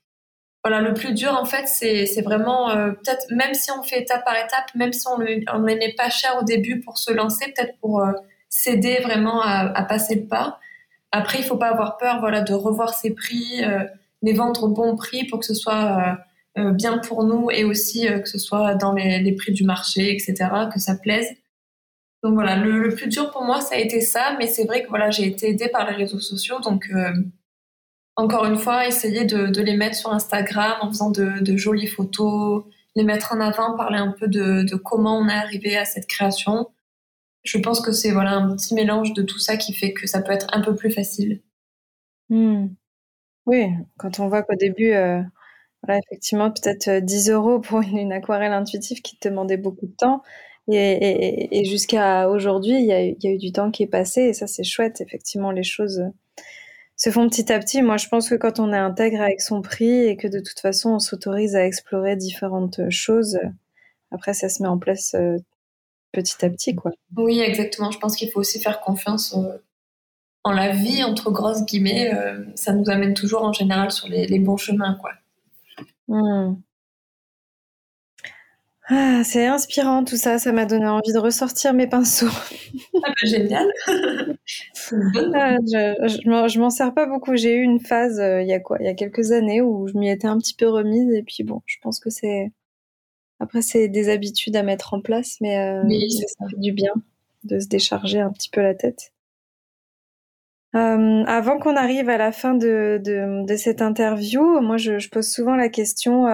voilà, 0.64 0.80
le 0.80 0.94
plus 0.94 1.12
dur 1.12 1.36
en 1.38 1.44
fait, 1.44 1.68
c'est 1.68 2.22
vraiment 2.22 2.70
euh, 2.70 2.92
peut-être 2.92 3.26
même 3.30 3.52
si 3.52 3.70
on 3.70 3.82
fait 3.82 4.00
étape 4.00 4.24
par 4.24 4.34
étape, 4.34 4.74
même 4.74 4.94
si 4.94 5.06
on 5.08 5.18
ne 5.18 5.62
met 5.62 5.94
pas 5.94 6.08
cher 6.08 6.38
au 6.40 6.44
début 6.44 6.80
pour 6.80 6.96
se 6.96 7.12
lancer, 7.12 7.52
peut-être 7.54 7.76
pour 7.80 8.00
euh, 8.00 8.12
s'aider 8.48 8.98
vraiment 9.02 9.42
à, 9.42 9.70
à, 9.78 9.82
passer 9.84 10.14
le 10.14 10.24
pas. 10.24 10.58
Après, 11.12 11.38
il 11.38 11.44
faut 11.44 11.58
pas 11.58 11.68
avoir 11.68 11.98
peur, 11.98 12.18
voilà, 12.20 12.40
de 12.40 12.54
revoir 12.54 12.94
ses 12.94 13.10
prix, 13.10 13.62
euh, 13.62 13.84
les 14.22 14.32
vendre 14.32 14.64
au 14.64 14.68
bon 14.68 14.96
prix 14.96 15.24
pour 15.26 15.40
que 15.40 15.44
ce 15.44 15.54
soit 15.54 16.18
bien 16.56 16.98
pour 16.98 17.24
nous 17.24 17.50
et 17.50 17.64
aussi 17.64 18.06
que 18.06 18.28
ce 18.28 18.38
soit 18.38 18.74
dans 18.74 18.92
les, 18.92 19.18
les, 19.18 19.32
prix 19.32 19.52
du 19.52 19.64
marché, 19.64 20.12
etc., 20.14 20.34
que 20.72 20.80
ça 20.80 20.94
plaise. 20.94 21.28
Donc 22.22 22.34
voilà, 22.34 22.56
le, 22.56 22.78
le, 22.78 22.94
plus 22.94 23.08
dur 23.08 23.30
pour 23.32 23.42
moi, 23.42 23.60
ça 23.60 23.74
a 23.74 23.78
été 23.78 24.00
ça, 24.00 24.34
mais 24.38 24.46
c'est 24.46 24.64
vrai 24.64 24.82
que 24.82 24.88
voilà, 24.88 25.10
j'ai 25.10 25.26
été 25.26 25.50
aidée 25.50 25.68
par 25.68 25.90
les 25.90 25.94
réseaux 25.94 26.20
sociaux, 26.20 26.60
donc 26.60 26.88
encore 28.16 28.44
une 28.44 28.56
fois, 28.56 28.86
essayer 28.86 29.24
de, 29.24 29.60
les 29.60 29.76
mettre 29.76 29.96
sur 29.96 30.12
Instagram 30.12 30.78
en 30.80 30.88
faisant 30.88 31.10
de, 31.10 31.56
jolies 31.56 31.88
photos, 31.88 32.64
les 32.96 33.04
mettre 33.04 33.32
en 33.32 33.40
avant, 33.40 33.76
parler 33.76 33.98
un 33.98 34.12
peu 34.12 34.28
de, 34.28 34.76
comment 34.76 35.18
on 35.18 35.28
est 35.28 35.32
arrivé 35.32 35.76
à 35.76 35.84
cette 35.84 36.06
création. 36.06 36.70
Je 37.42 37.58
pense 37.58 37.80
que 37.80 37.92
c'est 37.92 38.12
voilà 38.12 38.36
un 38.36 38.56
petit 38.56 38.74
mélange 38.74 39.12
de 39.12 39.22
tout 39.22 39.38
ça 39.38 39.56
qui 39.56 39.74
fait 39.74 39.92
que 39.92 40.06
ça 40.06 40.22
peut 40.22 40.32
être 40.32 40.46
un 40.52 40.62
peu 40.62 40.74
plus 40.74 40.90
facile. 40.90 41.42
Hmm. 42.30 42.68
Oui, 43.46 43.66
quand 43.98 44.20
on 44.20 44.28
voit 44.28 44.42
qu'au 44.42 44.54
début, 44.54 44.92
euh, 44.92 45.20
voilà, 45.82 46.00
effectivement, 46.06 46.50
peut-être 46.50 47.04
10 47.04 47.30
euh, 47.30 47.34
euros 47.34 47.60
pour 47.60 47.80
une, 47.82 48.12
aquarelle 48.12 48.52
intuitive 48.52 49.02
qui 49.02 49.18
te 49.18 49.28
demandait 49.28 49.58
beaucoup 49.58 49.86
de 49.86 49.94
temps. 49.94 50.22
Et, 50.68 51.62
jusqu'à 51.66 52.30
aujourd'hui, 52.30 52.72
il 52.72 52.86
y, 52.86 52.92
a 52.92 53.30
eu 53.30 53.36
du 53.36 53.52
temps 53.52 53.70
qui 53.70 53.82
est 53.82 53.86
passé 53.86 54.22
et 54.22 54.32
ça, 54.32 54.46
c'est 54.46 54.64
chouette. 54.64 55.02
Effectivement, 55.02 55.50
les 55.50 55.62
choses 55.62 56.02
se 56.96 57.10
font 57.10 57.28
petit 57.28 57.52
à 57.52 57.58
petit. 57.58 57.82
Moi, 57.82 57.96
je 57.96 58.08
pense 58.08 58.28
que 58.28 58.34
quand 58.34 58.60
on 58.60 58.72
est 58.72 58.78
intègre 58.78 59.20
avec 59.20 59.40
son 59.40 59.62
prix 59.62 60.04
et 60.06 60.16
que 60.16 60.28
de 60.28 60.40
toute 60.40 60.60
façon, 60.60 60.90
on 60.90 60.98
s'autorise 60.98 61.56
à 61.56 61.66
explorer 61.66 62.16
différentes 62.16 62.88
choses, 62.90 63.38
après, 64.14 64.32
ça 64.32 64.48
se 64.48 64.62
met 64.62 64.68
en 64.68 64.78
place 64.78 65.14
euh, 65.14 65.36
petit 66.12 66.44
à 66.44 66.50
petit, 66.50 66.74
quoi. 66.74 66.92
Oui, 67.16 67.40
exactement. 67.40 67.90
Je 67.90 67.98
pense 67.98 68.16
qu'il 68.16 68.30
faut 68.30 68.40
aussi 68.40 68.60
faire 68.60 68.80
confiance 68.80 69.34
euh, 69.36 69.58
en 70.44 70.52
la 70.52 70.70
vie, 70.70 71.02
entre 71.02 71.32
grosses 71.32 71.64
guillemets. 71.64 72.14
Euh, 72.14 72.44
ça 72.54 72.72
nous 72.72 72.88
amène 72.88 73.14
toujours, 73.14 73.42
en 73.42 73.52
général, 73.52 73.90
sur 73.90 74.08
les, 74.08 74.38
bons 74.38 74.56
chemins, 74.56 74.96
quoi. 75.00 75.10
Mmh. 76.06 76.56
Ah, 78.86 79.24
c'est 79.24 79.46
inspirant 79.46 80.04
tout 80.04 80.16
ça, 80.16 80.38
ça 80.38 80.52
m'a 80.52 80.66
donné 80.66 80.86
envie 80.86 81.12
de 81.14 81.18
ressortir 81.18 81.72
mes 81.72 81.86
pinceaux. 81.86 82.26
Ah 82.96 83.08
bah, 83.08 83.14
génial 83.24 83.66
ah, 83.86 85.56
Je, 85.66 86.58
m'en 86.58 86.70
sers 86.70 86.92
pas 86.92 87.06
beaucoup. 87.06 87.36
J'ai 87.36 87.54
eu 87.56 87.62
une 87.62 87.80
phase 87.80 88.20
euh, 88.20 88.42
il 88.42 88.48
y 88.48 88.52
a 88.52 88.60
quoi? 88.60 88.76
Il 88.80 88.86
y 88.86 88.88
a 88.88 88.94
quelques 88.94 89.32
années 89.32 89.62
où 89.62 89.88
je 89.88 89.96
m'y 89.96 90.10
étais 90.10 90.26
un 90.26 90.38
petit 90.38 90.54
peu 90.54 90.68
remise 90.68 91.12
et 91.12 91.22
puis 91.22 91.44
bon, 91.44 91.62
je 91.66 91.76
pense 91.82 91.98
que 91.98 92.10
c'est 92.10 92.52
après 93.40 93.62
c'est 93.62 93.88
des 93.88 94.08
habitudes 94.10 94.56
à 94.56 94.62
mettre 94.62 94.94
en 94.94 95.00
place, 95.00 95.38
mais 95.40 95.58
euh, 95.58 95.82
ça 96.10 96.46
fait 96.50 96.60
du 96.60 96.72
bien 96.72 96.92
de 97.44 97.60
se 97.60 97.68
décharger 97.68 98.20
un 98.20 98.30
petit 98.30 98.50
peu 98.50 98.62
la 98.62 98.74
tête. 98.74 99.12
Euh, 100.74 101.24
avant 101.26 101.58
qu'on 101.58 101.76
arrive 101.76 102.08
à 102.08 102.16
la 102.16 102.32
fin 102.32 102.54
de, 102.54 103.00
de, 103.04 103.56
cette 103.56 103.80
interview, 103.80 104.60
moi 104.60 104.76
je, 104.76 104.98
je, 104.98 105.08
pose 105.08 105.28
souvent 105.28 105.56
la 105.56 105.68
question 105.68 106.26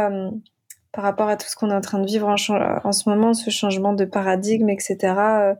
par 0.92 1.04
rapport 1.04 1.28
à 1.28 1.36
tout 1.36 1.46
ce 1.46 1.56
qu'on 1.56 1.70
est 1.70 1.74
en 1.74 1.80
train 1.80 2.00
de 2.00 2.06
vivre 2.06 2.26
en, 2.28 2.36
ce 2.36 3.08
moment, 3.08 3.34
ce 3.34 3.50
changement 3.50 3.92
de 3.92 4.04
paradigme, 4.04 4.68
etc. 4.68 4.96
Euh, 5.02 5.54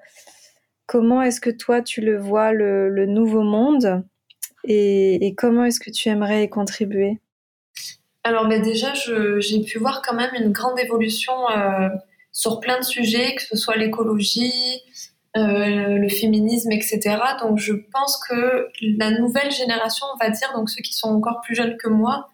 comment 0.87 1.23
est-ce 1.23 1.41
que 1.41 1.51
toi, 1.51 1.83
tu 1.83 2.01
le 2.01 2.19
vois, 2.19 2.53
le, 2.53 3.07
nouveau 3.07 3.43
monde 3.43 4.03
et, 4.65 5.35
comment 5.39 5.65
est-ce 5.65 5.81
que 5.81 5.91
tu 5.91 6.09
aimerais 6.09 6.45
y 6.45 6.49
contribuer? 6.49 7.21
Alors 8.25 8.47
mais 8.47 8.61
déjà, 8.61 8.93
j'ai 8.95 9.63
pu 9.63 9.79
voir 9.79 10.03
quand 10.03 10.15
même 10.15 10.35
une 10.39 10.53
grande 10.53 10.79
évolution 10.79 11.33
euh, 11.51 11.89
sur 12.33 12.61
plein 12.61 12.79
de 12.79 12.85
sujets, 12.85 13.35
que 13.35 13.43
ce 13.43 13.57
soit 13.57 13.77
l'écologie, 13.77 14.83
euh, 15.37 15.97
le 15.97 16.09
féminisme, 16.09 16.73
etc. 16.73 17.17
Donc 17.41 17.59
je 17.59 17.73
pense 17.73 18.21
que 18.29 18.69
la 18.99 19.13
nouvelle 19.13 19.51
génération, 19.53 20.07
on 20.13 20.19
va 20.23 20.29
dire, 20.29 20.53
donc 20.55 20.69
ceux 20.69 20.83
qui 20.83 20.93
sont 20.93 21.09
encore 21.09 21.41
plus 21.43 21.55
jeunes 21.55 21.77
que 21.77 21.89
moi, 21.89 22.29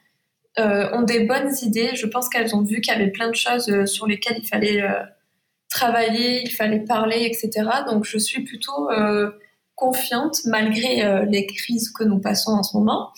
euh, 0.59 0.91
ont 0.93 1.03
des 1.03 1.21
bonnes 1.21 1.53
idées. 1.63 1.91
Je 1.95 2.07
pense 2.07 2.31
qu'elles 2.31 2.55
ont 2.55 2.63
vu 2.63 2.81
qu'il 2.81 2.93
y 2.93 2.97
avait 2.97 3.11
plein 3.11 3.29
de 3.29 3.35
choses 3.35 3.69
euh, 3.69 3.85
sur 3.85 4.07
lesquelles 4.07 4.39
il 4.39 4.47
fallait 4.47 4.81
euh, 4.81 5.03
travailler, 5.69 6.43
il 6.43 6.51
fallait 6.51 6.81
parler, 6.81 7.27
etc. 7.27 7.69
Donc 7.87 8.05
je 8.05 8.17
suis 8.17 8.43
plutôt 8.43 8.89
confiante 9.75 10.39
malgré 10.47 11.27
les 11.27 11.45
crises 11.47 11.91
que 11.91 12.03
nous 12.03 12.19
passons 12.19 12.53
en 12.53 12.63
ce 12.63 12.75
moment. 12.77 13.11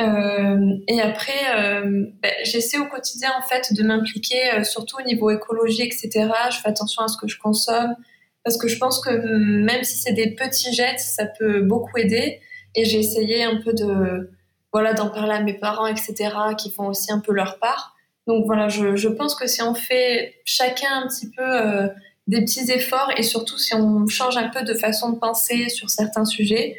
et 0.00 1.00
après, 1.00 1.84
ben, 1.84 2.32
j'essaie 2.42 2.78
au 2.78 2.86
quotidien 2.86 3.30
en 3.38 3.42
fait 3.42 3.72
de 3.74 3.82
m'impliquer, 3.84 4.64
surtout 4.64 4.96
au 4.98 5.04
niveau 5.04 5.30
écologie, 5.30 5.82
etc. 5.82 6.10
Je 6.50 6.56
fais 6.56 6.68
attention 6.68 7.02
à 7.02 7.08
ce 7.08 7.16
que 7.16 7.28
je 7.28 7.38
consomme 7.38 7.94
parce 8.42 8.56
que 8.56 8.66
je 8.66 8.78
pense 8.78 9.00
que 9.00 9.10
même 9.10 9.84
si 9.84 9.98
c'est 9.98 10.14
des 10.14 10.34
petits 10.34 10.72
jets, 10.74 10.98
ça 10.98 11.26
peut 11.26 11.60
beaucoup 11.60 11.96
aider. 11.98 12.40
Et 12.74 12.84
j'ai 12.86 12.98
essayé 12.98 13.44
un 13.44 13.60
peu 13.60 13.72
de 13.72 14.30
voilà, 14.74 14.92
d'en 14.92 15.08
parler 15.08 15.34
à 15.34 15.40
mes 15.40 15.54
parents, 15.54 15.86
etc., 15.86 16.14
qui 16.58 16.68
font 16.72 16.88
aussi 16.88 17.12
un 17.12 17.20
peu 17.20 17.32
leur 17.32 17.60
part. 17.60 17.94
Donc 18.26 18.44
voilà, 18.44 18.68
je, 18.68 18.96
je 18.96 19.08
pense 19.08 19.36
que 19.36 19.46
si 19.46 19.62
on 19.62 19.72
fait 19.72 20.34
chacun 20.44 21.02
un 21.02 21.06
petit 21.06 21.30
peu 21.30 21.44
euh, 21.44 21.86
des 22.26 22.40
petits 22.40 22.72
efforts 22.72 23.12
et 23.16 23.22
surtout 23.22 23.56
si 23.56 23.72
on 23.76 24.08
change 24.08 24.36
un 24.36 24.48
peu 24.48 24.64
de 24.64 24.74
façon 24.74 25.12
de 25.12 25.18
penser 25.20 25.68
sur 25.68 25.90
certains 25.90 26.24
sujets, 26.24 26.76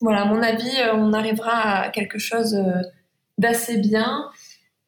voilà, 0.00 0.22
à 0.22 0.24
mon 0.24 0.42
avis, 0.42 0.76
euh, 0.80 0.94
on 0.94 1.12
arrivera 1.12 1.82
à 1.82 1.88
quelque 1.90 2.18
chose 2.18 2.56
euh, 2.56 2.82
d'assez 3.38 3.76
bien. 3.76 4.28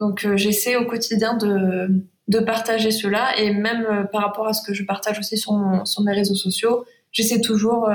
Donc 0.01 0.27
j'essaie 0.35 0.75
au 0.75 0.87
quotidien 0.87 1.35
de, 1.35 1.91
de 2.27 2.39
partager 2.41 2.91
cela 2.91 3.39
et 3.39 3.53
même 3.53 4.09
par 4.11 4.23
rapport 4.23 4.49
à 4.49 4.53
ce 4.53 4.67
que 4.67 4.75
je 4.75 4.83
partage 4.83 5.21
aussi 5.21 5.39
sur, 5.39 5.53
sur 5.85 6.03
mes 6.03 6.13
réseaux 6.13 6.35
sociaux, 6.35 6.85
j'essaie 7.13 7.41
toujours 7.41 7.89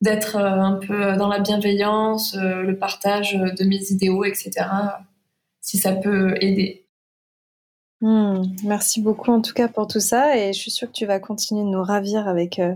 d'être 0.00 0.36
euh, 0.36 0.60
un 0.60 0.74
peu 0.74 1.16
dans 1.16 1.28
la 1.28 1.40
bienveillance, 1.40 2.36
euh, 2.36 2.62
le 2.62 2.76
partage 2.78 3.34
de 3.34 3.64
mes 3.64 3.90
idéaux, 3.90 4.24
etc. 4.24 4.52
Si 5.60 5.78
ça 5.78 5.92
peut 5.92 6.34
aider. 6.40 6.86
Hmm, 8.00 8.42
merci 8.62 9.02
beaucoup 9.02 9.32
en 9.32 9.40
tout 9.40 9.54
cas 9.54 9.66
pour 9.66 9.88
tout 9.88 9.98
ça 9.98 10.36
et 10.36 10.52
je 10.52 10.58
suis 10.58 10.70
sûre 10.70 10.86
que 10.86 10.92
tu 10.92 11.04
vas 11.04 11.18
continuer 11.18 11.62
de 11.64 11.68
nous 11.68 11.82
ravir 11.82 12.28
avec 12.28 12.60
euh, 12.60 12.74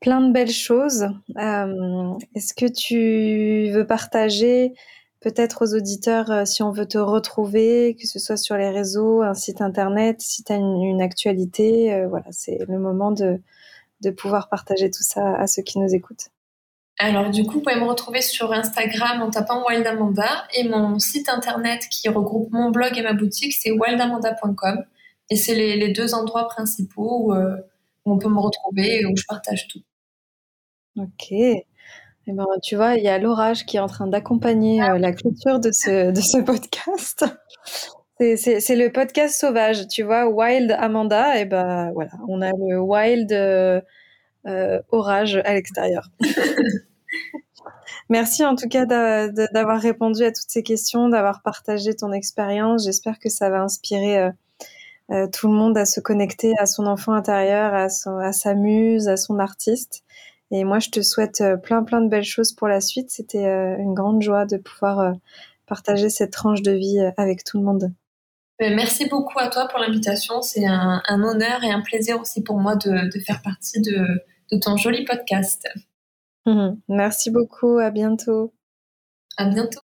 plein 0.00 0.20
de 0.20 0.30
belles 0.30 0.50
choses. 0.50 1.08
Est-ce 1.36 2.52
que 2.52 2.70
tu 2.70 3.72
veux 3.72 3.86
partager 3.86 4.74
peut-être 5.20 5.64
aux 5.64 5.74
auditeurs 5.74 6.46
si 6.46 6.62
on 6.62 6.70
veut 6.70 6.86
te 6.86 6.98
retrouver, 6.98 7.96
que 7.98 8.06
ce 8.06 8.18
soit 8.18 8.36
sur 8.36 8.58
les 8.58 8.68
réseaux, 8.68 9.22
un 9.22 9.32
site 9.32 9.62
internet, 9.62 10.20
si 10.20 10.44
tu 10.44 10.52
as 10.52 10.56
une, 10.56 11.00
actualité, 11.00 12.04
voilà, 12.06 12.26
c'est 12.30 12.58
le 12.68 12.78
moment 12.78 13.12
de, 13.12 13.40
de 14.00 14.10
pouvoir 14.10 14.48
partager 14.48 14.90
tout 14.90 15.02
ça 15.02 15.36
à 15.36 15.46
ceux 15.46 15.62
qui 15.62 15.78
nous 15.78 15.94
écoutent. 15.94 16.28
Alors 16.98 17.30
du 17.30 17.44
coup, 17.44 17.54
vous 17.54 17.60
pouvez 17.60 17.76
me 17.76 17.84
retrouver 17.84 18.22
sur 18.22 18.52
Instagram 18.52 19.20
en 19.20 19.30
tapant 19.30 19.66
Wild 19.66 19.86
Amanda 19.86 20.46
et 20.54 20.66
mon 20.66 20.98
site 20.98 21.28
internet 21.28 21.82
qui 21.90 22.08
regroupe 22.08 22.50
mon 22.52 22.70
blog 22.70 22.96
et 22.96 23.02
ma 23.02 23.12
boutique, 23.12 23.52
c'est 23.52 23.70
wildamanda.com 23.70 24.84
et 25.28 25.36
c'est 25.36 25.54
les, 25.54 25.92
deux 25.92 26.14
endroits 26.14 26.48
principaux 26.48 27.34
euh, 27.34 27.56
où, 28.04 28.12
on 28.12 28.18
peut 28.18 28.30
me 28.30 28.38
retrouver 28.38 29.00
et 29.00 29.06
où 29.06 29.14
je 29.16 29.24
partage 29.28 29.68
tout. 29.68 29.82
Ok. 30.96 31.32
Eh 32.28 32.32
ben, 32.32 32.46
tu 32.62 32.76
vois, 32.76 32.94
il 32.94 33.04
y 33.04 33.08
a 33.08 33.18
l'orage 33.18 33.66
qui 33.66 33.76
est 33.76 33.80
en 33.80 33.86
train 33.86 34.06
d'accompagner 34.06 34.82
euh, 34.82 34.98
la 34.98 35.12
clôture 35.12 35.60
de 35.60 35.70
ce, 35.70 36.10
de 36.10 36.20
ce 36.20 36.38
podcast. 36.38 37.24
C'est 38.18 38.76
le 38.76 38.90
podcast 38.90 39.38
sauvage, 39.38 39.88
tu 39.88 40.02
vois, 40.02 40.26
Wild 40.26 40.70
Amanda, 40.78 41.38
et 41.38 41.44
ben 41.44 41.92
voilà, 41.92 42.12
on 42.28 42.40
a 42.40 42.50
le 42.50 42.80
Wild 42.80 43.30
euh, 43.30 43.78
euh, 44.46 44.80
Orage 44.90 45.36
à 45.44 45.52
l'extérieur. 45.52 46.08
Merci 48.08 48.42
en 48.42 48.56
tout 48.56 48.68
cas 48.68 48.86
d'avoir 48.86 49.78
répondu 49.78 50.24
à 50.24 50.32
toutes 50.32 50.48
ces 50.48 50.62
questions, 50.62 51.10
d'avoir 51.10 51.42
partagé 51.42 51.94
ton 51.94 52.10
expérience. 52.10 52.84
J'espère 52.86 53.18
que 53.18 53.28
ça 53.28 53.50
va 53.50 53.60
inspirer 53.60 54.30
euh, 55.10 55.26
tout 55.30 55.48
le 55.48 55.54
monde 55.54 55.76
à 55.76 55.84
se 55.84 56.00
connecter 56.00 56.54
à 56.58 56.64
son 56.64 56.86
enfant 56.86 57.12
intérieur, 57.12 57.74
à, 57.74 57.88
à 58.22 58.32
sa 58.32 58.54
muse, 58.54 59.08
à 59.08 59.18
son 59.18 59.38
artiste. 59.38 60.04
Et 60.50 60.64
moi, 60.64 60.78
je 60.78 60.88
te 60.88 61.02
souhaite 61.02 61.44
plein 61.62 61.82
plein 61.82 62.00
de 62.00 62.08
belles 62.08 62.24
choses 62.24 62.54
pour 62.54 62.68
la 62.68 62.80
suite. 62.80 63.10
C'était 63.10 63.44
une 63.44 63.92
grande 63.92 64.22
joie 64.22 64.46
de 64.46 64.56
pouvoir 64.56 65.12
partager 65.66 66.08
cette 66.08 66.32
tranche 66.32 66.62
de 66.62 66.72
vie 66.72 67.00
avec 67.18 67.44
tout 67.44 67.58
le 67.58 67.64
monde. 67.64 67.92
Ben, 68.58 68.74
merci 68.74 69.06
beaucoup 69.06 69.38
à 69.38 69.48
toi 69.48 69.68
pour 69.68 69.78
l'invitation. 69.78 70.42
C'est 70.42 70.66
un, 70.66 71.02
honneur 71.08 71.62
et 71.62 71.70
un 71.70 71.82
plaisir 71.82 72.20
aussi 72.20 72.42
pour 72.42 72.58
moi 72.58 72.76
de, 72.76 73.10
faire 73.26 73.42
partie 73.42 73.80
de 73.80 74.58
ton 74.62 74.76
joli 74.76 75.04
podcast. 75.04 75.68
Merci 76.88 77.30
beaucoup, 77.30 77.78
à 77.78 77.90
bientôt. 77.90 78.54
À 79.36 79.46
bientôt. 79.46 79.85